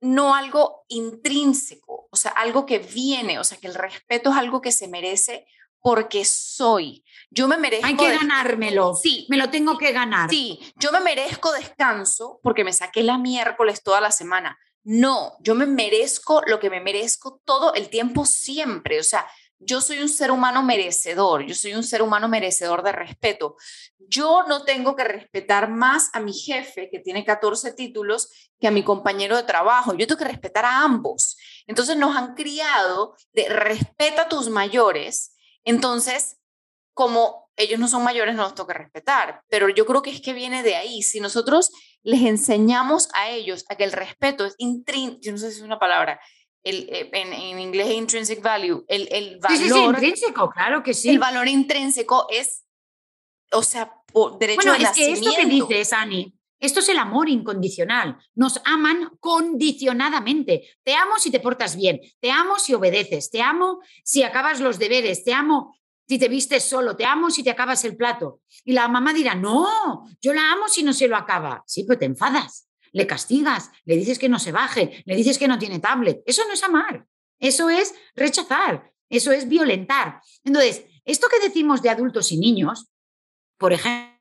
no 0.00 0.34
algo 0.34 0.84
intrínseco, 0.88 2.08
o 2.10 2.16
sea, 2.16 2.30
algo 2.32 2.66
que 2.66 2.78
viene, 2.78 3.40
o 3.40 3.44
sea, 3.44 3.58
que 3.58 3.66
el 3.66 3.74
respeto 3.74 4.30
es 4.30 4.36
algo 4.36 4.60
que 4.60 4.70
se 4.70 4.86
merece 4.86 5.46
porque 5.80 6.24
soy. 6.24 7.04
Yo 7.30 7.46
me 7.48 7.58
merezco. 7.58 7.86
Hay 7.86 7.96
que 7.96 8.10
ganármelo. 8.10 8.94
Sí. 8.94 9.26
Me 9.28 9.36
lo 9.36 9.50
tengo 9.50 9.76
que 9.78 9.92
ganar. 9.92 10.30
Sí, 10.30 10.60
yo 10.76 10.92
me 10.92 11.00
merezco 11.00 11.52
descanso 11.52 12.40
porque 12.42 12.64
me 12.64 12.72
saqué 12.72 13.02
la 13.02 13.18
miércoles 13.18 13.82
toda 13.82 14.00
la 14.00 14.10
semana. 14.10 14.58
No, 14.84 15.36
yo 15.40 15.54
me 15.54 15.66
merezco 15.66 16.42
lo 16.46 16.58
que 16.58 16.70
me 16.70 16.80
merezco 16.80 17.40
todo 17.44 17.74
el 17.74 17.90
tiempo 17.90 18.24
siempre. 18.24 18.98
O 18.98 19.02
sea, 19.02 19.26
yo 19.60 19.80
soy 19.80 19.98
un 19.98 20.08
ser 20.08 20.30
humano 20.30 20.62
merecedor, 20.62 21.44
yo 21.44 21.54
soy 21.54 21.74
un 21.74 21.82
ser 21.82 22.00
humano 22.00 22.28
merecedor 22.28 22.82
de 22.82 22.92
respeto. 22.92 23.56
Yo 23.98 24.44
no 24.48 24.64
tengo 24.64 24.94
que 24.94 25.04
respetar 25.04 25.68
más 25.68 26.10
a 26.12 26.20
mi 26.20 26.32
jefe, 26.32 26.88
que 26.90 27.00
tiene 27.00 27.24
14 27.24 27.72
títulos, 27.72 28.30
que 28.60 28.68
a 28.68 28.70
mi 28.70 28.84
compañero 28.84 29.36
de 29.36 29.42
trabajo. 29.42 29.94
Yo 29.94 30.06
tengo 30.06 30.18
que 30.18 30.28
respetar 30.28 30.64
a 30.64 30.82
ambos. 30.82 31.36
Entonces 31.66 31.96
nos 31.96 32.16
han 32.16 32.34
criado 32.34 33.16
de 33.32 33.48
respeta 33.48 34.22
a 34.22 34.28
tus 34.28 34.48
mayores. 34.48 35.34
Entonces, 35.64 36.38
como 36.94 37.48
ellos 37.56 37.78
no 37.78 37.88
son 37.88 38.04
mayores, 38.04 38.34
no 38.34 38.44
los 38.44 38.66
que 38.66 38.74
respetar. 38.74 39.42
Pero 39.48 39.68
yo 39.68 39.84
creo 39.84 40.02
que 40.02 40.10
es 40.10 40.20
que 40.20 40.32
viene 40.32 40.62
de 40.62 40.76
ahí. 40.76 41.02
Si 41.02 41.20
nosotros 41.20 41.70
les 42.02 42.22
enseñamos 42.22 43.08
a 43.14 43.30
ellos 43.30 43.64
a 43.68 43.76
que 43.76 43.84
el 43.84 43.92
respeto 43.92 44.44
es 44.44 44.54
intrínseco, 44.58 45.20
yo 45.22 45.32
no 45.32 45.38
sé 45.38 45.50
si 45.50 45.58
es 45.58 45.62
una 45.62 45.78
palabra, 45.78 46.20
el, 46.62 46.88
eh, 46.90 47.10
en, 47.12 47.32
en, 47.32 47.58
inglés 47.58 47.90
intrinsic 47.90 48.42
value, 48.42 48.84
el, 48.88 49.08
el 49.10 49.38
valor. 49.38 49.58
Sí, 49.58 49.68
sí, 49.68 49.78
intrínseco, 49.78 50.50
claro 50.50 50.82
que 50.82 50.94
sí. 50.94 51.08
El 51.08 51.18
valor 51.18 51.48
intrínseco 51.48 52.26
es, 52.30 52.64
o 53.52 53.62
sea, 53.62 53.92
por 54.12 54.38
derecho 54.38 54.68
bueno, 54.68 54.74
es 54.74 54.90
que 54.90 55.12
esto 55.12 55.30
que 55.36 55.46
dices, 55.46 55.92
Ani, 55.92 56.37
esto 56.60 56.80
es 56.80 56.88
el 56.88 56.98
amor 56.98 57.28
incondicional. 57.28 58.16
Nos 58.34 58.60
aman 58.64 59.10
condicionadamente. 59.20 60.68
Te 60.82 60.94
amo 60.94 61.18
si 61.18 61.30
te 61.30 61.40
portas 61.40 61.76
bien, 61.76 62.00
te 62.20 62.30
amo 62.30 62.58
si 62.58 62.74
obedeces, 62.74 63.30
te 63.30 63.42
amo 63.42 63.80
si 64.04 64.22
acabas 64.22 64.60
los 64.60 64.78
deberes, 64.78 65.24
te 65.24 65.32
amo 65.32 65.76
si 66.08 66.18
te 66.18 66.28
vistes 66.28 66.64
solo, 66.64 66.96
te 66.96 67.04
amo 67.04 67.30
si 67.30 67.42
te 67.42 67.50
acabas 67.50 67.84
el 67.84 67.96
plato. 67.96 68.40
Y 68.64 68.72
la 68.72 68.88
mamá 68.88 69.12
dirá, 69.12 69.34
no, 69.34 70.04
yo 70.20 70.32
la 70.32 70.52
amo 70.52 70.68
si 70.68 70.82
no 70.82 70.92
se 70.92 71.06
lo 71.06 71.16
acaba. 71.16 71.62
Sí, 71.66 71.84
pero 71.84 71.98
te 71.98 72.06
enfadas 72.06 72.68
le 72.92 73.06
castigas, 73.06 73.70
le 73.84 73.96
dices 73.96 74.18
que 74.18 74.28
no 74.28 74.38
se 74.38 74.52
baje, 74.52 75.02
le 75.04 75.16
dices 75.16 75.38
que 75.38 75.48
no 75.48 75.58
tiene 75.58 75.78
tablet. 75.78 76.22
Eso 76.26 76.42
no 76.46 76.52
es 76.52 76.62
amar, 76.62 77.06
eso 77.38 77.68
es 77.70 77.94
rechazar, 78.14 78.92
eso 79.08 79.32
es 79.32 79.48
violentar. 79.48 80.20
Entonces, 80.44 80.84
esto 81.04 81.28
que 81.28 81.46
decimos 81.46 81.82
de 81.82 81.90
adultos 81.90 82.32
y 82.32 82.38
niños, 82.38 82.88
por 83.56 83.72
ejemplo, 83.72 84.17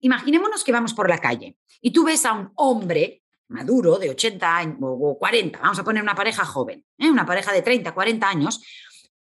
imaginémonos 0.00 0.64
que 0.64 0.72
vamos 0.72 0.94
por 0.94 1.08
la 1.08 1.18
calle 1.18 1.56
y 1.80 1.92
tú 1.92 2.04
ves 2.04 2.24
a 2.26 2.32
un 2.32 2.52
hombre 2.56 3.22
maduro 3.48 3.98
de 3.98 4.10
80 4.10 4.56
años 4.56 4.78
o 4.80 5.18
40, 5.18 5.58
vamos 5.60 5.78
a 5.78 5.84
poner 5.84 6.02
una 6.02 6.14
pareja 6.14 6.44
joven, 6.44 6.84
¿eh? 6.98 7.10
una 7.10 7.26
pareja 7.26 7.52
de 7.52 7.62
30, 7.62 7.92
40 7.92 8.28
años, 8.28 8.62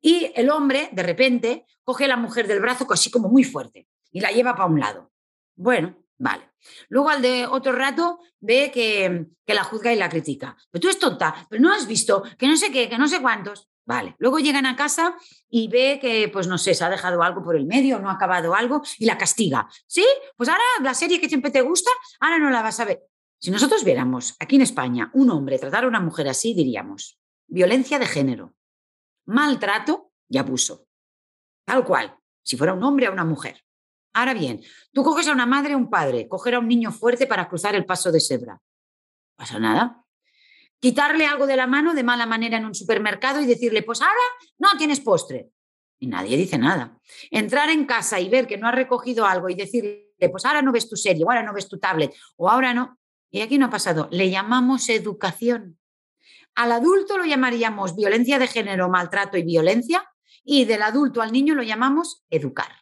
y 0.00 0.32
el 0.34 0.50
hombre 0.50 0.88
de 0.92 1.02
repente 1.02 1.66
coge 1.84 2.04
a 2.04 2.08
la 2.08 2.16
mujer 2.16 2.46
del 2.46 2.60
brazo 2.60 2.86
así 2.90 3.10
como 3.10 3.28
muy 3.28 3.44
fuerte 3.44 3.88
y 4.10 4.20
la 4.20 4.30
lleva 4.30 4.54
para 4.54 4.68
un 4.68 4.80
lado. 4.80 5.12
Bueno, 5.54 5.96
Vale. 6.18 6.50
Luego 6.88 7.10
al 7.10 7.22
de 7.22 7.46
otro 7.46 7.72
rato 7.72 8.20
ve 8.40 8.70
que, 8.72 9.26
que, 9.44 9.54
la 9.54 9.64
juzga 9.64 9.92
y 9.92 9.96
la 9.96 10.08
critica. 10.08 10.56
Pero 10.70 10.80
tú 10.80 10.88
es 10.88 10.98
tonta, 10.98 11.46
pero 11.48 11.62
no 11.62 11.72
has 11.72 11.86
visto 11.86 12.22
que 12.38 12.46
no 12.46 12.56
sé 12.56 12.72
qué, 12.72 12.88
que 12.88 12.98
no 12.98 13.06
sé 13.06 13.20
cuántos. 13.20 13.68
Vale. 13.86 14.16
Luego 14.18 14.40
llegan 14.40 14.66
a 14.66 14.74
casa 14.74 15.16
y 15.48 15.68
ve 15.68 15.98
que, 16.00 16.28
pues 16.28 16.48
no 16.48 16.58
sé, 16.58 16.74
se 16.74 16.84
ha 16.84 16.90
dejado 16.90 17.22
algo 17.22 17.42
por 17.42 17.56
el 17.56 17.66
medio, 17.66 18.00
no 18.00 18.10
ha 18.10 18.14
acabado 18.14 18.54
algo 18.54 18.82
y 18.98 19.06
la 19.06 19.16
castiga. 19.16 19.68
¿Sí? 19.86 20.04
Pues 20.36 20.48
ahora 20.48 20.64
la 20.82 20.92
serie 20.92 21.20
que 21.20 21.28
siempre 21.28 21.52
te 21.52 21.62
gusta, 21.62 21.90
ahora 22.20 22.38
no 22.38 22.50
la 22.50 22.62
vas 22.62 22.80
a 22.80 22.84
ver. 22.84 23.02
Si 23.38 23.50
nosotros 23.50 23.84
viéramos 23.84 24.34
aquí 24.40 24.56
en 24.56 24.62
España 24.62 25.10
un 25.14 25.30
hombre 25.30 25.58
tratar 25.58 25.84
a 25.84 25.88
una 25.88 26.00
mujer 26.00 26.28
así, 26.28 26.52
diríamos 26.52 27.18
violencia 27.48 27.98
de 27.98 28.06
género, 28.06 28.54
maltrato 29.26 30.12
y 30.28 30.38
abuso. 30.38 30.86
Tal 31.64 31.84
cual, 31.84 32.16
si 32.42 32.56
fuera 32.56 32.74
un 32.74 32.82
hombre 32.82 33.08
o 33.08 33.12
una 33.12 33.24
mujer. 33.24 33.62
Ahora 34.14 34.34
bien, 34.34 34.62
tú 34.92 35.02
coges 35.04 35.28
a 35.28 35.32
una 35.32 35.46
madre 35.46 35.74
o 35.74 35.78
un 35.78 35.90
padre, 35.90 36.28
coger 36.28 36.54
a 36.54 36.58
un 36.58 36.68
niño 36.68 36.90
fuerte 36.90 37.26
para 37.26 37.48
cruzar 37.48 37.74
el 37.74 37.84
paso 37.84 38.10
de 38.10 38.20
cebra. 38.20 38.60
Pasa 39.36 39.58
nada. 39.58 40.05
Quitarle 40.80 41.26
algo 41.26 41.46
de 41.46 41.56
la 41.56 41.66
mano 41.66 41.94
de 41.94 42.02
mala 42.02 42.26
manera 42.26 42.58
en 42.58 42.66
un 42.66 42.74
supermercado 42.74 43.40
y 43.40 43.46
decirle, 43.46 43.82
pues 43.82 44.02
ahora 44.02 44.20
no 44.58 44.76
tienes 44.76 45.00
postre. 45.00 45.50
Y 45.98 46.06
nadie 46.06 46.36
dice 46.36 46.58
nada. 46.58 46.98
Entrar 47.30 47.70
en 47.70 47.86
casa 47.86 48.20
y 48.20 48.28
ver 48.28 48.46
que 48.46 48.58
no 48.58 48.68
ha 48.68 48.72
recogido 48.72 49.26
algo 49.26 49.48
y 49.48 49.54
decirle, 49.54 50.12
pues 50.30 50.44
ahora 50.44 50.62
no 50.62 50.72
ves 50.72 50.88
tu 50.88 50.96
serie, 50.96 51.24
o 51.24 51.30
ahora 51.30 51.42
no 51.42 51.54
ves 51.54 51.68
tu 51.68 51.78
tablet, 51.78 52.14
o 52.36 52.48
ahora 52.50 52.74
no. 52.74 52.98
Y 53.30 53.40
aquí 53.40 53.58
no 53.58 53.66
ha 53.66 53.70
pasado. 53.70 54.08
Le 54.10 54.30
llamamos 54.30 54.88
educación. 54.88 55.78
Al 56.54 56.72
adulto 56.72 57.18
lo 57.18 57.24
llamaríamos 57.24 57.96
violencia 57.96 58.38
de 58.38 58.46
género, 58.46 58.88
maltrato 58.88 59.36
y 59.36 59.42
violencia, 59.42 60.10
y 60.42 60.64
del 60.64 60.82
adulto 60.82 61.20
al 61.20 61.32
niño 61.32 61.54
lo 61.54 61.62
llamamos 61.62 62.24
educar. 62.30 62.72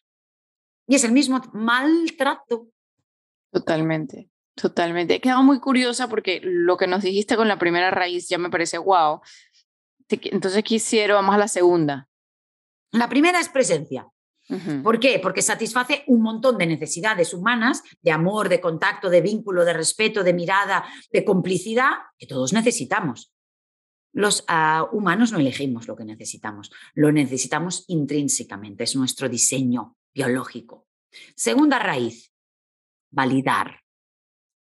Y 0.87 0.97
es 0.97 1.05
el 1.05 1.13
mismo 1.13 1.41
maltrato. 1.53 2.69
Totalmente, 3.51 4.31
totalmente. 4.55 5.15
He 5.15 5.21
quedado 5.21 5.43
muy 5.43 5.61
curiosa 5.61 6.09
porque 6.09 6.41
lo 6.43 6.77
que 6.77 6.87
nos 6.87 7.03
dijiste 7.03 7.37
con 7.37 7.49
la 7.49 7.59
primera 7.59 7.91
raíz 7.91 8.29
ya 8.29 8.39
me 8.39 8.51
parece 8.51 8.79
wow. 8.79 9.21
Entonces 10.09 10.63
quisiera, 10.63 11.15
vamos 11.15 11.35
a 11.35 11.39
la 11.39 11.49
segunda. 11.49 12.09
La 12.93 13.09
primera 13.09 13.41
es 13.41 13.49
presencia. 13.49 14.07
¿Por 14.83 15.01
qué? 15.01 15.19
Porque 15.21 15.41
satisface 15.41 16.05
un 16.07 16.21
montón 16.21 16.59
de 16.59 16.67
necesidades 16.67 17.33
humanas, 17.33 17.83
de 18.03 18.13
amor, 18.13 18.51
de 18.51 18.61
contacto, 18.61 19.09
de 19.09 19.23
vínculo, 19.23 19.65
de 19.65 19.73
respeto, 19.73 20.23
de 20.23 20.35
mirada, 20.35 20.85
de 21.11 21.25
complicidad, 21.25 21.93
que 22.19 22.27
todos 22.27 22.53
necesitamos. 22.53 23.33
Los 24.13 24.45
ah, 24.47 24.87
humanos 24.93 25.33
no 25.33 25.39
elegimos 25.39 25.89
lo 25.89 25.97
que 25.97 26.05
necesitamos, 26.05 26.71
lo 26.93 27.11
necesitamos 27.11 27.85
intrínsecamente, 27.89 28.85
es 28.85 28.95
nuestro 28.95 29.29
diseño 29.29 29.97
biológico. 30.15 30.87
Segunda 31.35 31.79
raíz, 31.79 32.31
validar 33.11 33.84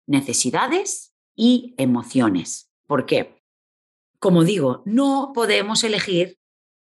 necesidades 0.08 1.14
y 1.36 1.74
emociones. 1.78 2.72
¿Por 2.88 3.06
qué? 3.06 3.42
Como 4.20 4.44
digo, 4.44 4.84
no 4.86 5.32
podemos 5.34 5.84
elegir 5.84 6.40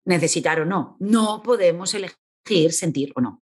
necesitar 0.08 0.62
o 0.62 0.66
no, 0.66 0.96
no 1.00 1.44
podemos 1.44 1.94
elegir 1.94 2.72
sentir 2.72 3.12
o 3.16 3.22
no. 3.22 3.44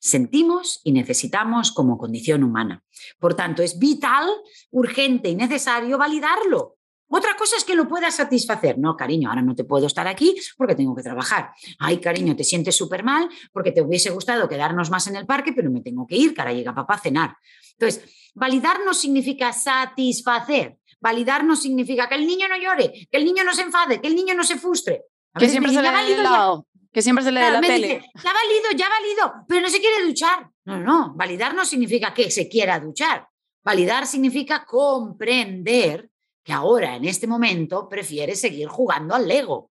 Sentimos 0.00 0.80
y 0.82 0.92
necesitamos 0.92 1.72
como 1.72 1.98
condición 1.98 2.42
humana. 2.42 2.82
Por 3.18 3.34
tanto, 3.34 3.62
es 3.62 3.78
vital, 3.78 4.28
urgente 4.70 5.28
y 5.28 5.36
necesario 5.36 5.98
validarlo. 5.98 6.78
Otra 7.12 7.34
cosa 7.36 7.56
es 7.56 7.64
que 7.64 7.74
lo 7.74 7.88
puedas 7.88 8.14
satisfacer. 8.14 8.78
No, 8.78 8.96
cariño, 8.96 9.28
ahora 9.28 9.42
no 9.42 9.56
te 9.56 9.64
puedo 9.64 9.88
estar 9.88 10.06
aquí 10.06 10.36
porque 10.56 10.76
tengo 10.76 10.94
que 10.94 11.02
trabajar. 11.02 11.50
Ay, 11.80 11.98
cariño, 11.98 12.36
te 12.36 12.44
sientes 12.44 12.76
súper 12.76 13.02
mal 13.02 13.28
porque 13.52 13.72
te 13.72 13.82
hubiese 13.82 14.10
gustado 14.10 14.48
quedarnos 14.48 14.90
más 14.90 15.08
en 15.08 15.16
el 15.16 15.26
parque, 15.26 15.52
pero 15.52 15.70
me 15.72 15.80
tengo 15.80 16.06
que 16.06 16.16
ir, 16.16 16.32
cara, 16.34 16.52
llega 16.52 16.72
papá 16.72 16.94
a 16.94 16.98
cenar. 16.98 17.36
Entonces, 17.72 18.30
validar 18.34 18.78
no 18.84 18.94
significa 18.94 19.52
satisfacer. 19.52 20.78
Validar 21.00 21.42
no 21.42 21.56
significa 21.56 22.08
que 22.08 22.14
el 22.14 22.26
niño 22.26 22.46
no 22.46 22.56
llore, 22.56 23.08
que 23.10 23.18
el 23.18 23.24
niño 23.24 23.42
no 23.42 23.54
se 23.54 23.62
enfade, 23.62 24.00
que 24.00 24.06
el 24.06 24.14
niño 24.14 24.34
no 24.34 24.44
se 24.44 24.56
frustre. 24.56 25.06
que 25.36 25.48
siempre, 25.48 25.72
se 25.72 25.82
le 25.82 25.90
dé 25.90 26.22
lado, 26.22 26.66
que 26.92 27.02
siempre 27.02 27.24
se 27.24 27.32
le 27.32 27.40
dé 27.40 27.50
la 27.50 27.60
tele. 27.60 28.04
ya 28.22 28.32
valido, 28.32 28.70
ya 28.76 28.88
valido, 28.88 29.46
pero 29.48 29.62
no 29.62 29.68
se 29.68 29.80
quiere 29.80 30.04
duchar. 30.06 30.48
No, 30.64 30.78
no, 30.78 31.14
validar 31.16 31.54
no 31.54 31.64
significa 31.64 32.14
que 32.14 32.30
se 32.30 32.48
quiera 32.48 32.78
duchar. 32.78 33.26
Validar 33.64 34.06
significa 34.06 34.64
comprender 34.64 36.09
que 36.42 36.52
ahora, 36.52 36.96
en 36.96 37.04
este 37.04 37.26
momento, 37.26 37.88
prefiere 37.88 38.34
seguir 38.34 38.68
jugando 38.68 39.14
al 39.14 39.28
Lego. 39.28 39.70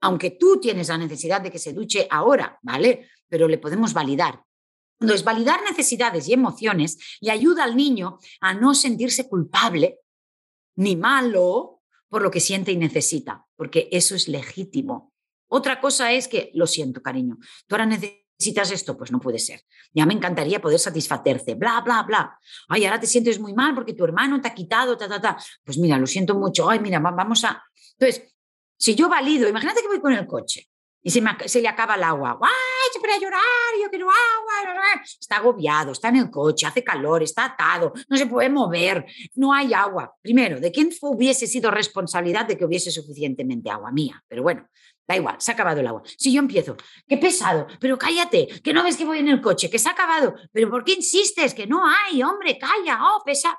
Aunque 0.00 0.32
tú 0.32 0.60
tienes 0.60 0.88
la 0.88 0.98
necesidad 0.98 1.40
de 1.40 1.50
que 1.50 1.58
se 1.58 1.72
duche 1.72 2.06
ahora, 2.10 2.58
¿vale? 2.62 3.08
Pero 3.28 3.48
le 3.48 3.58
podemos 3.58 3.92
validar. 3.92 4.42
Entonces, 5.00 5.24
validar 5.24 5.60
necesidades 5.62 6.28
y 6.28 6.32
emociones 6.32 6.98
le 7.20 7.30
ayuda 7.30 7.64
al 7.64 7.76
niño 7.76 8.18
a 8.40 8.54
no 8.54 8.74
sentirse 8.74 9.28
culpable 9.28 10.00
ni 10.76 10.96
malo 10.96 11.82
por 12.08 12.22
lo 12.22 12.30
que 12.30 12.40
siente 12.40 12.72
y 12.72 12.76
necesita, 12.76 13.46
porque 13.56 13.88
eso 13.92 14.14
es 14.14 14.28
legítimo. 14.28 15.12
Otra 15.48 15.80
cosa 15.80 16.12
es 16.12 16.28
que, 16.28 16.50
lo 16.54 16.66
siento, 16.66 17.02
cariño, 17.02 17.38
tú 17.66 17.74
ahora 17.74 17.86
necesitas 17.86 18.27
esto, 18.38 18.96
pues 18.96 19.10
no 19.10 19.20
puede 19.20 19.38
ser. 19.38 19.60
Ya 19.92 20.06
me 20.06 20.14
encantaría 20.14 20.60
poder 20.60 20.78
satisfacerte, 20.78 21.54
bla, 21.54 21.80
bla, 21.80 22.02
bla. 22.02 22.38
Ay, 22.68 22.84
ahora 22.84 23.00
te 23.00 23.06
sientes 23.06 23.38
muy 23.38 23.52
mal 23.52 23.74
porque 23.74 23.94
tu 23.94 24.04
hermano 24.04 24.40
te 24.40 24.48
ha 24.48 24.54
quitado, 24.54 24.96
ta, 24.96 25.08
ta, 25.08 25.20
ta. 25.20 25.36
Pues 25.64 25.78
mira, 25.78 25.98
lo 25.98 26.06
siento 26.06 26.34
mucho. 26.34 26.70
Ay, 26.70 26.80
mira, 26.80 26.98
vamos 27.00 27.44
a... 27.44 27.62
Entonces, 27.98 28.32
si 28.76 28.94
yo 28.94 29.08
valido, 29.08 29.48
imagínate 29.48 29.80
que 29.82 29.88
voy 29.88 30.00
con 30.00 30.12
el 30.12 30.26
coche 30.26 30.68
y 31.02 31.10
se, 31.10 31.22
se 31.46 31.60
le 31.60 31.68
acaba 31.68 31.94
el 31.94 32.02
agua. 32.02 32.38
¡Ay, 32.42 32.90
se 32.92 32.98
a 32.98 33.18
llorar! 33.18 33.40
Yo 33.82 33.88
quiero 33.90 34.06
agua. 34.06 35.02
Está 35.20 35.36
agobiado, 35.36 35.92
está 35.92 36.08
en 36.08 36.16
el 36.16 36.30
coche, 36.30 36.66
hace 36.66 36.82
calor, 36.84 37.22
está 37.22 37.46
atado, 37.46 37.92
no 38.08 38.16
se 38.16 38.26
puede 38.26 38.50
mover, 38.50 39.04
no 39.34 39.52
hay 39.52 39.72
agua. 39.72 40.14
Primero, 40.20 40.60
¿de 40.60 40.70
quién 40.70 40.90
hubiese 41.02 41.46
sido 41.46 41.70
responsabilidad 41.70 42.46
de 42.46 42.56
que 42.56 42.64
hubiese 42.64 42.90
suficientemente 42.90 43.70
agua 43.70 43.90
mía? 43.92 44.22
Pero 44.28 44.42
bueno, 44.42 44.68
Da 45.08 45.16
igual, 45.16 45.36
se 45.38 45.50
ha 45.50 45.54
acabado 45.54 45.80
el 45.80 45.86
agua. 45.86 46.02
Si 46.18 46.30
yo 46.30 46.40
empiezo, 46.40 46.76
qué 47.08 47.16
pesado, 47.16 47.66
pero 47.80 47.96
cállate, 47.96 48.46
que 48.62 48.74
no 48.74 48.84
ves 48.84 48.94
que 48.94 49.06
voy 49.06 49.20
en 49.20 49.28
el 49.28 49.40
coche, 49.40 49.70
que 49.70 49.78
se 49.78 49.88
ha 49.88 49.92
acabado, 49.92 50.34
pero 50.52 50.68
¿por 50.68 50.84
qué 50.84 50.92
insistes? 50.92 51.54
Que 51.54 51.66
no 51.66 51.82
hay, 51.88 52.22
hombre, 52.22 52.58
calla, 52.58 53.00
oh, 53.00 53.22
pesa. 53.24 53.58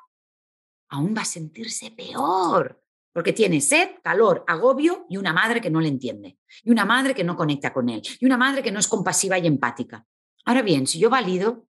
Aún 0.90 1.16
va 1.18 1.24
a 1.24 1.26
sentirse 1.26 1.90
peor, 1.90 2.80
porque 3.12 3.34
tiene 3.34 3.62
sed, 3.62 3.96
calor, 4.04 4.44
agobio 4.48 5.08
y 5.10 5.18
una 5.18 5.34
madre 5.34 5.60
que 5.60 5.72
no 5.72 5.82
le 5.82 5.88
entiende, 5.88 6.38
y 6.64 6.70
una 6.70 6.86
madre 6.86 7.16
que 7.16 7.24
no 7.24 7.36
conecta 7.36 7.74
con 7.74 7.90
él, 7.90 8.04
y 8.20 8.26
una 8.28 8.38
madre 8.38 8.62
que 8.62 8.72
no 8.72 8.80
es 8.80 8.88
compasiva 8.88 9.40
y 9.40 9.48
empática. 9.48 10.06
Ahora 10.46 10.62
bien, 10.62 10.86
si 10.86 11.00
yo 11.00 11.10
valido, 11.10 11.66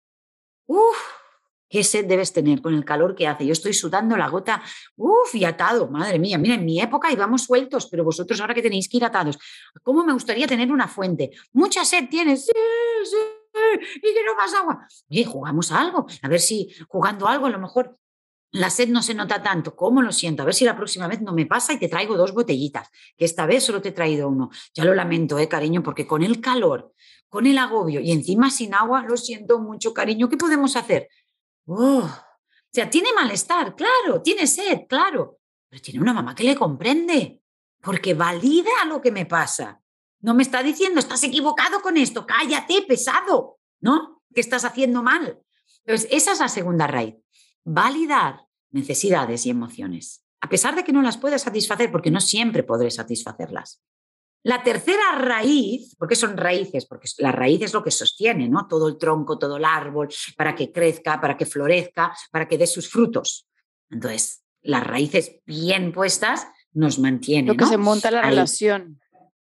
uff, 0.66 0.98
¿Qué 1.70 1.84
sed 1.84 2.06
debes 2.06 2.34
tener 2.34 2.62
con 2.62 2.74
el 2.74 2.86
calor 2.86 3.16
que 3.16 3.28
hace? 3.28 3.46
Yo 3.46 3.54
estoy 3.54 3.74
sudando 3.74 4.16
la 4.16 4.30
gota, 4.30 4.62
uff, 4.96 5.36
y 5.36 5.44
atado, 5.44 5.90
madre 5.90 6.20
mía. 6.20 6.38
Mira, 6.38 6.56
en 6.56 6.66
mi 6.66 6.80
época 6.82 7.12
íbamos 7.12 7.44
sueltos, 7.44 7.88
pero 7.88 8.04
vosotros 8.04 8.40
ahora 8.40 8.54
que 8.54 8.62
tenéis 8.62 8.88
que 8.88 8.98
ir 8.98 9.06
atados. 9.06 9.38
¿Cómo 9.84 10.04
me 10.04 10.14
gustaría 10.14 10.48
tener 10.48 10.72
una 10.72 10.88
fuente? 10.88 11.32
Mucha 11.54 11.84
sed 11.84 12.08
tienes, 12.10 12.46
sí, 12.46 12.52
sí, 13.04 13.18
y 13.96 14.14
que 14.14 14.24
no 14.26 14.36
más 14.36 14.54
agua. 14.54 14.88
Oye, 15.10 15.26
jugamos 15.26 15.72
algo, 15.72 16.06
a 16.22 16.28
ver 16.28 16.40
si 16.40 16.70
jugando 16.88 17.28
algo 17.28 17.48
a 17.48 17.50
lo 17.50 17.60
mejor 17.60 17.98
la 18.52 18.70
sed 18.70 18.90
no 18.90 19.02
se 19.02 19.14
nota 19.14 19.44
tanto. 19.44 19.76
¿Cómo 19.76 20.02
lo 20.02 20.12
siento? 20.12 20.42
A 20.42 20.46
ver 20.46 20.56
si 20.56 20.66
la 20.66 20.76
próxima 20.76 21.08
vez 21.08 21.22
no 21.22 21.34
me 21.34 21.46
pasa 21.46 21.74
y 21.74 21.80
te 21.80 21.90
traigo 21.90 22.16
dos 22.16 22.34
botellitas, 22.34 22.90
que 23.18 23.26
esta 23.26 23.46
vez 23.46 23.64
solo 23.64 23.82
te 23.82 23.90
he 23.90 23.92
traído 23.92 24.30
uno. 24.30 24.50
Ya 24.74 24.86
lo 24.86 24.96
lamento, 24.96 25.38
eh, 25.38 25.48
cariño, 25.48 25.84
porque 25.84 26.08
con 26.08 26.24
el 26.24 26.40
calor, 26.40 26.94
con 27.30 27.46
el 27.46 27.58
agobio 27.58 28.00
y 28.00 28.12
encima 28.12 28.50
sin 28.50 28.74
agua, 28.74 29.04
lo 29.04 29.18
siento 29.18 29.60
mucho, 29.60 29.94
cariño. 29.94 30.30
¿Qué 30.30 30.38
podemos 30.38 30.76
hacer? 30.76 31.10
Oh, 31.68 32.04
o 32.04 32.70
sea, 32.72 32.90
tiene 32.90 33.10
malestar, 33.14 33.76
claro, 33.76 34.22
tiene 34.22 34.48
sed, 34.48 34.82
claro, 34.88 35.40
pero 35.70 35.82
tiene 35.82 36.00
una 36.00 36.14
mamá 36.14 36.34
que 36.34 36.44
le 36.44 36.56
comprende, 36.56 37.42
porque 37.82 38.14
valida 38.14 38.72
lo 38.88 39.02
que 39.02 39.12
me 39.12 39.26
pasa. 39.26 39.82
No 40.22 40.34
me 40.34 40.44
está 40.44 40.64
diciendo, 40.64 41.00
estás 41.00 41.24
equivocado 41.24 41.82
con 41.82 41.98
esto, 41.98 42.26
cállate, 42.26 42.84
pesado, 42.88 43.60
¿no? 43.82 44.24
Que 44.34 44.42
estás 44.42 44.66
haciendo 44.66 45.04
mal. 45.04 45.40
Entonces, 45.86 46.08
esa 46.12 46.32
es 46.32 46.40
la 46.40 46.50
segunda 46.50 46.88
raíz. 46.88 47.16
Validar 47.64 48.46
necesidades 48.72 49.46
y 49.46 49.50
emociones, 49.50 50.26
a 50.42 50.50
pesar 50.50 50.76
de 50.76 50.84
que 50.84 50.94
no 50.94 51.02
las 51.02 51.18
puedes 51.18 51.42
satisfacer, 51.42 51.92
porque 51.92 52.12
no 52.12 52.22
siempre 52.22 52.64
podré 52.64 52.92
satisfacerlas. 52.92 53.82
La 54.44 54.64
tercera 54.64 55.14
raíz, 55.18 55.96
porque 55.98 56.16
son 56.16 56.38
raíces, 56.38 56.86
porque 56.86 57.10
la 57.18 57.32
raíz 57.32 57.62
es 57.64 57.74
lo 57.74 57.84
que 57.84 57.92
sostiene, 57.92 58.48
¿no? 58.48 58.68
Todo 58.68 58.88
el 58.88 58.98
tronco, 58.98 59.38
todo 59.38 59.58
el 59.58 59.66
árbol, 59.66 60.08
para 60.38 60.56
que 60.56 60.72
crezca, 60.72 61.20
para 61.20 61.36
que 61.36 61.46
florezca, 61.46 62.16
para 62.32 62.48
que 62.48 62.58
dé 62.58 62.66
sus 62.66 62.90
frutos. 62.90 63.48
Entonces, 63.90 64.44
las 64.62 64.86
raíces 64.86 65.40
bien 65.46 65.92
puestas 65.92 66.48
nos 66.72 67.00
mantienen. 67.00 67.48
Lo 67.48 67.56
que 67.58 67.66
se 67.66 67.78
monta 67.78 68.12
la 68.12 68.22
relación. 68.22 69.02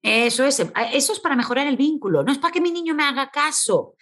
Eso 0.01 0.43
es, 0.43 0.59
eso 0.59 1.13
es 1.13 1.19
para 1.21 1.35
mejorar 1.35 1.65
el 1.65 1.77
vínculo, 1.77 2.23
no 2.23 2.31
es 2.31 2.37
para 2.37 2.51
que 2.51 2.59
mi 2.59 2.71
niño 2.71 2.93
me 2.93 3.03
haga 3.03 3.31
caso, 3.31 3.95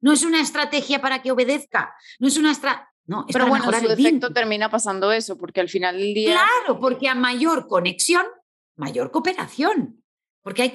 no 0.00 0.12
es 0.12 0.24
una 0.24 0.40
estrategia 0.40 1.00
para 1.00 1.22
que 1.22 1.30
obedezca, 1.30 1.94
no 2.18 2.26
es 2.26 2.36
una 2.36 2.50
estrategia. 2.50 2.90
No, 3.06 3.24
es 3.28 3.32
Pero 3.32 3.46
bueno, 3.46 3.72
su 3.72 3.86
defecto 3.86 4.32
termina 4.32 4.68
pasando 4.68 5.12
eso, 5.12 5.38
porque 5.38 5.60
al 5.60 5.68
final 5.68 5.96
del 5.96 6.12
día. 6.12 6.32
Claro, 6.32 6.80
porque 6.80 7.08
a 7.08 7.14
mayor 7.14 7.68
conexión, 7.68 8.26
mayor 8.74 9.12
cooperación 9.12 10.02
porque, 10.46 10.62
hay, 10.62 10.72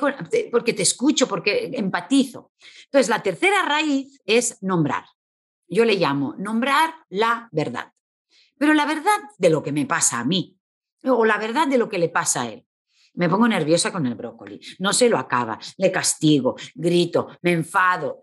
porque 0.51 0.73
te 0.73 0.81
escucho, 0.81 1.29
porque 1.29 1.71
empatizo. 1.75 2.51
Entonces, 2.87 3.07
la 3.07 3.23
tercera 3.23 3.63
raíz 3.63 4.19
es 4.25 4.61
nombrar. 4.61 5.05
Yo 5.65 5.85
le 5.85 5.95
llamo 5.95 6.35
nombrar 6.37 6.93
la 7.07 7.47
verdad. 7.53 7.93
Pero 8.57 8.73
la 8.73 8.85
verdad 8.85 9.17
de 9.37 9.49
lo 9.49 9.63
que 9.63 9.71
me 9.71 9.85
pasa 9.85 10.19
a 10.19 10.25
mí, 10.25 10.57
o 11.05 11.23
la 11.23 11.37
verdad 11.37 11.69
de 11.69 11.77
lo 11.77 11.87
que 11.87 11.99
le 11.99 12.09
pasa 12.09 12.41
a 12.41 12.49
él. 12.49 12.65
Me 13.13 13.29
pongo 13.29 13.47
nerviosa 13.47 13.93
con 13.93 14.05
el 14.05 14.15
brócoli, 14.15 14.59
no 14.79 14.91
se 14.91 15.07
lo 15.07 15.17
acaba, 15.17 15.57
le 15.77 15.89
castigo, 15.89 16.57
grito, 16.75 17.29
me 17.41 17.53
enfado. 17.53 18.19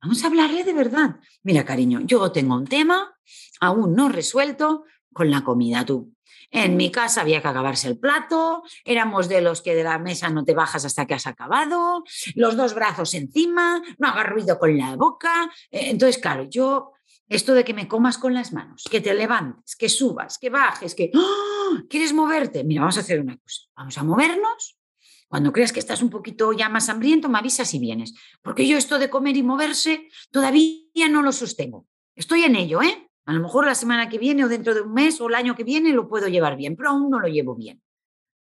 Vamos 0.00 0.22
a 0.22 0.28
hablarle 0.28 0.62
de 0.62 0.74
verdad. 0.74 1.16
Mira, 1.42 1.64
cariño, 1.64 2.02
yo 2.04 2.30
tengo 2.30 2.54
un 2.54 2.68
tema 2.68 3.18
aún 3.58 3.96
no 3.96 4.10
resuelto 4.10 4.84
con 5.12 5.28
la 5.28 5.42
comida. 5.42 5.84
Tú 5.84 6.14
en 6.54 6.76
mi 6.76 6.90
casa 6.92 7.20
había 7.20 7.42
que 7.42 7.48
acabarse 7.48 7.88
el 7.88 7.98
plato, 7.98 8.62
éramos 8.84 9.28
de 9.28 9.40
los 9.40 9.60
que 9.60 9.74
de 9.74 9.82
la 9.82 9.98
mesa 9.98 10.30
no 10.30 10.44
te 10.44 10.54
bajas 10.54 10.84
hasta 10.84 11.04
que 11.04 11.14
has 11.14 11.26
acabado, 11.26 12.04
los 12.36 12.56
dos 12.56 12.74
brazos 12.74 13.12
encima, 13.14 13.82
no 13.98 14.08
hagas 14.08 14.28
ruido 14.28 14.56
con 14.56 14.78
la 14.78 14.94
boca. 14.94 15.50
Eh, 15.72 15.90
entonces, 15.90 16.18
claro, 16.18 16.44
yo, 16.44 16.92
esto 17.28 17.54
de 17.54 17.64
que 17.64 17.74
me 17.74 17.88
comas 17.88 18.18
con 18.18 18.34
las 18.34 18.52
manos, 18.52 18.84
que 18.88 19.00
te 19.00 19.12
levantes, 19.14 19.74
que 19.74 19.88
subas, 19.88 20.38
que 20.38 20.48
bajes, 20.48 20.94
que 20.94 21.10
¡ah! 21.12 21.82
quieres 21.90 22.12
moverte, 22.12 22.62
mira, 22.62 22.82
vamos 22.82 22.98
a 22.98 23.00
hacer 23.00 23.20
una 23.20 23.36
cosa, 23.36 23.62
vamos 23.76 23.98
a 23.98 24.04
movernos. 24.04 24.78
Cuando 25.26 25.52
creas 25.52 25.72
que 25.72 25.80
estás 25.80 26.02
un 26.02 26.10
poquito 26.10 26.52
ya 26.52 26.68
más 26.68 26.88
hambriento, 26.88 27.28
me 27.28 27.38
avisas 27.38 27.74
y 27.74 27.80
vienes. 27.80 28.14
Porque 28.40 28.68
yo 28.68 28.78
esto 28.78 29.00
de 29.00 29.10
comer 29.10 29.36
y 29.36 29.42
moverse 29.42 30.08
todavía 30.30 31.08
no 31.10 31.22
lo 31.22 31.32
sostengo. 31.32 31.88
Estoy 32.14 32.44
en 32.44 32.54
ello, 32.54 32.80
¿eh? 32.80 33.03
A 33.26 33.32
lo 33.32 33.40
mejor 33.40 33.66
la 33.66 33.74
semana 33.74 34.08
que 34.08 34.18
viene 34.18 34.44
o 34.44 34.48
dentro 34.48 34.74
de 34.74 34.82
un 34.82 34.92
mes 34.92 35.20
o 35.20 35.28
el 35.28 35.34
año 35.34 35.54
que 35.54 35.64
viene 35.64 35.92
lo 35.92 36.08
puedo 36.08 36.28
llevar 36.28 36.56
bien, 36.56 36.76
pero 36.76 36.90
aún 36.90 37.10
no 37.10 37.20
lo 37.20 37.28
llevo 37.28 37.54
bien. 37.54 37.82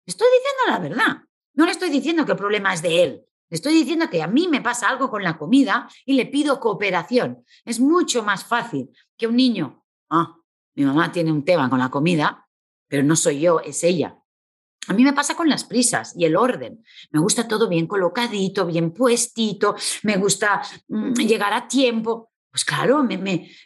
Estoy 0.05 0.27
diciendo 0.27 0.63
la 0.67 0.79
verdad. 0.79 1.23
No 1.53 1.65
le 1.65 1.71
estoy 1.71 1.89
diciendo 1.89 2.25
que 2.25 2.31
el 2.31 2.37
problema 2.37 2.73
es 2.73 2.81
de 2.81 3.03
él. 3.03 3.25
Le 3.49 3.55
estoy 3.55 3.73
diciendo 3.73 4.09
que 4.09 4.23
a 4.23 4.27
mí 4.27 4.47
me 4.47 4.61
pasa 4.61 4.89
algo 4.89 5.09
con 5.09 5.21
la 5.21 5.37
comida 5.37 5.87
y 6.05 6.13
le 6.13 6.25
pido 6.25 6.59
cooperación. 6.59 7.45
Es 7.63 7.79
mucho 7.79 8.23
más 8.23 8.43
fácil 8.43 8.89
que 9.15 9.27
un 9.27 9.35
niño, 9.35 9.83
ah, 10.09 10.37
mi 10.75 10.85
mamá 10.85 11.11
tiene 11.11 11.31
un 11.31 11.45
tema 11.45 11.69
con 11.69 11.77
la 11.77 11.89
comida, 11.89 12.47
pero 12.87 13.03
no 13.03 13.15
soy 13.15 13.41
yo, 13.41 13.59
es 13.59 13.83
ella. 13.83 14.17
A 14.87 14.93
mí 14.93 15.03
me 15.03 15.13
pasa 15.13 15.35
con 15.35 15.47
las 15.47 15.63
prisas 15.63 16.13
y 16.17 16.25
el 16.25 16.35
orden. 16.35 16.83
Me 17.11 17.19
gusta 17.19 17.47
todo 17.47 17.69
bien 17.69 17.87
colocadito, 17.87 18.65
bien 18.65 18.91
puestito, 18.91 19.75
me 20.03 20.17
gusta 20.17 20.61
mm, 20.87 21.13
llegar 21.13 21.53
a 21.53 21.67
tiempo. 21.67 22.32
Pues 22.53 22.65
claro, 22.65 23.03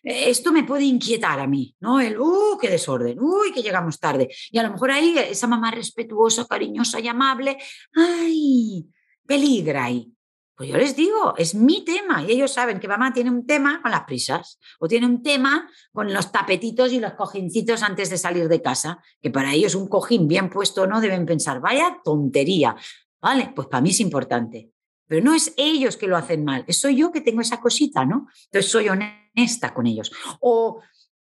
esto 0.01 0.53
me 0.53 0.63
puede 0.63 0.85
inquietar 0.85 1.41
a 1.41 1.45
mí, 1.45 1.75
¿no? 1.81 1.99
El, 1.99 2.17
¡uh, 2.17 2.57
qué 2.57 2.69
desorden! 2.69 3.19
¡Uy, 3.19 3.51
que 3.51 3.61
llegamos 3.61 3.99
tarde! 3.99 4.29
Y 4.49 4.59
a 4.59 4.63
lo 4.63 4.71
mejor 4.71 4.91
ahí 4.91 5.13
esa 5.17 5.45
mamá 5.45 5.71
respetuosa, 5.71 6.45
cariñosa 6.45 7.01
y 7.01 7.09
amable, 7.09 7.57
¡ay! 7.93 8.87
Peligra 9.25 9.83
ahí. 9.83 10.13
Pues 10.55 10.69
yo 10.69 10.77
les 10.77 10.95
digo, 10.95 11.33
es 11.35 11.53
mi 11.53 11.83
tema 11.83 12.23
y 12.23 12.31
ellos 12.31 12.53
saben 12.53 12.79
que 12.79 12.87
mamá 12.87 13.11
tiene 13.11 13.29
un 13.29 13.45
tema 13.45 13.81
con 13.81 13.91
las 13.91 14.05
prisas 14.05 14.57
o 14.79 14.87
tiene 14.87 15.05
un 15.05 15.21
tema 15.21 15.69
con 15.91 16.13
los 16.13 16.31
tapetitos 16.31 16.93
y 16.93 17.01
los 17.01 17.11
cojincitos 17.15 17.83
antes 17.83 18.09
de 18.09 18.17
salir 18.17 18.47
de 18.47 18.61
casa, 18.61 19.03
que 19.21 19.29
para 19.29 19.53
ellos 19.53 19.75
un 19.75 19.89
cojín 19.89 20.29
bien 20.29 20.49
puesto 20.49 20.87
no 20.87 21.01
deben 21.01 21.25
pensar, 21.25 21.59
vaya 21.59 21.99
tontería. 22.05 22.73
Vale, 23.19 23.51
pues 23.53 23.67
para 23.67 23.81
mí 23.81 23.89
es 23.89 23.99
importante. 23.99 24.71
Pero 25.07 25.23
no 25.23 25.33
es 25.33 25.53
ellos 25.57 25.97
que 25.97 26.07
lo 26.07 26.17
hacen 26.17 26.43
mal, 26.43 26.65
soy 26.69 26.97
yo 26.97 27.11
que 27.11 27.21
tengo 27.21 27.41
esa 27.41 27.59
cosita, 27.59 28.05
¿no? 28.05 28.27
Entonces 28.45 28.71
soy 28.71 28.89
honesta 28.89 29.73
con 29.73 29.87
ellos. 29.87 30.11
O 30.41 30.81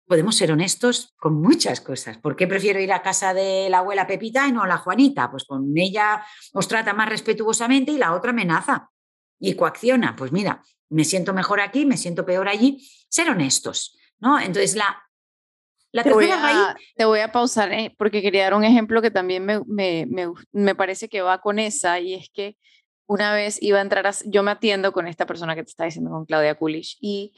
podemos 0.07 0.35
ser 0.35 0.51
honestos 0.51 1.13
con 1.17 1.41
muchas 1.41 1.81
cosas. 1.81 2.17
¿Por 2.17 2.35
qué 2.35 2.47
prefiero 2.47 2.79
ir 2.79 2.91
a 2.93 3.01
casa 3.01 3.33
de 3.33 3.67
la 3.69 3.79
abuela 3.79 4.07
Pepita 4.07 4.47
y 4.47 4.51
no 4.51 4.63
a 4.63 4.67
la 4.67 4.77
Juanita? 4.77 5.29
Pues 5.29 5.43
con 5.45 5.77
ella 5.77 6.23
os 6.53 6.67
trata 6.67 6.93
más 6.93 7.09
respetuosamente 7.09 7.91
y 7.91 7.97
la 7.97 8.13
otra 8.13 8.31
amenaza 8.31 8.89
y 9.39 9.55
coacciona. 9.55 10.15
Pues 10.15 10.31
mira, 10.31 10.63
me 10.89 11.03
siento 11.03 11.33
mejor 11.33 11.61
aquí, 11.61 11.85
me 11.85 11.97
siento 11.97 12.25
peor 12.25 12.47
allí. 12.47 12.87
Ser 13.09 13.29
honestos, 13.29 13.97
¿no? 14.19 14.39
Entonces 14.39 14.75
la 14.75 15.03
La 15.91 16.03
te 16.03 16.13
voy, 16.13 16.25
tercera 16.25 16.41
raíz, 16.41 16.57
a, 16.57 16.75
te 16.95 17.05
voy 17.05 17.19
a 17.19 17.31
pausar 17.31 17.71
eh, 17.73 17.95
porque 17.97 18.21
quería 18.21 18.43
dar 18.43 18.53
un 18.53 18.63
ejemplo 18.63 19.01
que 19.01 19.11
también 19.11 19.45
me, 19.45 19.61
me, 19.65 20.05
me, 20.07 20.31
me 20.51 20.75
parece 20.75 21.09
que 21.09 21.21
va 21.21 21.41
con 21.41 21.59
esa 21.59 21.99
y 21.99 22.15
es 22.15 22.29
que 22.33 22.57
una 23.07 23.33
vez 23.33 23.61
iba 23.61 23.79
a 23.79 23.81
entrar, 23.81 24.13
yo 24.25 24.43
me 24.43 24.51
atiendo 24.51 24.91
con 24.91 25.07
esta 25.07 25.25
persona 25.25 25.55
que 25.55 25.63
te 25.63 25.69
está 25.69 25.85
diciendo, 25.85 26.11
con 26.11 26.25
Claudia 26.25 26.55
Kulish, 26.55 26.97
y 27.01 27.33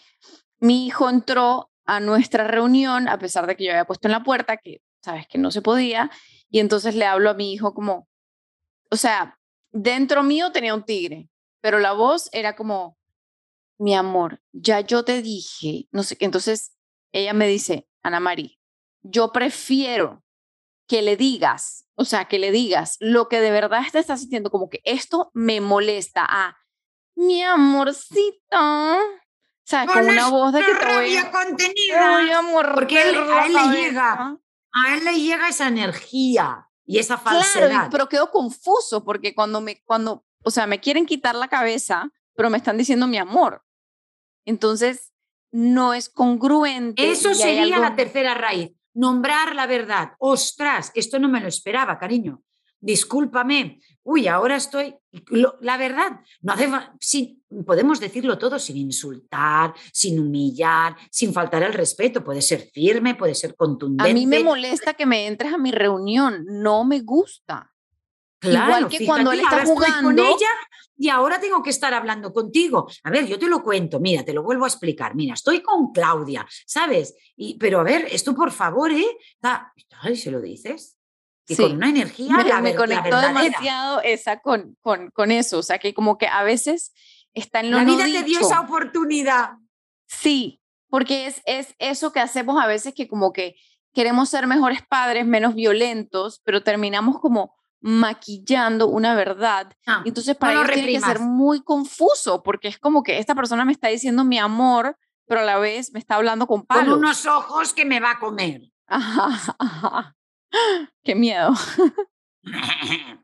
mi 0.60 0.86
hijo 0.86 1.10
entró 1.10 1.72
a 1.86 2.00
nuestra 2.00 2.48
reunión 2.48 3.08
a 3.08 3.20
pesar 3.20 3.48
de 3.48 3.56
que 3.56 3.66
yo 3.66 3.72
había 3.72 3.86
puesto 3.86 4.08
en 4.08 4.14
la 4.14 4.24
puerta 4.24 4.58
que, 4.58 4.82
sabes, 5.02 5.28
que 5.28 5.38
no 5.38 5.52
se 5.52 5.62
podía, 5.62 6.12
y 6.50 6.60
entonces 6.60 6.96
le 6.96 7.06
hablo 7.06 7.30
a 7.30 7.34
mi 7.34 7.54
hijo 7.54 7.74
como, 7.74 8.08
o 8.90 8.96
sea, 8.96 9.40
dentro 9.72 10.24
mío 10.24 10.52
tenía 10.52 10.74
un 10.74 10.84
tigre, 10.84 11.30
pero 11.62 11.80
la 11.80 11.94
voz 11.94 12.30
era 12.32 12.56
como, 12.56 12.98
mi 13.78 13.94
amor, 13.94 14.42
ya 14.54 14.80
yo 14.82 15.04
te 15.04 15.22
dije, 15.22 15.88
no 15.92 16.04
sé 16.04 16.18
entonces 16.20 16.76
ella 17.12 17.34
me 17.34 17.48
dice, 17.48 17.88
Ana 18.04 18.20
María, 18.20 18.52
yo 19.02 19.32
prefiero 19.32 20.25
que 20.88 21.02
le 21.02 21.18
digas, 21.18 21.88
o 21.96 22.06
sea, 22.06 22.26
que 22.26 22.40
le 22.40 22.52
digas 22.52 22.98
lo 23.00 23.28
que 23.28 23.40
de 23.40 23.52
verdad 23.52 23.84
te 23.92 24.00
estás 24.00 24.22
sintiendo, 24.22 24.52
como 24.52 24.70
que 24.70 24.82
esto 24.84 25.32
me 25.34 25.62
molesta 25.62 26.26
a 26.28 26.58
mi 27.16 27.44
amorcito. 27.44 28.38
O 28.52 29.68
sea, 29.68 29.88
con, 29.88 30.08
una 30.08 30.30
voz 30.30 30.54
de 30.54 30.60
que 30.60 30.76
te 30.76 30.86
voy, 30.86 31.16
a, 31.16 31.22
a 31.22 32.74
Porque 32.76 33.02
él, 33.02 33.16
a 33.18 33.46
él 33.48 33.54
le 33.54 33.82
llega, 33.82 34.38
a 34.72 34.96
él 34.96 35.06
le 35.06 35.20
llega 35.20 35.50
esa 35.50 35.68
energía 35.68 36.70
y 36.86 37.00
esa 37.00 37.18
falsedad. 37.18 37.70
Claro, 37.70 37.90
pero 37.90 38.10
quedo 38.10 38.30
confuso 38.30 39.04
porque 39.04 39.34
cuando 39.34 39.62
me, 39.62 39.82
cuando, 39.86 40.24
o 40.44 40.52
sea, 40.52 40.68
me 40.68 40.80
quieren 40.80 41.08
quitar 41.08 41.34
la 41.34 41.48
cabeza, 41.48 42.12
pero 42.36 42.52
me 42.52 42.58
están 42.58 42.78
diciendo 42.78 43.08
mi 43.08 43.18
amor. 43.18 43.64
Entonces, 44.46 45.14
no 45.52 45.96
es 45.96 46.10
congruente. 46.10 47.10
Eso 47.10 47.34
sería 47.34 47.80
la 47.80 47.96
tercera 47.96 48.36
raíz 48.36 48.76
nombrar 48.96 49.56
la 49.56 49.68
verdad. 49.68 50.14
Ostras, 50.20 50.92
esto 50.96 51.20
no 51.20 51.30
me 51.30 51.40
lo 51.40 51.48
esperaba, 51.48 52.00
cariño. 52.00 52.42
Discúlpame. 52.80 53.80
Uy, 54.04 54.28
ahora 54.28 54.58
estoy. 54.58 54.96
la 55.62 55.78
verdad, 55.78 56.20
no 56.42 56.54
hace, 56.54 57.38
podemos 57.66 58.00
decirlo 58.00 58.38
todo 58.38 58.60
sin 58.60 58.78
insultar, 58.78 59.74
sin 59.92 60.20
humillar, 60.20 60.96
sin 61.10 61.34
faltar 61.34 61.64
el 61.64 61.74
respeto. 61.74 62.24
Puede 62.24 62.42
ser 62.42 62.70
firme, 62.74 63.16
puede 63.16 63.34
ser 63.34 63.56
contundente. 63.56 64.12
A 64.12 64.14
mí 64.14 64.28
me 64.28 64.44
molesta 64.44 64.94
que 64.94 65.06
me 65.06 65.26
entres 65.26 65.54
a 65.54 65.58
mi 65.58 65.72
reunión. 65.72 66.46
No 66.48 66.86
me 66.86 67.02
gusta. 67.02 67.75
Igual 68.42 68.88
que 68.90 69.06
cuando 69.06 69.32
él 69.32 69.40
está 69.40 69.66
jugando. 69.66 70.10
con 70.10 70.20
ella 70.20 70.50
y 70.98 71.10
ahora 71.10 71.40
tengo 71.40 71.62
que 71.64 71.70
estar 71.70 71.94
hablando 71.94 72.32
contigo. 72.32 72.88
A 73.04 73.10
ver, 73.10 73.28
yo 73.28 73.38
te 73.40 73.48
lo 73.48 73.64
cuento, 73.64 74.00
mira, 74.00 74.24
te 74.24 74.34
lo 74.34 74.44
vuelvo 74.44 74.66
a 74.66 74.68
explicar. 74.68 75.16
Mira, 75.16 75.34
estoy 75.34 75.62
con 75.62 75.92
Claudia, 75.92 76.46
¿sabes? 76.66 77.16
Y, 77.36 77.58
pero 77.58 77.80
a 77.80 77.84
ver, 77.84 78.08
esto 78.12 78.36
por 78.36 78.52
favor, 78.52 78.92
¿eh? 78.92 79.18
Ay, 80.02 80.16
¿se 80.16 80.32
lo 80.32 80.42
dices? 80.42 80.98
Y 81.48 81.56
con 81.56 81.74
una 81.74 81.90
energía. 81.90 82.32
Me, 82.38 82.62
me 82.62 82.76
conectó 82.76 83.20
demasiado 83.20 84.02
esa 84.02 84.40
con, 84.40 84.78
con, 84.82 85.12
con, 85.12 85.32
eso. 85.32 85.60
O 85.60 85.64
sea, 85.64 85.78
que 85.78 85.94
como 85.94 86.18
que 86.18 86.28
a 86.28 86.44
veces 86.44 86.94
está 87.34 87.60
en 87.60 87.72
lo 87.72 87.78
La 87.78 87.84
vida 87.84 88.06
te 88.06 88.24
dio 88.24 88.40
esa 88.40 88.62
oportunidad. 88.62 89.52
Sí, 90.08 90.62
porque 90.90 91.28
es, 91.28 91.42
es 91.46 91.76
eso 91.78 92.12
que 92.12 92.20
hacemos 92.20 92.62
a 92.62 92.68
veces 92.68 92.94
que 92.96 93.08
como 93.08 93.32
que 93.32 93.56
queremos 93.94 94.30
ser 94.30 94.48
mejores 94.48 94.82
padres, 94.88 95.26
menos 95.26 95.56
violentos, 95.56 96.42
pero 96.44 96.64
terminamos 96.64 97.20
como 97.20 97.56
maquillando 97.86 98.88
una 98.88 99.14
verdad. 99.14 99.72
Ah, 99.86 100.02
Entonces, 100.06 100.36
para 100.36 100.56
no 100.56 100.66
tiene 100.66 100.88
que 100.92 101.00
ser 101.00 101.20
muy 101.20 101.62
confuso, 101.62 102.42
porque 102.42 102.68
es 102.68 102.80
como 102.80 103.04
que 103.04 103.20
esta 103.20 103.36
persona 103.36 103.64
me 103.64 103.74
está 103.74 103.90
diciendo 103.90 104.26
mi 104.26 104.40
amor, 104.40 104.98
pero 105.28 105.42
a 105.42 105.44
la 105.44 105.60
vez 105.60 105.94
me 105.94 106.00
está 106.00 106.16
hablando 106.16 106.48
con 106.48 106.64
palos. 106.66 106.96
Con 106.96 107.00
unos 107.00 107.28
ojos 107.28 107.74
que 107.74 107.86
me 107.86 108.00
va 108.00 108.12
a 108.12 108.20
comer. 108.20 108.62
Ajá, 108.88 110.16
Qué 111.04 111.16
miedo. 111.16 111.54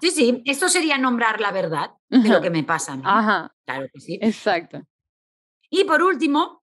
Sí, 0.00 0.10
sí, 0.10 0.42
esto 0.44 0.68
sería 0.68 0.98
nombrar 0.98 1.40
la 1.40 1.52
verdad 1.52 1.92
de 2.08 2.28
lo 2.28 2.40
que 2.40 2.50
me 2.50 2.64
pasa. 2.64 2.98
Ajá. 3.04 3.54
Claro 3.64 3.86
que 3.94 4.00
sí. 4.00 4.18
Exacto. 4.20 4.82
Y 5.70 5.84
por 5.84 6.02
último, 6.02 6.64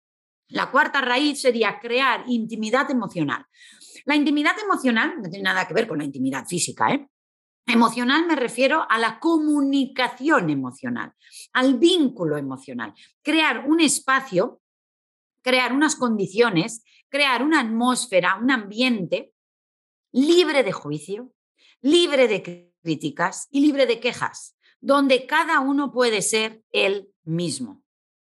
la 0.46 0.70
cuarta 0.70 1.00
raíz 1.00 1.42
sería 1.42 1.80
crear 1.80 2.22
intimidad 2.28 2.88
emocional. 2.92 3.44
La 4.04 4.16
intimidad 4.16 4.54
emocional 4.62 5.14
no 5.22 5.28
tiene 5.28 5.44
nada 5.44 5.66
que 5.66 5.74
ver 5.74 5.88
con 5.88 5.98
la 5.98 6.04
intimidad 6.04 6.46
física, 6.46 6.92
¿eh? 6.92 7.08
Emocional 7.66 8.26
me 8.26 8.36
refiero 8.36 8.86
a 8.90 8.98
la 8.98 9.18
comunicación 9.18 10.50
emocional, 10.50 11.14
al 11.54 11.78
vínculo 11.78 12.36
emocional. 12.36 12.92
Crear 13.22 13.64
un 13.66 13.80
espacio, 13.80 14.60
crear 15.40 15.72
unas 15.72 15.96
condiciones, 15.96 16.84
crear 17.08 17.42
una 17.42 17.60
atmósfera, 17.60 18.36
un 18.36 18.50
ambiente 18.50 19.32
libre 20.12 20.62
de 20.62 20.72
juicio, 20.72 21.32
libre 21.80 22.28
de 22.28 22.70
críticas 22.82 23.48
y 23.50 23.60
libre 23.60 23.86
de 23.86 23.98
quejas, 23.98 24.58
donde 24.80 25.26
cada 25.26 25.60
uno 25.60 25.90
puede 25.90 26.20
ser 26.20 26.62
él 26.70 27.08
mismo, 27.24 27.82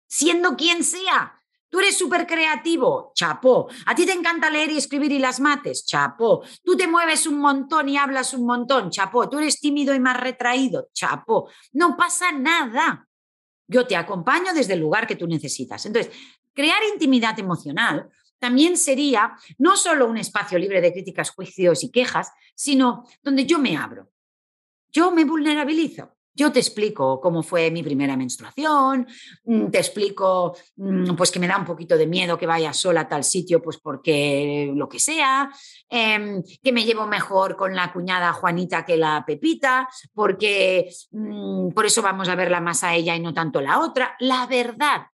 siendo 0.08 0.56
quien 0.56 0.84
sea, 0.84 1.41
Tú 1.72 1.80
eres 1.80 1.96
súper 1.96 2.26
creativo, 2.26 3.12
chapó. 3.14 3.66
A 3.86 3.94
ti 3.94 4.04
te 4.04 4.12
encanta 4.12 4.50
leer 4.50 4.72
y 4.72 4.76
escribir 4.76 5.10
y 5.10 5.18
las 5.18 5.40
mates, 5.40 5.86
chapó. 5.86 6.44
Tú 6.62 6.76
te 6.76 6.86
mueves 6.86 7.26
un 7.26 7.38
montón 7.38 7.88
y 7.88 7.96
hablas 7.96 8.34
un 8.34 8.44
montón, 8.44 8.90
chapó. 8.90 9.26
Tú 9.30 9.38
eres 9.38 9.58
tímido 9.58 9.94
y 9.94 9.98
más 9.98 10.20
retraído, 10.20 10.90
chapó. 10.92 11.48
No 11.72 11.96
pasa 11.96 12.30
nada. 12.30 13.08
Yo 13.66 13.86
te 13.86 13.96
acompaño 13.96 14.52
desde 14.52 14.74
el 14.74 14.80
lugar 14.80 15.06
que 15.06 15.16
tú 15.16 15.26
necesitas. 15.26 15.86
Entonces, 15.86 16.12
crear 16.52 16.78
intimidad 16.92 17.38
emocional 17.38 18.10
también 18.38 18.76
sería 18.76 19.32
no 19.56 19.74
solo 19.74 20.06
un 20.06 20.18
espacio 20.18 20.58
libre 20.58 20.82
de 20.82 20.92
críticas, 20.92 21.30
juicios 21.30 21.84
y 21.84 21.90
quejas, 21.90 22.32
sino 22.54 23.06
donde 23.22 23.46
yo 23.46 23.58
me 23.58 23.78
abro. 23.78 24.12
Yo 24.90 25.10
me 25.10 25.24
vulnerabilizo. 25.24 26.18
Yo 26.34 26.50
te 26.50 26.60
explico 26.60 27.20
cómo 27.20 27.42
fue 27.42 27.70
mi 27.70 27.82
primera 27.82 28.16
menstruación, 28.16 29.06
mm, 29.44 29.66
te 29.66 29.78
explico 29.78 30.56
mm, 30.76 31.14
pues 31.14 31.30
que 31.30 31.38
me 31.38 31.46
da 31.46 31.58
un 31.58 31.64
poquito 31.66 31.96
de 31.96 32.06
miedo 32.06 32.38
que 32.38 32.46
vaya 32.46 32.72
sola 32.72 33.02
a 33.02 33.08
tal 33.08 33.22
sitio, 33.22 33.60
pues 33.60 33.78
porque 33.78 34.72
lo 34.74 34.88
que 34.88 34.98
sea, 34.98 35.50
em, 35.90 36.42
que 36.62 36.72
me 36.72 36.84
llevo 36.84 37.06
mejor 37.06 37.56
con 37.56 37.74
la 37.74 37.92
cuñada 37.92 38.32
Juanita 38.32 38.84
que 38.84 38.96
la 38.96 39.24
Pepita, 39.26 39.88
porque 40.14 40.90
mm, 41.10 41.70
por 41.70 41.86
eso 41.86 42.00
vamos 42.02 42.28
a 42.28 42.34
verla 42.34 42.60
más 42.60 42.82
a 42.84 42.94
ella 42.94 43.14
y 43.14 43.20
no 43.20 43.34
tanto 43.34 43.60
la 43.60 43.80
otra. 43.80 44.16
La 44.20 44.46
verdad. 44.46 45.06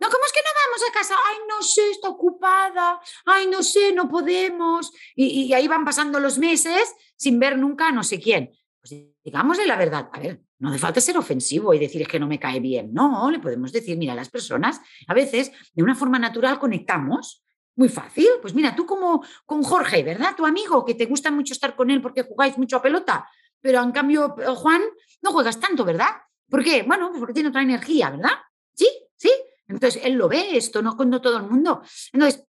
No, 0.00 0.08
¿cómo 0.08 0.24
es 0.26 0.32
que 0.32 0.40
no 0.40 0.50
vamos 0.66 0.82
a 0.88 0.92
casa? 0.92 1.14
Ay, 1.28 1.38
no 1.48 1.62
sé, 1.62 1.90
está 1.90 2.08
ocupada. 2.08 3.00
Ay, 3.24 3.48
no 3.48 3.62
sé, 3.62 3.92
no 3.92 4.08
podemos. 4.08 4.92
Y, 5.16 5.52
ahí 5.52 5.66
van 5.66 5.84
pasando 5.84 6.20
los 6.20 6.38
meses 6.38 6.94
sin 7.16 7.38
ver 7.40 7.58
nunca 7.58 7.88
a 7.88 7.92
no 7.92 8.04
sé 8.04 8.20
quién. 8.20 8.52
Pues 8.80 8.94
digámosle 9.24 9.66
la 9.66 9.76
verdad. 9.76 10.08
A 10.12 10.20
ver, 10.20 10.40
no 10.58 10.70
hace 10.70 10.78
falta 10.78 11.00
ser 11.00 11.16
ofensivo 11.16 11.72
y 11.72 11.78
decir 11.78 12.02
es 12.02 12.08
que 12.08 12.18
no 12.18 12.26
me 12.26 12.38
cae 12.38 12.60
bien. 12.60 12.92
No, 12.92 13.30
le 13.30 13.38
podemos 13.38 13.72
decir, 13.72 13.96
mira, 13.96 14.14
las 14.14 14.28
personas 14.28 14.80
a 15.06 15.14
veces 15.14 15.52
de 15.72 15.82
una 15.82 15.94
forma 15.94 16.18
natural 16.18 16.58
conectamos. 16.58 17.44
Muy 17.76 17.88
fácil. 17.88 18.26
Pues 18.42 18.54
mira, 18.54 18.74
tú 18.74 18.84
como 18.84 19.24
con 19.46 19.62
Jorge, 19.62 20.02
¿verdad? 20.02 20.34
Tu 20.36 20.44
amigo, 20.44 20.84
que 20.84 20.94
te 20.94 21.06
gusta 21.06 21.30
mucho 21.30 21.52
estar 21.52 21.76
con 21.76 21.90
él 21.90 22.02
porque 22.02 22.22
jugáis 22.22 22.58
mucho 22.58 22.76
a 22.76 22.82
pelota, 22.82 23.28
pero 23.60 23.80
en 23.82 23.92
cambio, 23.92 24.34
eh, 24.38 24.46
Juan, 24.54 24.82
no 25.22 25.30
juegas 25.30 25.60
tanto, 25.60 25.84
¿verdad? 25.84 26.08
¿Por 26.48 26.64
qué? 26.64 26.82
Bueno, 26.82 27.08
pues 27.10 27.20
porque 27.20 27.34
tiene 27.34 27.50
otra 27.50 27.62
energía, 27.62 28.10
¿verdad? 28.10 28.32
Sí, 28.74 28.88
sí. 29.16 29.30
Entonces, 29.68 30.02
él 30.02 30.14
lo 30.14 30.28
ve 30.28 30.56
esto, 30.56 30.82
no 30.82 30.96
con 30.96 31.10
todo 31.20 31.36
el 31.36 31.44
mundo. 31.44 31.82
Entonces, 32.12 32.47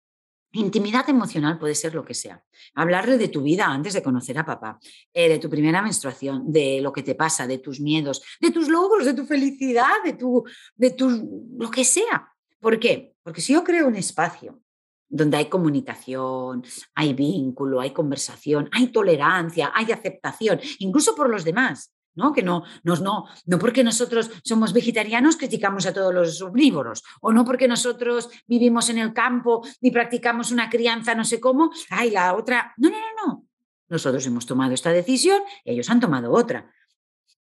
Intimidad 0.58 1.08
emocional 1.08 1.60
puede 1.60 1.76
ser 1.76 1.94
lo 1.94 2.04
que 2.04 2.16
sea. 2.16 2.44
Hablarle 2.74 3.20
de 3.20 3.28
tu 3.28 3.44
vida 3.44 3.68
antes 3.68 3.94
de 3.94 4.02
conocer 4.02 4.40
a 4.40 4.46
papá, 4.46 4.80
eh, 5.14 5.30
de 5.30 5.38
tu 5.38 5.52
primera 5.52 5.84
menstruación, 5.84 6.52
de 6.52 6.82
lo 6.82 6.92
que 6.92 7.04
te 7.04 7.14
pasa, 7.14 7.46
de 7.46 7.60
tus 7.60 7.80
miedos, 7.80 8.24
de 8.42 8.50
tus 8.50 8.68
logros, 8.68 9.06
de 9.06 9.14
tu 9.14 9.24
felicidad, 9.24 10.04
de 10.04 10.14
tu, 10.14 10.44
de 10.76 10.90
tu, 10.92 11.54
lo 11.60 11.70
que 11.70 11.86
sea. 11.86 12.34
¿Por 12.60 12.80
qué? 12.80 13.14
Porque 13.22 13.40
si 13.40 13.54
yo 13.54 13.64
creo 13.64 13.88
un 13.88 13.98
espacio 13.98 14.60
donde 15.08 15.38
hay 15.38 15.46
comunicación, 15.46 16.64
hay 16.96 17.14
vínculo, 17.14 17.80
hay 17.80 17.92
conversación, 17.92 18.68
hay 18.72 18.88
tolerancia, 18.88 19.72
hay 19.76 19.92
aceptación, 19.92 20.60
incluso 20.80 21.14
por 21.14 21.30
los 21.30 21.44
demás, 21.44 21.94
¿no? 22.18 22.34
Que 22.34 22.44
no, 22.44 22.64
no, 22.84 23.26
no 23.46 23.60
porque 23.60 23.84
nosotros 23.84 24.30
somos 24.44 24.74
vegetarianos 24.74 25.38
criticamos 25.38 25.86
a 25.86 25.94
todos 25.94 26.14
los 26.14 26.42
omnívoros, 26.42 27.04
o 27.22 27.32
no 27.32 27.46
porque 27.46 27.68
nosotros 27.68 28.30
vivimos 28.48 28.90
en 28.90 28.98
el 28.98 29.14
campo 29.14 29.66
y 29.80 29.92
practicamos 29.92 30.52
una 30.52 30.70
crianza 30.70 31.16
no 31.16 31.24
sé 31.24 31.40
cómo, 31.40 31.72
ay, 31.90 32.12
la 32.12 32.36
otra. 32.36 32.74
No, 32.78 32.90
no, 32.90 32.98
no, 32.98 33.26
no. 33.26 33.46
Nosotros 33.88 34.26
hemos 34.26 34.46
tomado 34.46 34.74
esta 34.74 34.92
decisión 34.92 35.42
y 35.64 35.72
ellos 35.72 35.90
han 35.90 36.00
tomado 36.00 36.32
otra. 36.34 36.72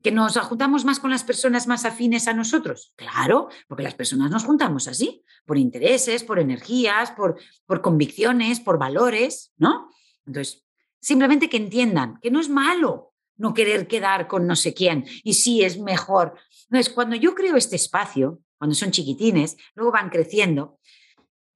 ¿Que 0.02 0.12
nos 0.12 0.38
juntamos 0.38 0.86
más 0.86 1.00
con 1.00 1.10
las 1.10 1.24
personas 1.24 1.68
más 1.68 1.84
afines 1.84 2.28
a 2.28 2.34
nosotros? 2.34 2.94
Claro, 2.96 3.50
porque 3.68 3.84
las 3.84 3.96
personas 3.96 4.30
nos 4.30 4.46
juntamos 4.46 4.88
así, 4.88 5.24
por 5.46 5.58
intereses, 5.58 6.24
por 6.24 6.40
energías, 6.40 7.12
por, 7.12 7.40
por 7.66 7.82
convicciones, 7.82 8.60
por 8.60 8.78
valores, 8.78 9.54
¿no? 9.58 9.90
Entonces, 10.26 10.64
simplemente 11.02 11.50
que 11.50 11.58
entiendan 11.58 12.20
que 12.22 12.30
no 12.30 12.40
es 12.40 12.48
malo 12.48 13.16
no 13.38 13.54
querer 13.54 13.88
quedar 13.88 14.28
con 14.28 14.46
no 14.46 14.56
sé 14.56 14.74
quién 14.74 15.06
y 15.24 15.34
sí 15.34 15.64
es 15.64 15.80
mejor. 15.80 16.36
Entonces, 16.70 16.94
cuando 16.94 17.16
yo 17.16 17.34
creo 17.34 17.56
este 17.56 17.76
espacio, 17.76 18.42
cuando 18.58 18.76
son 18.76 18.92
chiquitines, 18.92 19.58
luego 19.76 19.92
van 19.92 20.10
creciendo, 20.10 20.80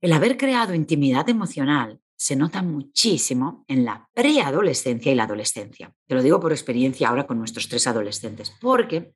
El 0.03 0.13
haber 0.13 0.35
creado 0.35 0.73
intimidad 0.73 1.29
emocional 1.29 1.99
se 2.15 2.35
nota 2.35 2.63
muchísimo 2.63 3.65
en 3.67 3.85
la 3.85 4.09
preadolescencia 4.13 5.11
y 5.11 5.15
la 5.15 5.23
adolescencia. 5.23 5.93
Te 6.07 6.15
lo 6.15 6.23
digo 6.23 6.39
por 6.39 6.51
experiencia 6.51 7.09
ahora 7.09 7.27
con 7.27 7.37
nuestros 7.37 7.67
tres 7.67 7.85
adolescentes, 7.85 8.51
porque 8.61 9.13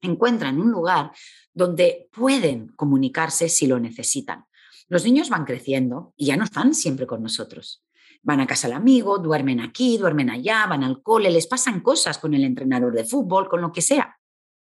encuentran 0.00 0.60
un 0.60 0.70
lugar 0.70 1.12
donde 1.52 2.08
pueden 2.12 2.68
comunicarse 2.68 3.48
si 3.48 3.66
lo 3.66 3.78
necesitan. 3.78 4.44
Los 4.88 5.04
niños 5.04 5.28
van 5.28 5.44
creciendo 5.44 6.12
y 6.16 6.26
ya 6.26 6.36
no 6.36 6.44
están 6.44 6.74
siempre 6.74 7.06
con 7.06 7.22
nosotros. 7.22 7.84
Van 8.22 8.40
a 8.40 8.46
casa 8.46 8.66
al 8.66 8.74
amigo, 8.74 9.18
duermen 9.18 9.60
aquí, 9.60 9.96
duermen 9.96 10.30
allá, 10.30 10.66
van 10.66 10.84
al 10.84 11.02
cole, 11.02 11.30
les 11.30 11.46
pasan 11.46 11.80
cosas 11.80 12.18
con 12.18 12.34
el 12.34 12.44
entrenador 12.44 12.94
de 12.94 13.04
fútbol, 13.04 13.48
con 13.48 13.60
lo 13.60 13.72
que 13.72 13.82
sea. 13.82 14.18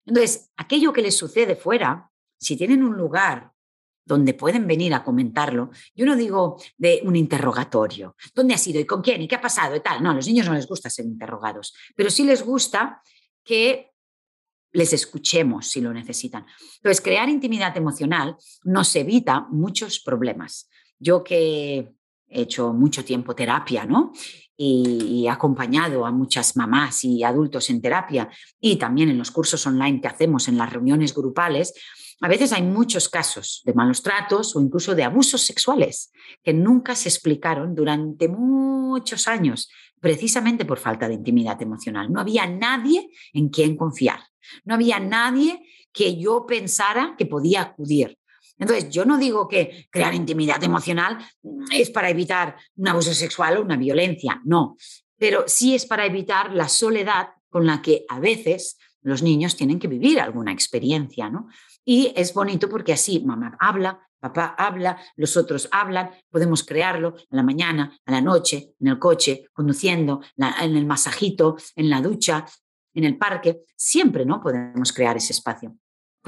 Entonces, 0.06 0.52
aquello 0.58 0.94
que 0.94 1.02
les 1.02 1.18
sucede 1.18 1.56
fuera, 1.56 2.12
si 2.38 2.56
tienen 2.56 2.84
un 2.84 2.96
lugar 2.96 3.52
donde 4.06 4.34
pueden 4.34 4.66
venir 4.66 4.94
a 4.94 5.04
comentarlo, 5.04 5.70
yo 5.94 6.06
no 6.06 6.16
digo 6.16 6.60
de 6.78 7.02
un 7.04 7.16
interrogatorio, 7.16 8.16
¿dónde 8.34 8.56
has 8.56 8.66
ido 8.66 8.80
y 8.80 8.86
con 8.86 9.02
quién 9.02 9.22
y 9.22 9.28
qué 9.28 9.36
ha 9.36 9.42
pasado 9.42 9.76
y 9.76 9.82
tal? 9.82 10.02
No, 10.02 10.10
a 10.10 10.16
los 10.16 10.28
niños 10.28 10.48
no 10.48 10.56
les 10.56 10.68
gusta 10.68 10.90
ser 10.90 11.06
interrogados, 11.06 11.76
pero 11.96 12.10
sí 12.10 12.24
les 12.24 12.44
gusta 12.44 13.04
que 13.44 13.92
les 14.72 14.94
escuchemos 14.94 15.68
si 15.68 15.82
lo 15.82 15.94
necesitan. 15.94 16.46
Entonces, 16.78 17.02
crear 17.02 17.30
intimidad 17.30 17.76
emocional 17.78 18.36
nos 18.64 18.96
evita 18.96 19.42
muchos 19.50 20.00
problemas. 20.00 20.70
Yo 20.98 21.24
que 21.24 21.94
he 22.30 22.42
hecho 22.42 22.74
mucho 22.74 23.04
tiempo 23.04 23.36
terapia, 23.36 23.86
¿no? 23.86 24.12
Y, 24.56 25.26
he 25.26 25.30
acompañado 25.30 26.06
a 26.06 26.12
muchas 26.12 26.56
mamás 26.56 27.04
y 27.04 27.24
adultos 27.24 27.70
en 27.70 27.82
terapia 27.82 28.30
y 28.60 28.78
también 28.78 29.10
en 29.10 29.18
los 29.18 29.32
cursos 29.32 29.66
online 29.66 30.02
que 30.02 30.08
hacemos 30.08 30.48
en 30.48 30.58
las 30.58 30.72
reuniones 30.72 31.14
grupales, 31.14 31.74
a 32.22 32.28
veces 32.28 32.52
hay 32.52 32.64
muchos 32.64 33.08
casos 33.08 33.62
de 33.66 33.74
malos 33.74 34.04
tratos 34.04 34.56
o 34.56 34.62
incluso 34.62 34.96
de 34.96 35.04
abusos 35.04 35.42
sexuales 35.42 36.12
que 36.44 36.54
nunca 36.54 36.96
se 36.96 37.08
explicaron 37.08 37.74
durante 37.74 38.28
muchos 38.28 39.28
años, 39.28 39.70
precisamente 40.02 40.66
por 40.66 40.80
falta 40.80 41.08
de 41.08 41.14
intimidad 41.14 41.62
emocional. 41.62 42.12
No 42.12 42.20
había 42.20 42.46
nadie 42.46 43.10
en 43.34 43.50
quien 43.50 43.78
confiar, 43.78 44.20
no 44.66 44.76
había 44.76 45.00
nadie 45.00 45.62
que 45.94 46.20
yo 46.20 46.46
pensara 46.46 47.16
que 47.18 47.26
podía 47.26 47.62
acudir. 47.62 48.18
Entonces, 48.60 48.90
yo 48.90 49.06
no 49.06 49.18
digo 49.18 49.48
que 49.48 49.88
crear 49.90 50.14
intimidad 50.14 50.62
emocional 50.64 51.18
es 51.72 51.90
para 51.90 52.10
evitar 52.10 52.58
un 52.76 52.90
abuso 52.90 53.14
sexual 53.14 53.58
o 53.58 53.62
una 53.62 53.78
violencia, 53.78 54.42
no, 54.44 54.76
pero 55.18 55.46
sí 55.48 55.74
es 55.74 55.86
para 55.86 56.06
evitar 56.06 56.54
la 56.54 56.68
soledad 56.68 57.30
con 57.50 57.66
la 57.66 57.82
que 57.82 58.06
a 58.10 58.20
veces 58.20 58.78
los 59.02 59.24
niños 59.24 59.56
tienen 59.56 59.80
que 59.80 59.88
vivir 59.88 60.20
alguna 60.20 60.52
experiencia, 60.52 61.30
¿no? 61.30 61.48
Y 61.86 62.14
es 62.16 62.34
bonito 62.34 62.70
porque 62.70 62.94
así 62.94 63.22
mamá 63.22 63.58
habla, 63.60 64.00
papá 64.20 64.56
habla, 64.58 65.02
los 65.16 65.38
otros 65.38 65.70
hablan, 65.72 66.12
podemos 66.30 66.64
crearlo 66.64 67.16
en 67.18 67.38
la 67.38 67.44
mañana, 67.44 67.98
a 68.06 68.12
la 68.12 68.22
noche, 68.22 68.74
en 68.80 68.88
el 68.88 69.00
coche, 69.00 69.46
conduciendo, 69.54 70.22
en 70.38 70.76
el 70.76 70.86
masajito, 70.86 71.56
en 71.76 71.90
la 71.90 72.02
ducha, 72.02 72.46
en 72.94 73.06
el 73.06 73.18
parque, 73.18 73.62
siempre 73.76 74.26
no 74.26 74.42
podemos 74.42 74.92
crear 74.92 75.16
ese 75.18 75.34
espacio. 75.34 75.78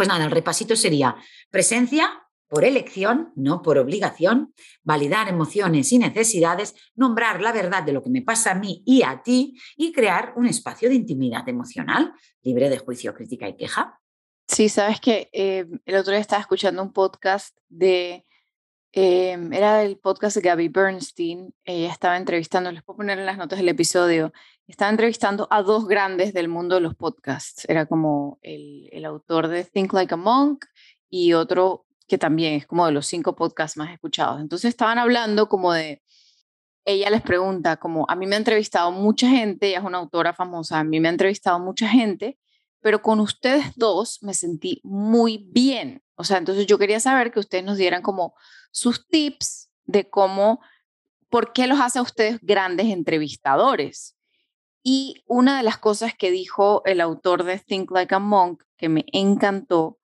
Pues 0.01 0.09
nada, 0.09 0.25
el 0.25 0.31
repasito 0.31 0.75
sería 0.75 1.15
presencia 1.51 2.23
por 2.47 2.65
elección, 2.65 3.31
no 3.35 3.61
por 3.61 3.77
obligación, 3.77 4.51
validar 4.81 5.29
emociones 5.29 5.91
y 5.91 5.99
necesidades, 5.99 6.73
nombrar 6.95 7.39
la 7.39 7.51
verdad 7.51 7.83
de 7.83 7.93
lo 7.93 8.01
que 8.01 8.09
me 8.09 8.23
pasa 8.23 8.49
a 8.49 8.55
mí 8.55 8.81
y 8.83 9.03
a 9.03 9.21
ti 9.21 9.61
y 9.77 9.91
crear 9.91 10.33
un 10.37 10.47
espacio 10.47 10.89
de 10.89 10.95
intimidad 10.95 11.47
emocional 11.47 12.15
libre 12.41 12.71
de 12.71 12.79
juicio, 12.79 13.13
crítica 13.13 13.47
y 13.47 13.55
queja. 13.55 14.01
Sí, 14.47 14.69
sabes 14.69 14.99
que 14.99 15.29
eh, 15.33 15.67
el 15.85 15.95
otro 15.95 16.13
día 16.13 16.19
estaba 16.19 16.41
escuchando 16.41 16.81
un 16.81 16.93
podcast 16.93 17.55
de, 17.69 18.25
eh, 18.93 19.37
era 19.51 19.83
el 19.83 19.97
podcast 19.97 20.35
de 20.35 20.41
Gabby 20.41 20.67
Bernstein, 20.67 21.53
ella 21.63 21.91
estaba 21.91 22.17
entrevistando, 22.17 22.71
les 22.71 22.83
puedo 22.83 22.97
poner 22.97 23.19
en 23.19 23.25
las 23.25 23.37
notas 23.37 23.59
del 23.59 23.69
episodio, 23.69 24.33
estaba 24.67 24.91
entrevistando 24.91 25.47
a 25.51 25.61
dos 25.61 25.87
grandes 25.87 26.33
del 26.33 26.47
mundo 26.47 26.75
de 26.75 26.81
los 26.81 26.95
podcasts, 26.95 27.67
era 27.69 27.85
como 27.85 28.39
el, 28.41 28.89
el 28.91 29.05
autor 29.05 29.47
de 29.47 29.63
Think 29.63 29.93
Like 29.93 30.13
a 30.13 30.17
Monk 30.17 30.65
y 31.09 31.33
otro 31.33 31.85
que 32.07 32.17
también 32.17 32.55
es 32.55 32.67
como 32.67 32.85
de 32.85 32.91
los 32.91 33.07
cinco 33.07 33.35
podcasts 33.37 33.77
más 33.77 33.89
escuchados. 33.93 34.41
Entonces 34.41 34.67
estaban 34.67 34.97
hablando 34.97 35.47
como 35.47 35.71
de, 35.71 36.01
ella 36.83 37.09
les 37.09 37.21
pregunta, 37.21 37.77
como 37.77 38.05
a 38.09 38.15
mí 38.15 38.27
me 38.27 38.35
ha 38.35 38.39
entrevistado 38.39 38.91
mucha 38.91 39.29
gente, 39.29 39.67
ella 39.67 39.79
es 39.79 39.85
una 39.85 39.99
autora 39.99 40.33
famosa, 40.33 40.79
a 40.79 40.83
mí 40.83 40.99
me 40.99 41.07
ha 41.07 41.11
entrevistado 41.11 41.59
mucha 41.59 41.87
gente, 41.87 42.37
pero 42.81 43.01
con 43.01 43.19
ustedes 43.19 43.75
dos 43.75 44.19
me 44.23 44.33
sentí 44.33 44.81
muy 44.83 45.45
bien. 45.51 46.01
O 46.21 46.23
sea, 46.23 46.37
entonces 46.37 46.65
yo 46.65 46.77
quería 46.77 46.99
saber 46.99 47.31
que 47.31 47.39
ustedes 47.39 47.63
nos 47.63 47.77
dieran 47.77 48.01
como 48.01 48.33
sus 48.71 49.07
tips 49.07 49.69
de 49.83 50.09
cómo, 50.09 50.61
por 51.29 51.51
qué 51.53 51.67
los 51.67 51.79
hace 51.79 51.99
a 51.99 52.03
ustedes 52.03 52.39
grandes 52.41 52.87
entrevistadores. 52.87 54.15
Y 54.83 55.23
una 55.27 55.57
de 55.57 55.63
las 55.63 55.77
cosas 55.77 56.15
que 56.15 56.31
dijo 56.31 56.81
el 56.85 57.01
autor 57.01 57.43
de 57.43 57.59
Think 57.59 57.91
Like 57.91 58.15
a 58.15 58.19
Monk, 58.19 58.63
que 58.77 58.89
me 58.89 59.05
encantó, 59.11 59.99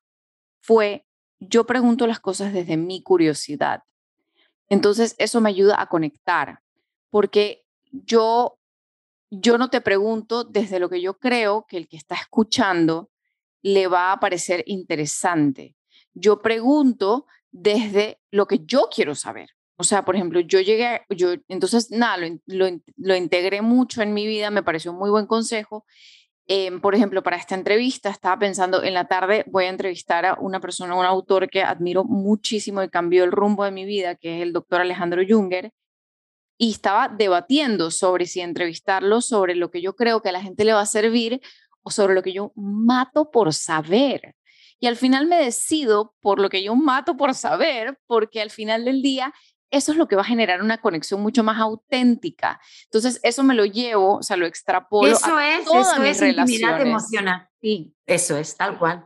fue, 0.60 1.06
yo 1.40 1.66
pregunto 1.66 2.06
las 2.06 2.20
cosas 2.20 2.54
desde 2.54 2.78
mi 2.78 3.02
curiosidad. 3.02 3.84
Entonces, 4.70 5.16
eso 5.18 5.40
me 5.40 5.50
ayuda 5.50 5.80
a 5.80 5.88
conectar, 5.88 6.60
porque 7.10 7.64
yo 7.92 8.58
yo 9.30 9.58
no 9.58 9.70
te 9.70 9.82
pregunto 9.82 10.44
desde 10.44 10.80
lo 10.80 10.90
que 10.90 11.02
yo 11.02 11.18
creo 11.18 11.66
que 11.68 11.78
el 11.78 11.88
que 11.88 11.98
está 11.98 12.16
escuchando 12.16 13.10
le 13.62 13.88
va 13.88 14.12
a 14.12 14.20
parecer 14.20 14.64
interesante. 14.68 15.76
Yo 16.20 16.42
pregunto 16.42 17.26
desde 17.52 18.20
lo 18.32 18.48
que 18.48 18.60
yo 18.66 18.90
quiero 18.94 19.16
saber. 19.16 19.52
O 19.78 19.84
sea, 19.84 20.04
por 20.04 20.16
ejemplo, 20.16 20.40
yo 20.40 20.60
llegué, 20.60 21.02
yo, 21.10 21.36
entonces, 21.48 21.92
nada, 21.92 22.18
lo, 22.46 23.16
integré 23.16 23.62
mucho 23.62 24.02
en 24.02 24.14
mi 24.14 24.26
vida, 24.26 24.50
me 24.50 24.64
pareció 24.64 24.92
un 24.92 24.98
muy 24.98 25.12
buen 25.12 25.28
consejo. 25.28 25.86
Em, 26.48 26.82
por 26.82 26.96
ejemplo, 26.96 27.22
para 27.22 27.38
esta 27.38 27.56
entrevista 27.56 28.10
estaba 28.10 28.40
pensando, 28.40 28.82
en 28.84 28.94
la 28.94 29.08
tarde 29.08 29.44
voy 29.48 29.66
a 29.66 29.70
entrevistar 29.70 30.26
a 30.26 30.38
una 30.40 30.60
persona, 30.60 30.96
un 30.96 31.06
autor 31.06 31.50
que 31.50 31.62
admiro 31.62 32.04
muchísimo 32.06 32.82
y 32.82 32.90
cambió 32.90 33.24
el 33.24 33.32
rumbo 33.32 33.66
de 33.66 33.72
mi 33.72 33.86
vida, 33.86 34.16
que 34.16 34.38
es 34.38 34.42
el 34.44 34.54
doctor 34.54 34.82
Alejandro 34.82 35.22
Junger 35.28 35.72
y 36.58 36.72
estaba 36.72 37.08
debatiendo 37.08 37.92
sobre 37.92 38.26
si 38.26 38.42
entrevistarlo, 38.42 39.22
sobre 39.22 39.56
lo 39.56 39.70
que 39.70 39.82
yo 39.82 39.96
creo 39.96 40.22
que 40.22 40.30
a 40.30 40.32
la 40.32 40.42
gente 40.42 40.66
le 40.66 40.74
va 40.74 40.82
a 40.82 40.86
servir 40.86 41.42
o 41.84 41.92
sobre 41.92 42.16
lo 42.16 42.24
que 42.24 42.34
yo 42.34 42.52
mato 42.56 43.30
por 43.30 43.54
saber. 43.54 44.36
Y 44.80 44.88
al 44.88 44.96
final 44.96 45.28
me 45.28 45.38
decido 45.38 46.16
por 46.22 46.40
lo 46.40 46.50
que 46.50 46.64
yo 46.64 46.76
mato 46.76 47.18
por 47.18 47.34
saber, 47.34 48.00
porque 48.08 48.42
al 48.42 48.52
final 48.52 48.86
del 48.86 49.02
día 49.02 49.34
eso 49.70 49.92
es 49.92 49.98
lo 49.98 50.08
que 50.08 50.16
va 50.16 50.22
a 50.22 50.26
generar 50.26 50.62
una 50.62 50.80
conexión 50.80 51.22
mucho 51.22 51.44
más 51.44 51.60
auténtica. 51.60 52.62
Entonces, 52.86 53.20
eso 53.24 53.44
me 53.44 53.54
lo 53.54 53.66
llevo, 53.66 54.18
o 54.18 54.24
sea, 54.24 54.38
lo 54.38 54.46
extrapolo 54.46 55.12
eso 55.12 55.36
a 55.36 55.56
es, 55.58 55.66
todas 55.66 55.94
eso 55.94 56.02
mis 56.02 56.12
es 56.12 56.20
relaciones. 56.22 56.86
emocional. 56.86 57.50
Sí, 57.62 57.94
eso 58.06 58.38
es, 58.38 58.56
tal 58.56 58.78
cual. 58.78 59.06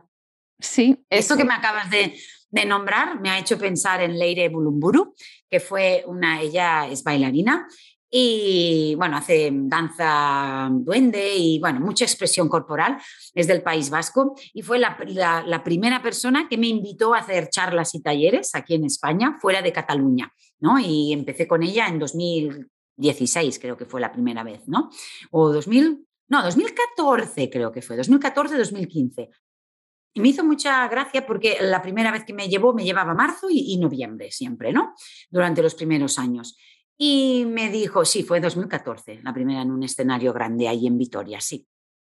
Sí. 0.60 1.04
Eso 1.10 1.36
que 1.36 1.44
me 1.44 1.54
acabas 1.54 1.90
de, 1.90 2.16
de 2.50 2.64
nombrar 2.64 3.20
me 3.20 3.30
ha 3.30 3.38
hecho 3.38 3.58
pensar 3.58 4.02
en 4.02 4.16
Leire 4.18 4.48
Bulumburu, 4.48 5.14
que 5.50 5.58
fue 5.58 6.04
una, 6.06 6.40
ella 6.40 6.86
es 6.86 7.02
bailarina 7.02 7.66
y 8.14 8.94
bueno, 8.96 9.16
hace 9.16 9.50
danza 9.50 10.68
duende 10.70 11.34
y 11.34 11.58
bueno, 11.58 11.80
mucha 11.80 12.04
expresión 12.04 12.46
corporal, 12.46 12.98
es 13.34 13.46
del 13.46 13.62
País 13.62 13.88
Vasco 13.88 14.34
y 14.52 14.60
fue 14.60 14.78
la, 14.78 14.98
la, 15.46 15.64
primera 15.64 16.02
persona 16.02 16.46
que 16.46 16.58
me 16.58 16.66
invitó 16.66 17.14
a 17.14 17.20
hacer 17.20 17.48
charlas 17.48 17.94
y 17.94 18.02
talleres 18.02 18.54
aquí 18.54 18.74
en 18.74 18.84
España, 18.84 19.38
fuera 19.40 19.62
de 19.62 19.72
Cataluña, 19.72 20.30
¿no? 20.60 20.78
Y 20.78 21.14
empecé 21.14 21.48
con 21.48 21.62
ella 21.62 21.88
en 21.88 21.98
2016, 21.98 23.58
creo 23.58 23.78
que 23.78 23.86
fue 23.86 24.02
la 24.02 24.12
primera 24.12 24.44
vez, 24.44 24.68
¿no? 24.68 24.90
O 25.30 25.50
2000, 25.50 26.06
no, 26.28 26.42
2014 26.42 27.48
creo 27.48 27.72
que 27.72 27.80
fue, 27.80 27.96
2014-2015. 27.96 29.30
Y 30.14 30.20
me 30.20 30.28
hizo 30.28 30.44
mucha 30.44 30.86
gracia 30.88 31.26
porque 31.26 31.56
la 31.60 31.80
primera 31.80 32.12
vez 32.12 32.24
que 32.24 32.34
me 32.34 32.48
llevó 32.48 32.74
me 32.74 32.84
llevaba 32.84 33.14
marzo 33.14 33.46
y, 33.50 33.78
noviembre 33.78 34.30
siempre, 34.30 34.72
¿no? 34.72 34.94
Durante 35.30 35.62
los 35.62 35.74
primeros 35.74 36.18
años. 36.18 36.58
Y 36.98 37.44
me 37.46 37.70
dijo, 37.70 38.04
sí, 38.04 38.22
fue 38.22 38.40
2014, 38.40 39.20
la 39.22 39.32
primera 39.32 39.62
en 39.62 39.70
un 39.70 39.82
escenario 39.82 40.32
grande 40.32 40.68
ahí 40.68 40.86
en 40.86 40.98
Vitoria, 40.98 41.40
sí. 41.40 41.66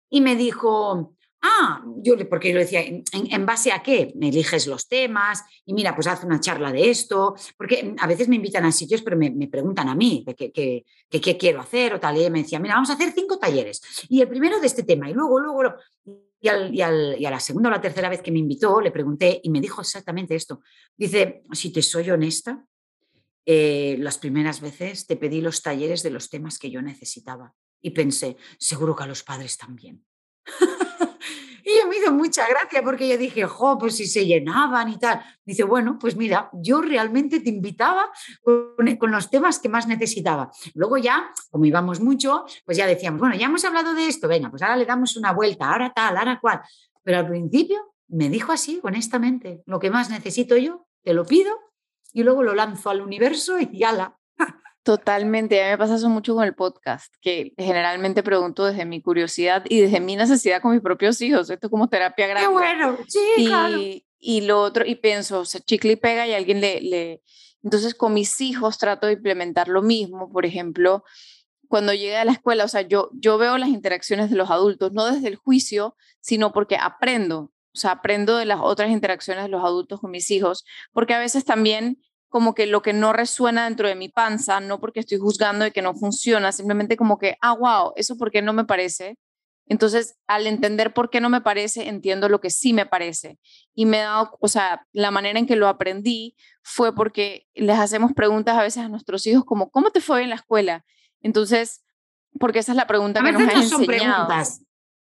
Y 0.10 0.22
me 0.22 0.36
dijo, 0.36 1.16
ah, 1.44 1.84
yo, 1.98 2.16
porque 2.30 2.50
yo 2.50 2.56
le 2.56 2.62
decía, 2.62 2.82
¿en, 2.82 3.46
base 3.46 3.72
a 3.72 3.84
qué? 3.84 4.14
Me 4.16 4.30
eliges 4.30 4.66
los 4.68 4.88
temas 4.88 5.44
y 5.66 5.74
mira, 5.74 5.94
pues 5.94 6.08
haz 6.08 6.24
una 6.24 6.40
charla 6.40 6.72
de 6.72 6.90
esto, 6.90 7.36
porque 7.58 7.94
a 7.98 8.08
veces 8.08 8.28
me 8.28 8.38
invitan 8.38 8.66
a 8.66 8.72
sitios, 8.72 9.02
pero 9.02 9.18
me, 9.18 9.48
preguntan 9.48 9.90
a 9.90 9.96
mí 9.96 10.24
de 10.26 10.36
qué, 10.36 10.52
qué, 11.10 11.38
quiero 11.38 11.62
hacer 11.62 11.94
o 11.94 12.00
tal. 12.00 12.18
Y 12.18 12.30
me 12.30 12.44
decía, 12.44 12.60
mira, 12.60 12.76
vamos 12.76 12.90
a 12.90 12.94
hacer 12.94 13.12
cinco 13.14 13.38
talleres 13.38 13.82
y 14.10 14.22
el 14.22 14.28
primero 14.28 14.60
de 14.60 14.68
este 14.68 14.84
tema 14.84 15.10
y 15.10 15.14
luego, 15.14 15.40
luego, 15.40 15.76
y, 16.40 16.82
a 16.82 17.32
la 17.32 17.40
segunda 17.40 17.70
o 17.70 17.72
la 17.72 17.82
tercera 17.82 18.10
vez 18.10 18.22
que 18.22 18.32
me 18.32 18.40
invitó, 18.40 18.82
le 18.82 18.92
pregunté 18.92 19.40
y 19.44 19.50
me 19.50 19.62
dijo 19.62 19.82
exactamente 19.82 20.36
esto. 20.36 20.62
Dice, 20.96 21.44
si 21.52 21.72
te 21.72 21.82
soy 21.82 22.10
honesta, 22.10 22.66
eh, 23.46 23.98
las 24.00 24.18
primeras 24.18 24.62
veces 24.62 25.06
te 25.06 25.18
pedí 25.18 25.42
los 25.42 25.62
talleres 25.62 26.04
de 26.04 26.10
los 26.10 26.30
temas 26.30 26.58
que 26.58 26.72
yo 26.72 26.82
necesitaba 26.82 27.54
y 27.82 27.92
pensé, 27.92 28.38
seguro 28.58 28.96
que 28.96 29.04
a 29.04 29.08
los 29.08 29.24
padres 29.24 29.58
también. 29.58 30.06
y 31.66 31.88
me 31.88 31.98
hizo 31.98 32.14
mucha 32.14 32.48
gracia 32.48 32.82
porque 32.82 33.08
yo 33.08 33.18
dije, 33.18 33.44
jo, 33.46 33.78
pues 33.78 33.98
si 33.98 34.08
se 34.08 34.26
llenaban 34.26 34.90
y 34.90 34.98
tal. 34.98 35.22
Dice, 35.46 35.64
bueno, 35.64 35.98
pues 36.00 36.16
mira, 36.16 36.50
yo 36.54 36.82
realmente 36.82 37.42
te 37.42 37.50
invitaba 37.50 38.10
con, 38.42 38.96
con, 38.98 39.12
los 39.12 39.30
temas 39.30 39.60
que 39.60 39.70
más 39.70 39.88
necesitaba. 39.88 40.50
Luego 40.74 40.98
ya, 40.98 41.30
como 41.52 41.66
íbamos 41.66 42.00
mucho, 42.00 42.46
pues 42.66 42.78
ya 42.78 42.88
decíamos, 42.88 43.20
bueno, 43.20 43.36
ya 43.36 43.48
hemos 43.48 43.66
hablado 43.66 43.94
de 43.94 44.08
esto, 44.08 44.28
venga, 44.28 44.50
pues 44.50 44.62
ahora 44.62 44.78
le 44.78 44.86
damos 44.86 45.18
una 45.18 45.34
vuelta, 45.34 45.72
ahora 45.72 45.94
tal, 45.94 46.18
ahora 46.18 46.40
cual. 46.40 46.62
Pero 47.04 47.20
al 47.20 47.28
principio 47.28 47.94
me 48.08 48.30
dijo 48.30 48.52
así, 48.54 48.80
honestamente, 48.84 49.64
lo 49.66 49.80
que 49.80 49.90
más 49.90 50.10
necesito 50.10 50.56
yo, 50.56 50.88
te 51.04 51.14
lo 51.14 51.26
pido 51.26 51.54
y 52.14 52.24
luego 52.24 52.44
lo 52.44 52.54
lanzo 52.54 52.90
al 52.90 53.02
universo 53.02 53.58
y 53.60 53.84
ala. 53.84 54.18
Totalmente, 54.84 55.62
a 55.62 55.66
mí 55.66 55.72
me 55.72 55.78
pasa 55.78 55.96
eso 55.96 56.10
mucho 56.10 56.36
con 56.36 56.44
el 56.44 56.56
podcast, 56.56 57.16
que 57.22 57.54
generalmente 57.58 58.22
pregunto 58.22 58.66
desde 58.66 58.84
mi 58.84 59.02
curiosidad 59.02 59.64
y 59.70 59.80
desde 59.80 60.02
mi 60.02 60.18
necesidad 60.18 60.62
con 60.62 60.74
mis 60.74 60.82
propios 60.82 61.22
hijos, 61.22 61.50
esto 61.50 61.68
es 61.68 61.72
como 61.72 61.88
terapia 61.88 62.28
grande. 62.28 62.48
Qué 62.48 62.54
bueno, 62.54 62.98
sí, 63.08 63.20
y, 63.38 63.46
claro. 63.46 63.78
Y 64.20 64.42
lo 64.42 64.62
otro, 64.62 64.86
y 64.86 64.96
pienso, 64.96 65.40
o 65.40 65.46
sea, 65.46 65.62
chicle 65.62 65.94
y 65.94 65.96
pega 65.96 66.28
y 66.28 66.34
alguien 66.34 66.60
le, 66.60 66.82
le... 66.82 67.22
Entonces 67.64 67.96
con 67.96 68.14
mis 68.14 68.42
hijos 68.42 68.78
trato 68.78 69.08
de 69.08 69.14
implementar 69.14 69.70
lo 69.70 69.82
mismo, 69.82 70.30
por 70.30 70.46
ejemplo, 70.46 71.06
cuando 71.70 71.94
llegué 71.94 72.18
a 72.18 72.26
la 72.26 72.34
escuela, 72.34 72.66
o 72.66 72.68
sea, 72.68 72.82
yo, 72.82 73.10
yo 73.14 73.38
veo 73.38 73.58
las 73.58 73.70
interacciones 73.70 74.30
de 74.30 74.36
los 74.36 74.52
adultos, 74.52 74.92
no 74.92 75.06
desde 75.06 75.30
el 75.30 75.38
juicio, 75.38 75.96
sino 76.20 76.52
porque 76.52 76.76
aprendo, 76.76 77.53
o 77.74 77.78
sea, 77.78 77.92
aprendo 77.92 78.38
de 78.38 78.46
las 78.46 78.60
otras 78.62 78.92
interacciones 78.92 79.44
de 79.44 79.50
los 79.50 79.64
adultos 79.64 80.00
con 80.00 80.12
mis 80.12 80.30
hijos, 80.32 80.66
porque 80.92 81.14
a 81.14 81.20
veces 81.20 81.46
también 81.46 82.00
como 82.30 82.56
que 82.56 82.66
lo 82.66 82.82
que 82.82 82.94
no 82.94 83.14
resuena 83.14 83.66
dentro 83.66 83.88
de 83.88 83.96
mi 83.96 84.10
panza, 84.10 84.60
no 84.60 84.80
porque 84.80 85.00
estoy 85.00 85.20
juzgando 85.20 85.66
de 85.66 85.72
que 85.72 85.82
no 85.82 85.94
funciona, 85.94 86.52
simplemente 86.52 86.98
como 86.98 87.20
que, 87.20 87.38
ah, 87.42 87.54
wow, 87.54 87.94
eso 87.96 88.18
porque 88.18 88.42
no 88.42 88.54
me 88.54 88.66
parece. 88.66 89.18
Entonces, 89.68 90.18
al 90.28 90.48
entender 90.48 90.94
por 90.94 91.10
qué 91.10 91.22
no 91.22 91.30
me 91.30 91.42
parece, 91.42 91.88
entiendo 91.88 92.30
lo 92.30 92.42
que 92.42 92.50
sí 92.50 92.74
me 92.74 92.86
parece. 92.86 93.40
Y 93.74 93.86
me 93.86 94.00
he 94.00 94.02
dado, 94.02 94.38
o 94.42 94.48
sea, 94.48 94.86
la 94.92 95.12
manera 95.12 95.40
en 95.40 95.46
que 95.46 95.56
lo 95.56 95.68
aprendí 95.68 96.36
fue 96.64 96.94
porque 96.94 97.48
les 97.54 97.78
hacemos 97.78 98.14
preguntas 98.14 98.58
a 98.58 98.64
veces 98.64 98.84
a 98.84 98.90
nuestros 98.90 99.26
hijos 99.28 99.46
como, 99.46 99.70
¿cómo 99.70 99.92
te 99.92 100.02
fue 100.02 100.24
en 100.24 100.30
la 100.30 100.36
escuela? 100.36 100.84
Entonces, 101.22 101.84
porque 102.40 102.60
esa 102.60 102.72
es 102.72 102.78
la 102.78 102.88
pregunta 102.88 103.22
a 103.22 103.24
que 103.24 103.32
nos 103.32 103.42
no 103.42 103.48
han 103.48 103.64
son 103.68 103.84
enseñado. 103.84 104.28
Preguntas. 104.28 104.62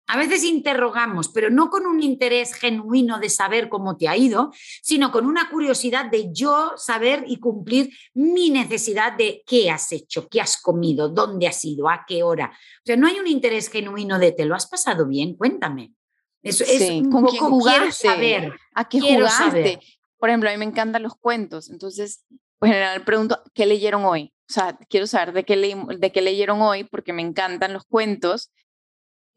A 0.09 0.17
veces 0.17 0.43
interrogamos, 0.45 1.29
pero 1.29 1.49
no 1.49 1.69
con 1.69 1.85
un 1.85 2.01
interés 2.01 2.53
genuino 2.53 3.19
de 3.19 3.29
saber 3.29 3.67
cómo 3.67 3.97
te 3.97 4.07
ha 4.07 4.15
ido, 4.15 4.51
sino 4.81 5.11
con 5.11 5.25
una 5.25 5.49
curiosidad 5.49 6.05
de 6.09 6.29
yo 6.31 6.71
saber 6.77 7.25
y 7.27 7.39
cumplir 7.39 7.89
mi 8.13 8.49
necesidad 8.49 9.13
de 9.17 9.43
qué 9.45 9.69
has 9.69 9.91
hecho, 9.91 10.27
qué 10.29 10.39
has 10.39 10.61
comido, 10.61 11.09
dónde 11.09 11.47
has 11.47 11.63
ido, 11.65 11.89
a 11.89 12.05
qué 12.07 12.23
hora. 12.23 12.51
O 12.53 12.81
sea, 12.85 12.95
no 12.95 13.05
hay 13.07 13.19
un 13.19 13.27
interés 13.27 13.69
genuino 13.69 14.17
de 14.17 14.31
te 14.31 14.45
lo 14.45 14.55
has 14.55 14.67
pasado 14.67 15.05
bien, 15.07 15.35
cuéntame. 15.35 15.91
Eso 16.41 16.63
es 16.63 16.79
Sí, 16.87 17.01
un 17.03 17.11
¿con 17.11 17.23
poco 17.25 17.31
quién 17.37 17.43
jugaste? 17.43 17.79
quiero 17.81 17.91
saber. 18.15 18.53
¿A 18.75 18.87
qué 18.87 19.01
jugaste? 19.01 19.43
saber. 19.43 19.79
Por 20.17 20.29
ejemplo, 20.29 20.49
a 20.49 20.53
mí 20.53 20.57
me 20.57 20.65
encantan 20.65 21.03
los 21.03 21.15
cuentos, 21.15 21.69
entonces, 21.69 22.23
pues, 22.59 22.69
en 22.69 22.73
general 22.75 23.03
pregunto, 23.03 23.41
¿qué 23.53 23.65
leyeron 23.65 24.05
hoy? 24.05 24.33
O 24.49 24.53
sea, 24.53 24.77
quiero 24.89 25.05
saber 25.05 25.33
de 25.33 25.43
qué, 25.43 25.57
leí- 25.57 25.97
de 25.99 26.11
qué 26.13 26.21
leyeron 26.21 26.61
hoy 26.61 26.85
porque 26.85 27.11
me 27.11 27.21
encantan 27.21 27.73
los 27.73 27.83
cuentos 27.83 28.51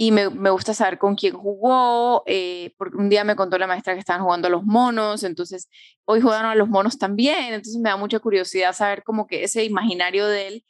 y 0.03 0.13
me, 0.13 0.29
gusta 0.29 0.73
saber 0.73 0.97
con 0.97 1.15
quién 1.15 1.35
jugó, 1.35 2.23
eh, 2.25 2.73
porque 2.79 2.97
un 2.97 3.11
día 3.11 3.23
me 3.23 3.37
contó 3.37 3.59
la 3.59 3.67
maestra 3.67 3.93
que 3.93 4.01
estaban 4.01 4.23
jugando 4.23 4.49
a 4.49 4.51
los 4.51 4.65
monos, 4.65 5.25
entonces 5.25 5.69
hoy 6.07 6.23
jugaron 6.23 6.51
a 6.51 6.55
los 6.55 6.71
monos 6.71 6.97
también, 6.97 7.53
entonces 7.53 7.79
me 7.83 7.91
da 7.91 7.99
mucha 7.99 8.19
curiosidad 8.19 8.73
saber 8.73 9.03
como 9.03 9.27
que 9.27 9.45
ese 9.45 9.63
imaginario 9.63 10.27
de 10.27 10.49
él. 10.49 10.65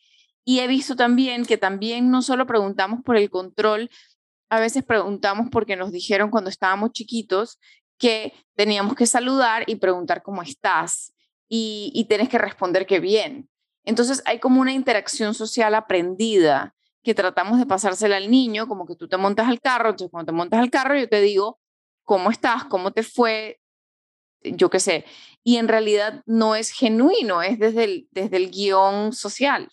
Y 0.45 0.59
he 0.59 0.67
visto 0.67 0.97
también 0.97 1.47
que 1.47 1.57
también 1.59 2.11
no 2.11 2.23
solo 2.23 2.45
preguntamos 2.45 3.05
por 3.05 3.17
el 3.17 3.31
control, 3.31 3.89
a 4.49 4.59
veces 4.59 4.83
preguntamos 4.83 5.47
porque 5.53 5.77
nos 5.77 5.93
dijeron 5.93 6.31
cuando 6.31 6.51
estábamos 6.51 6.91
chiquitos 6.91 7.61
que 7.99 8.33
teníamos 8.57 8.97
que 8.97 9.07
saludar 9.07 9.63
y 9.69 9.77
preguntar 9.77 10.25
cómo 10.25 10.43
estás 10.43 11.15
y, 11.49 11.93
y 11.95 12.07
tienes 12.07 12.29
que 12.29 12.39
responder 12.39 12.85
que 12.85 12.99
bien. 12.99 13.49
Entonces 13.85 14.25
hay 14.25 14.41
como 14.41 14.61
una 14.61 14.73
interacción 14.73 15.35
social 15.35 15.77
aprendida 15.77 16.75
que 17.03 17.15
tratamos 17.15 17.59
de 17.59 17.67
pasársela 17.67 18.17
al 18.17 18.31
niño, 18.31 18.69
como 18.69 18.87
que 18.87 18.97
tú 18.97 19.09
te 19.09 19.17
montas 19.17 19.49
al 19.49 19.61
carro, 19.61 19.91
entonces 19.91 20.11
cuando 20.11 20.33
te 20.33 20.37
montas 20.37 20.61
al 20.61 20.71
carro 20.71 20.99
yo 20.99 21.09
te 21.09 21.21
digo, 21.21 21.59
¿cómo 22.05 22.31
estás? 22.31 22.65
¿Cómo 22.65 22.93
te 22.93 23.03
fue? 23.03 23.61
Yo 24.43 24.71
qué 24.71 24.81
sé. 24.81 25.05
Y 25.43 25.57
en 25.57 25.69
realidad 25.69 26.23
no 26.27 26.55
es 26.55 26.71
genuino, 26.71 27.43
es 27.43 27.59
desde 27.59 27.85
el, 27.85 28.09
desde 28.11 28.37
el 28.37 28.51
guion 28.51 29.13
social. 29.13 29.69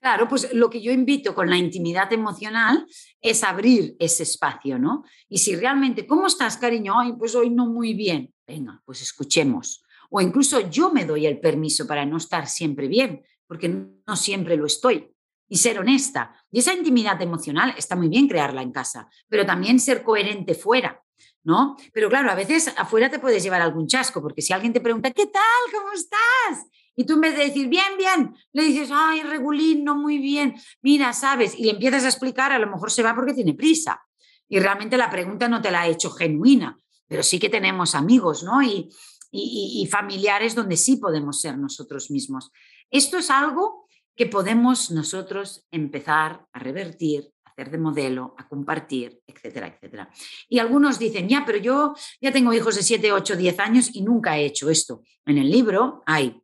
Claro, 0.00 0.28
pues 0.28 0.52
lo 0.52 0.68
que 0.68 0.82
yo 0.82 0.92
invito 0.92 1.34
con 1.34 1.48
la 1.48 1.56
intimidad 1.56 2.12
emocional 2.12 2.86
es 3.22 3.42
abrir 3.42 3.96
ese 3.98 4.24
espacio, 4.24 4.78
¿no? 4.78 5.02
Y 5.30 5.38
si 5.38 5.56
realmente, 5.56 6.06
¿cómo 6.06 6.26
estás, 6.26 6.58
cariño? 6.58 7.00
Ay, 7.00 7.14
pues 7.18 7.34
hoy 7.34 7.48
no 7.48 7.64
muy 7.64 7.94
bien. 7.94 8.34
Venga, 8.46 8.82
pues 8.84 9.00
escuchemos. 9.00 9.82
O 10.10 10.20
incluso 10.20 10.60
yo 10.68 10.92
me 10.92 11.06
doy 11.06 11.24
el 11.24 11.40
permiso 11.40 11.86
para 11.86 12.04
no 12.04 12.18
estar 12.18 12.46
siempre 12.48 12.86
bien, 12.86 13.22
porque 13.46 13.68
no 13.68 14.16
siempre 14.16 14.58
lo 14.58 14.66
estoy. 14.66 15.13
Y 15.48 15.58
ser 15.58 15.78
honesta. 15.78 16.34
Y 16.50 16.60
esa 16.60 16.72
intimidad 16.72 17.20
emocional 17.20 17.74
está 17.76 17.96
muy 17.96 18.08
bien 18.08 18.28
crearla 18.28 18.62
en 18.62 18.72
casa, 18.72 19.08
pero 19.28 19.44
también 19.44 19.78
ser 19.78 20.02
coherente 20.02 20.54
fuera, 20.54 21.02
¿no? 21.42 21.76
Pero 21.92 22.08
claro, 22.08 22.30
a 22.30 22.34
veces 22.34 22.72
afuera 22.76 23.10
te 23.10 23.18
puedes 23.18 23.42
llevar 23.42 23.60
algún 23.60 23.86
chasco, 23.86 24.22
porque 24.22 24.42
si 24.42 24.52
alguien 24.52 24.72
te 24.72 24.80
pregunta, 24.80 25.10
¿qué 25.10 25.26
tal? 25.26 25.42
¿Cómo 25.72 25.92
estás? 25.92 26.66
Y 26.96 27.04
tú 27.04 27.14
en 27.14 27.20
vez 27.22 27.36
de 27.36 27.44
decir, 27.46 27.68
bien, 27.68 27.96
bien, 27.98 28.34
le 28.52 28.62
dices, 28.64 28.90
ay, 28.92 29.22
regulín, 29.22 29.84
no 29.84 29.96
muy 29.96 30.18
bien, 30.18 30.54
mira, 30.80 31.12
sabes, 31.12 31.58
y 31.58 31.64
le 31.64 31.72
empiezas 31.72 32.04
a 32.04 32.08
explicar, 32.08 32.52
a 32.52 32.58
lo 32.58 32.68
mejor 32.68 32.90
se 32.90 33.02
va 33.02 33.14
porque 33.14 33.34
tiene 33.34 33.54
prisa. 33.54 34.00
Y 34.48 34.60
realmente 34.60 34.96
la 34.96 35.10
pregunta 35.10 35.48
no 35.48 35.60
te 35.60 35.70
la 35.70 35.82
ha 35.82 35.88
hecho 35.88 36.10
genuina, 36.10 36.78
pero 37.08 37.22
sí 37.22 37.38
que 37.38 37.48
tenemos 37.48 37.94
amigos, 37.94 38.44
¿no? 38.44 38.62
Y, 38.62 38.88
y, 39.30 39.82
y 39.82 39.86
familiares 39.86 40.54
donde 40.54 40.76
sí 40.76 40.96
podemos 40.96 41.40
ser 41.40 41.58
nosotros 41.58 42.10
mismos. 42.10 42.52
Esto 42.90 43.18
es 43.18 43.30
algo 43.30 43.83
que 44.16 44.26
podemos 44.26 44.90
nosotros 44.90 45.66
empezar 45.70 46.46
a 46.52 46.58
revertir, 46.58 47.30
a 47.44 47.50
hacer 47.50 47.70
de 47.70 47.78
modelo, 47.78 48.34
a 48.38 48.48
compartir, 48.48 49.20
etcétera, 49.26 49.68
etcétera. 49.68 50.08
Y 50.48 50.58
algunos 50.58 50.98
dicen, 50.98 51.28
ya, 51.28 51.44
pero 51.44 51.58
yo 51.58 51.94
ya 52.20 52.32
tengo 52.32 52.52
hijos 52.52 52.76
de 52.76 52.82
7, 52.82 53.12
8, 53.12 53.36
10 53.36 53.58
años 53.60 53.90
y 53.92 54.02
nunca 54.02 54.36
he 54.36 54.46
hecho 54.46 54.70
esto. 54.70 55.02
En 55.26 55.38
el 55.38 55.50
libro 55.50 56.02
hay 56.06 56.40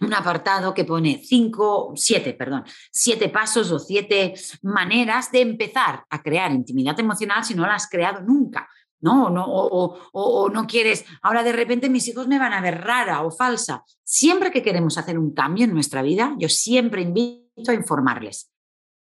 un 0.00 0.14
apartado 0.14 0.72
que 0.72 0.84
pone 0.84 1.22
cinco, 1.22 1.92
siete, 1.94 2.32
perdón, 2.32 2.64
siete 2.90 3.28
pasos 3.28 3.70
o 3.70 3.78
siete 3.78 4.34
maneras 4.62 5.30
de 5.30 5.42
empezar 5.42 6.04
a 6.08 6.22
crear 6.22 6.50
intimidad 6.52 6.98
emocional 6.98 7.44
si 7.44 7.54
no 7.54 7.66
la 7.66 7.74
has 7.74 7.88
creado 7.88 8.22
nunca. 8.22 8.68
¿No? 9.00 9.26
O, 9.26 9.30
no 9.30 9.44
o, 9.46 9.98
o, 10.12 10.48
no 10.48 10.66
quieres, 10.66 11.04
ahora 11.22 11.42
de 11.42 11.52
repente 11.52 11.88
mis 11.88 12.06
hijos 12.08 12.28
me 12.28 12.38
van 12.38 12.52
a 12.52 12.60
ver 12.60 12.82
rara 12.82 13.22
o 13.22 13.30
falsa. 13.30 13.84
Siempre 14.04 14.50
que 14.50 14.62
queremos 14.62 14.98
hacer 14.98 15.18
un 15.18 15.32
cambio 15.32 15.64
en 15.64 15.74
nuestra 15.74 16.02
vida, 16.02 16.34
yo 16.38 16.48
siempre 16.48 17.02
invito 17.02 17.70
a 17.70 17.74
informarles. 17.74 18.50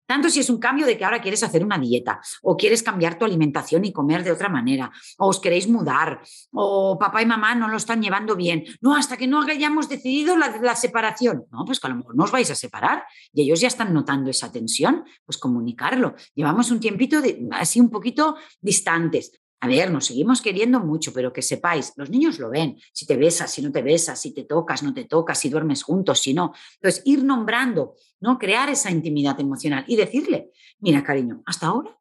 Tanto 0.05 0.29
si 0.29 0.41
es 0.41 0.49
un 0.49 0.59
cambio 0.59 0.85
de 0.85 0.97
que 0.97 1.05
ahora 1.05 1.21
quieres 1.21 1.43
hacer 1.43 1.63
una 1.63 1.77
dieta 1.77 2.19
o 2.41 2.57
quieres 2.57 2.83
cambiar 2.83 3.17
tu 3.17 3.25
alimentación 3.25 3.85
y 3.85 3.93
comer 3.93 4.23
de 4.23 4.31
otra 4.31 4.49
manera, 4.49 4.91
o 5.17 5.27
os 5.27 5.39
queréis 5.39 5.67
mudar, 5.67 6.21
o 6.51 6.97
papá 6.99 7.21
y 7.21 7.25
mamá 7.25 7.55
no 7.55 7.69
lo 7.69 7.77
están 7.77 8.01
llevando 8.01 8.35
bien. 8.35 8.65
No, 8.81 8.95
hasta 8.95 9.15
que 9.15 9.27
no 9.27 9.41
hayamos 9.41 9.87
decidido 9.87 10.35
la, 10.37 10.75
separación. 10.75 11.45
No, 11.51 11.63
pues 11.65 11.79
que 11.79 11.87
a 11.87 11.89
lo 11.91 11.95
mejor 11.95 12.15
no 12.15 12.25
os 12.25 12.31
vais 12.31 12.51
a 12.51 12.55
separar 12.55 13.05
y 13.31 13.43
ellos 13.43 13.61
ya 13.61 13.67
están 13.67 13.93
notando 13.93 14.29
esa 14.29 14.51
tensión, 14.51 15.05
pues 15.25 15.37
comunicarlo. 15.37 16.15
Llevamos 16.35 16.69
un 16.69 16.79
tiempito 16.79 17.21
así 17.51 17.79
un 17.79 17.89
poquito 17.89 18.35
distantes. 18.59 19.42
A 19.63 19.67
ver, 19.67 19.89
nos 19.91 20.07
seguimos 20.07 20.41
queriendo 20.41 20.81
mucho, 20.81 21.13
pero 21.13 21.31
que 21.31 21.41
sepáis, 21.41 21.93
los 21.95 22.09
niños 22.09 22.37
lo 22.37 22.49
ven, 22.49 22.77
si 22.91 23.05
te 23.05 23.15
besas, 23.15 23.49
si 23.49 23.61
no 23.61 23.71
te 23.71 23.81
besas, 23.81 24.19
si 24.19 24.33
te 24.33 24.43
tocas, 24.43 24.83
no 24.83 24.93
te 24.93 25.05
tocas, 25.05 25.39
si 25.39 25.47
duermes 25.47 25.83
juntos, 25.83 26.19
si 26.19 26.33
no. 26.33 26.51
Entonces, 26.73 27.01
ir 27.05 27.23
nombrando, 27.23 27.95
¿no? 28.19 28.37
Crear 28.37 28.69
esa 28.69 28.91
intimidad 28.91 29.39
emocional 29.39 29.85
y 29.87 29.95
decirle, 29.95 30.51
mira, 30.79 31.01
cariño, 31.01 31.43
hasta 31.45 31.67
ahora 31.67 31.97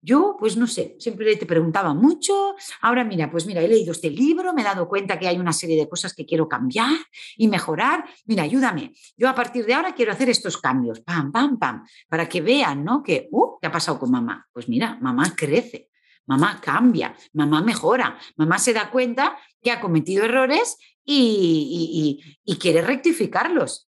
yo, 0.00 0.36
pues 0.38 0.56
no 0.56 0.66
sé, 0.66 0.96
siempre 0.98 1.36
te 1.36 1.46
preguntaba 1.46 1.94
mucho, 1.94 2.54
ahora 2.80 3.04
mira, 3.04 3.30
pues 3.30 3.46
mira, 3.46 3.62
he 3.62 3.68
leído 3.68 3.92
este 3.92 4.10
libro, 4.10 4.52
me 4.52 4.62
he 4.62 4.64
dado 4.64 4.88
cuenta 4.88 5.18
que 5.18 5.28
hay 5.28 5.38
una 5.38 5.52
serie 5.52 5.76
de 5.76 5.88
cosas 5.88 6.14
que 6.14 6.26
quiero 6.26 6.48
cambiar 6.48 6.96
y 7.36 7.48
mejorar, 7.48 8.04
mira, 8.26 8.42
ayúdame, 8.42 8.92
yo 9.16 9.28
a 9.28 9.34
partir 9.34 9.64
de 9.64 9.74
ahora 9.74 9.94
quiero 9.94 10.12
hacer 10.12 10.28
estos 10.28 10.58
cambios, 10.58 11.00
pam, 11.00 11.30
pam, 11.30 11.58
pam, 11.58 11.84
para 12.08 12.28
que 12.28 12.40
vean, 12.40 12.84
¿no? 12.84 13.02
Que, 13.02 13.28
uh, 13.30 13.58
¿qué 13.60 13.68
ha 13.68 13.72
pasado 13.72 13.98
con 13.98 14.10
mamá? 14.10 14.46
Pues 14.52 14.68
mira, 14.68 14.98
mamá 15.00 15.34
crece, 15.36 15.90
Mamá 16.26 16.60
cambia, 16.60 17.14
mamá 17.32 17.62
mejora, 17.62 18.18
mamá 18.36 18.58
se 18.58 18.72
da 18.72 18.90
cuenta 18.90 19.36
que 19.60 19.70
ha 19.70 19.80
cometido 19.80 20.24
errores 20.24 20.78
y, 21.04 22.38
quiere 22.60 22.82
rectificarlos. 22.82 23.88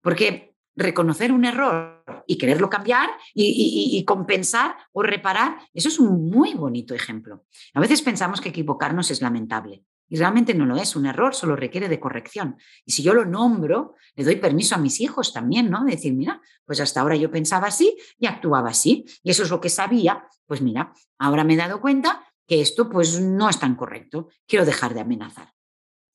Porque 0.00 0.54
reconocer 0.74 1.32
un 1.32 1.44
error 1.44 2.04
y 2.26 2.38
quererlo 2.38 2.70
cambiar 2.70 3.10
y, 3.34 4.04
compensar 4.04 4.76
o 4.92 5.02
reparar, 5.02 5.58
eso 5.74 5.88
es 5.88 5.98
un 5.98 6.30
muy 6.30 6.54
bonito 6.54 6.94
ejemplo. 6.94 7.44
A 7.74 7.80
veces 7.80 8.02
pensamos 8.02 8.40
que 8.40 8.50
equivocarnos 8.50 9.10
es 9.10 9.20
lamentable 9.20 9.84
y 10.12 10.16
realmente 10.16 10.52
no 10.52 10.66
lo 10.66 10.76
es. 10.76 10.94
Un 10.94 11.06
error 11.06 11.34
solo 11.34 11.56
requiere 11.56 11.88
de 11.88 11.98
corrección. 11.98 12.58
Y 12.84 12.92
si 12.92 13.02
yo 13.02 13.14
lo 13.14 13.24
nombro, 13.24 13.94
le 14.14 14.24
doy 14.24 14.36
permiso 14.36 14.74
a 14.74 14.78
mis 14.78 15.00
hijos 15.00 15.32
también, 15.32 15.70
¿no? 15.70 15.86
De 15.86 15.92
decir, 15.92 16.12
mira, 16.12 16.38
pues 16.66 16.80
hasta 16.82 17.00
ahora 17.00 17.16
yo 17.16 17.30
pensaba 17.30 17.68
así 17.68 17.96
y 18.18 18.26
actuaba 18.26 18.68
así. 18.68 19.06
Y 19.22 19.30
eso 19.30 19.42
es 19.42 19.48
lo 19.48 19.58
que 19.58 19.70
sabía. 19.70 20.26
Pues 20.44 20.60
mira, 20.60 20.92
ahora 21.18 21.44
me 21.44 21.54
he 21.54 21.56
dado 21.56 21.80
cuenta 21.80 22.26
que 22.46 22.60
esto 22.60 22.90
pues 22.90 23.22
no 23.22 23.48
es 23.48 23.58
tan 23.58 23.74
correcto, 23.74 24.28
quiero 24.46 24.66
dejar 24.66 24.92
de 24.92 25.00
amenazar 25.00 25.54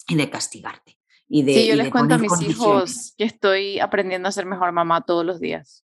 y 0.08 0.14
de 0.14 0.30
castigarte. 0.30 1.00
Y 1.28 1.42
de, 1.42 1.54
sí, 1.56 1.68
yo 1.68 1.76
les 1.76 1.90
cuento 1.90 2.14
a 2.14 2.20
mis 2.20 2.40
hijos 2.44 3.16
que 3.18 3.24
estoy 3.24 3.80
aprendiendo 3.80 4.30
a 4.30 4.32
ser 4.32 4.46
mejor 4.46 4.74
mamá 4.74 5.02
todos 5.02 5.26
los 5.26 5.40
días. 5.40 5.84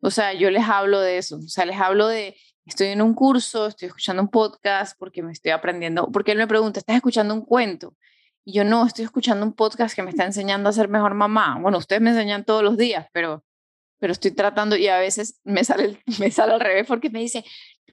O 0.00 0.10
sea, 0.10 0.34
yo 0.34 0.50
les 0.50 0.64
hablo 0.64 1.00
de 1.00 1.16
eso, 1.16 1.38
o 1.38 1.48
sea, 1.48 1.64
les 1.64 1.80
hablo 1.80 2.08
de, 2.08 2.36
estoy 2.66 2.88
en 2.88 3.02
un 3.02 3.14
curso, 3.14 3.66
estoy 3.66 3.88
escuchando 3.88 4.22
un 4.22 4.28
podcast 4.28 4.98
porque 4.98 5.22
me 5.22 5.32
estoy 5.32 5.52
aprendiendo, 5.52 6.10
porque 6.10 6.32
él 6.32 6.38
me 6.38 6.46
pregunta, 6.46 6.80
¿estás 6.80 6.96
escuchando 6.96 7.34
un 7.34 7.42
cuento? 7.42 7.94
Y 8.44 8.52
yo 8.52 8.64
no, 8.64 8.86
estoy 8.86 9.04
escuchando 9.04 9.44
un 9.46 9.54
podcast 9.54 9.94
que 9.94 10.02
me 10.02 10.10
está 10.10 10.24
enseñando 10.24 10.68
a 10.68 10.72
ser 10.72 10.88
mejor 10.88 11.14
mamá. 11.14 11.58
Bueno, 11.60 11.78
ustedes 11.78 12.02
me 12.02 12.10
enseñan 12.10 12.44
todos 12.44 12.62
los 12.62 12.76
días, 12.76 13.06
pero, 13.12 13.44
pero 13.98 14.12
estoy 14.12 14.32
tratando 14.32 14.76
y 14.76 14.88
a 14.88 14.98
veces 14.98 15.40
me 15.44 15.64
sale, 15.64 16.02
me 16.18 16.30
sale 16.30 16.52
al 16.52 16.60
revés 16.60 16.86
porque 16.86 17.10
me 17.10 17.20
dice, 17.20 17.44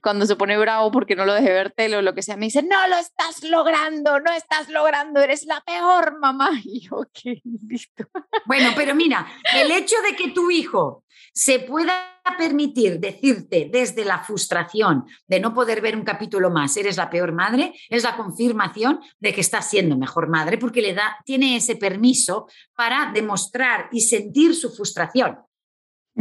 cuando 0.02 0.26
se 0.26 0.36
pone 0.36 0.58
bravo 0.58 0.90
porque 0.90 1.14
no 1.14 1.24
lo 1.24 1.32
dejé 1.32 1.50
ver 1.52 1.70
tele 1.70 1.96
o 1.96 2.02
lo 2.02 2.14
que 2.14 2.22
sea, 2.22 2.36
me 2.36 2.46
dice, 2.46 2.62
no 2.62 2.88
lo 2.88 2.96
estás 2.96 3.42
logrando, 3.44 4.18
no 4.20 4.32
estás 4.32 4.68
logrando, 4.68 5.20
eres 5.20 5.44
la 5.46 5.60
peor 5.60 6.18
mamá. 6.18 6.50
Y 6.64 6.80
yo, 6.80 6.96
ok, 6.96 7.42
listo. 7.68 8.04
Bueno, 8.46 8.70
pero 8.74 8.94
mira, 8.94 9.26
el 9.54 9.70
hecho 9.70 9.96
de 10.08 10.16
que 10.16 10.30
tu 10.30 10.50
hijo 10.50 11.04
se 11.34 11.60
pueda 11.60 12.12
permitir 12.38 12.98
decirte 12.98 13.68
desde 13.70 14.04
la 14.04 14.20
frustración 14.20 15.04
de 15.26 15.40
no 15.40 15.52
poder 15.52 15.80
ver 15.80 15.96
un 15.96 16.04
capítulo 16.04 16.50
más, 16.50 16.76
eres 16.76 16.96
la 16.96 17.10
peor 17.10 17.32
madre, 17.32 17.74
es 17.88 18.02
la 18.02 18.16
confirmación 18.16 19.00
de 19.18 19.32
que 19.32 19.40
estás 19.40 19.68
siendo 19.68 19.96
mejor 19.96 20.28
madre 20.28 20.58
porque 20.58 20.82
le 20.82 20.94
da, 20.94 21.18
tiene 21.24 21.56
ese 21.56 21.76
permiso 21.76 22.48
para 22.74 23.12
demostrar 23.12 23.88
y 23.92 24.00
sentir 24.00 24.54
su 24.54 24.74
frustración. 24.74 25.38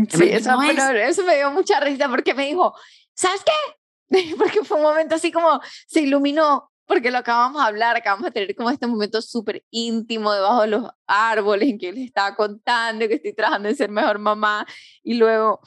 Sí, 0.10 0.30
eso, 0.30 0.62
eso 0.62 1.24
me 1.26 1.36
dio 1.36 1.52
mucha 1.52 1.80
risa 1.82 2.08
porque 2.08 2.34
me 2.34 2.48
dijo, 2.48 2.74
¿sabes 3.14 3.42
qué? 3.44 4.10
Porque 4.38 4.64
fue 4.64 4.78
un 4.78 4.84
momento 4.84 5.16
así 5.16 5.32
como 5.32 5.62
se 5.88 6.02
iluminó, 6.02 6.72
porque 6.86 7.12
lo 7.12 7.20
acabamos 7.20 7.62
de 7.62 7.68
hablar, 7.70 7.96
acabamos 7.96 8.26
de 8.26 8.32
tener 8.32 8.56
como 8.56 8.70
este 8.70 8.86
momento 8.86 9.22
súper 9.22 9.64
íntimo 9.72 10.34
debajo 10.34 10.62
de 10.64 10.68
los 10.68 10.90
árboles 11.08 11.70
en 11.70 11.80
que 11.80 11.94
les 11.94 12.06
estaba 12.08 12.36
contando 12.36 13.08
que 13.08 13.14
estoy 13.14 13.34
trabajando 13.34 13.70
en 13.70 13.78
ser 13.78 13.90
mejor 13.90 14.20
mamá 14.20 14.68
y 15.02 15.14
luego 15.14 15.62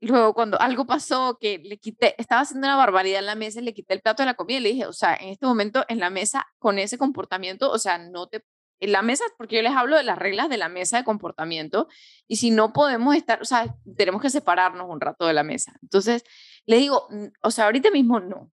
luego 0.00 0.34
cuando 0.34 0.60
algo 0.60 0.86
pasó 0.86 1.38
que 1.40 1.58
le 1.58 1.78
quité, 1.78 2.14
estaba 2.18 2.42
haciendo 2.42 2.66
una 2.66 2.76
barbaridad 2.76 3.20
en 3.20 3.26
la 3.26 3.34
mesa, 3.34 3.60
le 3.60 3.74
quité 3.74 3.94
el 3.94 4.00
plato 4.00 4.22
de 4.22 4.26
la 4.26 4.34
comida 4.34 4.58
y 4.58 4.62
le 4.62 4.68
dije, 4.70 4.86
o 4.86 4.92
sea, 4.92 5.14
en 5.14 5.28
este 5.28 5.46
momento 5.46 5.84
en 5.88 6.00
la 6.00 6.10
mesa 6.10 6.46
con 6.58 6.78
ese 6.78 6.98
comportamiento, 6.98 7.70
o 7.70 7.78
sea, 7.78 7.98
no 7.98 8.26
te 8.26 8.44
en 8.78 8.92
la 8.92 9.02
mesa, 9.02 9.24
porque 9.38 9.56
yo 9.56 9.62
les 9.62 9.72
hablo 9.72 9.96
de 9.96 10.02
las 10.02 10.18
reglas 10.18 10.48
de 10.48 10.58
la 10.58 10.68
mesa 10.68 10.98
de 10.98 11.04
comportamiento, 11.04 11.88
y 12.28 12.36
si 12.36 12.50
no 12.50 12.72
podemos 12.72 13.16
estar, 13.16 13.40
o 13.40 13.44
sea, 13.44 13.74
tenemos 13.96 14.20
que 14.20 14.30
separarnos 14.30 14.86
un 14.88 15.00
rato 15.00 15.26
de 15.26 15.32
la 15.32 15.42
mesa. 15.42 15.72
Entonces, 15.82 16.24
le 16.66 16.76
digo, 16.76 17.08
o 17.42 17.50
sea, 17.50 17.66
ahorita 17.66 17.90
mismo 17.90 18.20
no. 18.20 18.50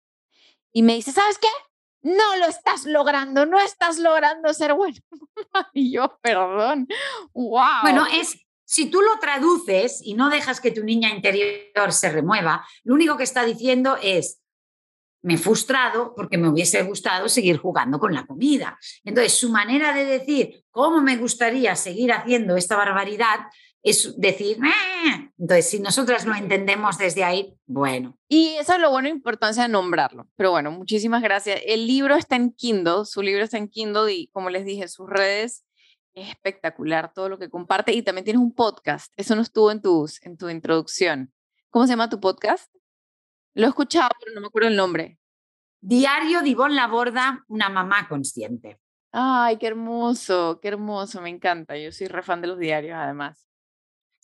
Y 0.72 0.84
me 0.84 0.95
dice, 0.95 1.12
¿sabes 1.12 1.38
qué? 1.38 1.47
No 2.03 2.36
lo 2.38 2.45
estás 2.45 2.86
logrando, 2.86 3.45
no 3.45 3.59
estás 3.59 3.99
logrando 3.99 4.53
ser 4.53 4.74
bueno. 4.74 4.97
y 5.74 5.91
yo, 5.91 6.18
perdón, 6.22 6.88
wow. 7.34 7.82
Bueno, 7.84 8.05
es, 8.12 8.38
si 8.66 8.89
tú 8.89 9.01
lo 9.01 9.20
traduces 9.20 10.01
y 10.03 10.14
no 10.14 10.30
dejas 10.30 10.62
que 10.62 10.72
tu 10.72 10.84
niña 10.84 11.09
interior 11.09 11.91
se 11.91 12.12
remueva, 12.12 12.66
lo 12.84 12.93
único 12.95 13.18
que 13.18 13.24
está 13.24 13.45
diciendo 13.45 13.97
es, 14.01 14.41
me 15.24 15.36
he 15.36 15.38
frustrado 15.38 16.16
porque 16.16 16.38
me 16.38 16.49
hubiese 16.49 16.82
gustado 16.84 17.30
seguir 17.30 17.57
jugando 17.57 17.99
con 17.99 18.14
la 18.14 18.26
comida. 18.26 18.80
Entonces, 19.03 19.38
su 19.38 19.51
manera 19.51 19.93
de 19.93 20.05
decir 20.05 20.64
cómo 20.72 21.01
me 21.01 21.18
gustaría 21.18 21.76
seguir 21.76 22.12
haciendo 22.12 22.55
esta 22.55 22.76
barbaridad 22.76 23.41
es 23.84 24.14
decir, 24.20 24.58
entonces 25.38 25.70
si 25.70 25.80
nosotras 25.80 26.26
lo 26.26 26.36
entendemos 26.36 26.98
desde 26.98 27.24
ahí, 27.24 27.58
bueno. 27.66 28.18
Y 28.28 28.56
eso 28.60 28.74
es 28.74 28.80
lo 28.80 28.92
bueno, 28.92 29.08
importancia 29.08 29.64
de 29.64 29.70
nombrarlo. 29.70 30.28
Pero 30.36 30.52
bueno, 30.52 30.72
muchísimas 30.72 31.24
gracias. 31.24 31.62
El 31.66 31.88
libro 31.88 32.16
está 32.16 32.36
en 32.36 32.52
Kindle, 32.52 33.06
su 33.06 33.22
libro 33.22 33.44
está 33.44 33.58
en 33.58 33.68
Kindle 33.68 34.14
y 34.14 34.28
como 34.28 34.50
les 34.50 34.66
dije, 34.66 34.88
sus 34.88 35.10
redes 35.10 35.66
es 36.14 36.30
espectacular 36.30 37.12
todo 37.14 37.30
lo 37.30 37.40
que 37.40 37.50
comparte 37.50 37.94
y 37.94 38.04
también 38.04 38.26
tienes 38.26 38.42
un 38.42 38.54
podcast. 38.54 39.12
Eso 39.18 39.36
no 39.36 39.42
estuvo 39.42 39.72
en, 39.72 39.82
tus, 39.82 40.22
en 40.24 40.38
tu 40.38 40.50
introducción. 40.50 41.34
¿Cómo 41.72 41.86
se 41.88 41.94
llama 41.94 42.10
tu 42.10 42.20
podcast? 42.20 42.72
Lo 43.56 43.66
he 43.66 43.70
escuchado, 43.70 44.10
pero 44.20 44.36
no 44.36 44.42
me 44.42 44.48
acuerdo 44.48 44.70
el 44.70 44.76
nombre. 44.76 45.18
Diario 45.82 46.42
de 46.42 46.50
Ivonne 46.50 46.76
Laborda, 46.76 47.44
una 47.48 47.70
mamá 47.70 48.08
consciente. 48.08 48.80
Ay, 49.12 49.58
qué 49.58 49.68
hermoso, 49.68 50.60
qué 50.62 50.68
hermoso, 50.68 51.22
me 51.22 51.30
encanta. 51.30 51.76
Yo 51.78 51.92
soy 51.92 52.08
re 52.08 52.22
fan 52.22 52.42
de 52.42 52.48
los 52.48 52.60
diarios, 52.60 52.96
además. 52.96 53.51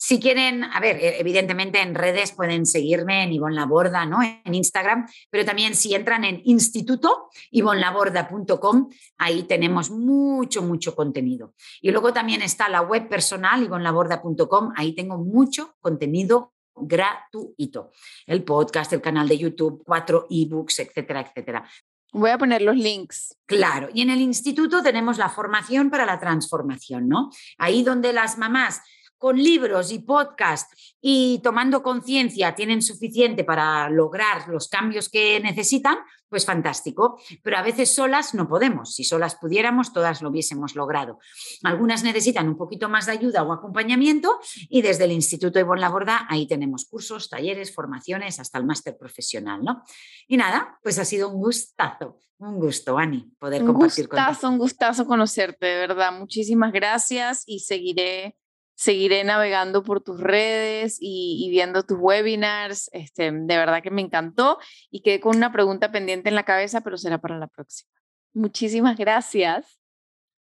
Si 0.00 0.20
quieren, 0.20 0.62
a 0.62 0.78
ver, 0.78 0.96
e, 0.96 1.18
evidentemente 1.18 1.80
en 1.80 1.94
redes 1.94 2.30
pueden 2.30 2.66
seguirme 2.66 3.24
en 3.24 3.32
Ivonne 3.32 3.56
Laborda, 3.56 4.06
¿no? 4.06 4.20
En 4.22 4.54
Instagram, 4.54 5.08
pero 5.28 5.44
también 5.44 5.74
si 5.74 5.92
entran 5.92 6.24
en 6.24 6.40
instituto, 6.44 7.28
ivonlaborda.com, 7.50 8.90
ahí 9.18 9.42
tenemos 9.42 9.90
mucho, 9.90 10.62
mucho 10.62 10.94
contenido. 10.94 11.54
Y 11.80 11.90
luego 11.90 12.12
también 12.12 12.42
está 12.42 12.68
la 12.68 12.80
web 12.80 13.08
personal, 13.08 13.62
ivonlaborda.com, 13.64 14.72
ahí 14.76 14.94
tengo 14.94 15.18
mucho 15.18 15.74
contenido 15.80 16.54
gratuito. 16.76 17.90
El 18.24 18.44
podcast, 18.44 18.92
el 18.92 19.00
canal 19.00 19.26
de 19.26 19.38
YouTube, 19.38 19.82
cuatro 19.84 20.28
ebooks, 20.30 20.78
etcétera, 20.78 21.22
etcétera. 21.22 21.68
Voy 22.12 22.30
a 22.30 22.38
poner 22.38 22.62
los 22.62 22.76
links. 22.76 23.36
Claro, 23.46 23.88
y 23.92 24.00
en 24.00 24.10
el 24.10 24.20
instituto 24.20 24.82
tenemos 24.82 25.18
la 25.18 25.28
formación 25.28 25.90
para 25.90 26.06
la 26.06 26.18
transformación, 26.18 27.08
¿no? 27.08 27.30
Ahí 27.58 27.82
donde 27.82 28.12
las 28.12 28.38
mamás 28.38 28.80
con 29.18 29.36
libros 29.36 29.92
y 29.92 29.98
podcast 29.98 30.72
y 31.00 31.40
tomando 31.42 31.82
conciencia 31.82 32.54
tienen 32.54 32.82
suficiente 32.82 33.44
para 33.44 33.90
lograr 33.90 34.48
los 34.48 34.68
cambios 34.68 35.08
que 35.08 35.40
necesitan, 35.40 35.98
pues 36.28 36.46
fantástico. 36.46 37.20
Pero 37.42 37.58
a 37.58 37.62
veces 37.62 37.94
solas 37.94 38.34
no 38.34 38.48
podemos. 38.48 38.94
Si 38.94 39.04
solas 39.04 39.36
pudiéramos, 39.36 39.92
todas 39.92 40.22
lo 40.22 40.30
hubiésemos 40.30 40.74
logrado. 40.74 41.18
Algunas 41.64 42.04
necesitan 42.04 42.48
un 42.48 42.56
poquito 42.56 42.88
más 42.88 43.06
de 43.06 43.12
ayuda 43.12 43.42
o 43.42 43.52
acompañamiento 43.52 44.38
y 44.68 44.82
desde 44.82 45.04
el 45.04 45.12
Instituto 45.12 45.58
Ivonne 45.58 45.80
Laborda 45.80 46.26
ahí 46.28 46.46
tenemos 46.46 46.84
cursos, 46.84 47.28
talleres, 47.28 47.74
formaciones, 47.74 48.38
hasta 48.38 48.58
el 48.58 48.64
máster 48.64 48.96
profesional, 48.96 49.62
¿no? 49.62 49.82
Y 50.26 50.36
nada, 50.36 50.78
pues 50.82 50.98
ha 50.98 51.04
sido 51.04 51.28
un 51.28 51.40
gustazo. 51.40 52.18
Un 52.40 52.60
gusto, 52.60 52.96
Ani, 52.96 53.32
poder 53.40 53.64
compartir 53.64 54.08
contigo. 54.08 54.22
Un 54.22 54.28
gustazo, 54.28 54.48
un 54.48 54.58
gustazo 54.58 55.06
conocerte, 55.06 55.66
de 55.66 55.80
verdad. 55.80 56.12
Muchísimas 56.12 56.72
gracias 56.72 57.42
y 57.46 57.60
seguiré 57.60 58.36
seguiré 58.78 59.24
navegando 59.24 59.82
por 59.82 60.00
tus 60.00 60.20
redes 60.20 60.98
y, 61.00 61.48
viendo 61.50 61.82
tus 61.82 61.98
webinars. 61.98 62.88
Este, 62.92 63.32
de 63.32 63.56
verdad 63.56 63.82
que 63.82 63.90
me 63.90 64.02
encantó 64.02 64.58
y 64.88 65.02
quedé 65.02 65.18
con 65.18 65.36
una 65.36 65.50
pregunta 65.52 65.90
pendiente 65.90 66.28
en 66.28 66.36
la 66.36 66.44
cabeza, 66.44 66.80
pero 66.80 66.96
será 66.96 67.18
para 67.18 67.38
la 67.38 67.48
próxima. 67.48 67.90
Muchísimas 68.34 68.96
gracias. 68.96 69.80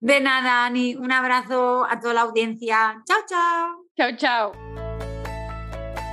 De 0.01 0.21
nada, 0.21 0.67
Ani. 0.67 0.97
Un 0.97 1.13
abrazo 1.13 1.87
a 1.89 1.99
toda 1.99 2.13
la 2.13 2.21
audiencia. 2.23 3.03
Chao, 3.07 3.19
chao. 3.27 3.87
Chao, 3.97 4.17
chao. 4.17 4.53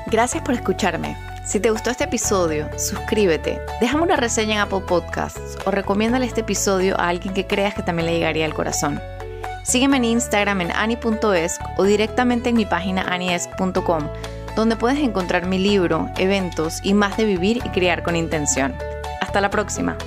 Gracias 0.10 0.42
por 0.44 0.54
escucharme. 0.54 1.18
Si 1.46 1.60
te 1.60 1.72
gustó 1.72 1.90
este 1.90 2.06
episodio, 2.06 2.70
suscríbete, 2.80 3.60
déjame 3.82 4.04
una 4.04 4.16
reseña 4.16 4.54
en 4.54 4.60
Apple 4.62 4.84
Podcasts 4.88 5.58
o 5.66 5.72
recomiéndale 5.72 6.26
este 6.26 6.40
episodio 6.40 6.98
a 6.98 7.10
alguien 7.10 7.34
que 7.34 7.48
creas 7.48 7.74
que 7.74 7.84
también 7.84 8.06
le 8.06 8.14
llegaría 8.14 8.46
al 8.46 8.54
corazón. 8.54 9.02
Sígueme 9.64 9.98
en 9.98 10.06
Instagram 10.06 10.62
en 10.62 10.72
ani.esc 10.72 11.62
o 11.78 11.84
directamente 11.84 12.50
en 12.50 12.56
mi 12.56 12.66
página 12.66 13.02
aniesc.com, 13.04 14.10
donde 14.56 14.76
puedes 14.76 15.00
encontrar 15.00 15.48
mi 15.48 15.58
libro, 15.58 16.10
eventos 16.18 16.80
y 16.84 16.94
más 16.94 17.18
de 17.18 17.26
vivir 17.26 17.58
y 17.58 17.70
crear 17.70 18.04
con 18.04 18.16
intención. 18.16 18.76
Hasta 19.22 19.42
la 19.42 19.50
próxima. 19.50 19.98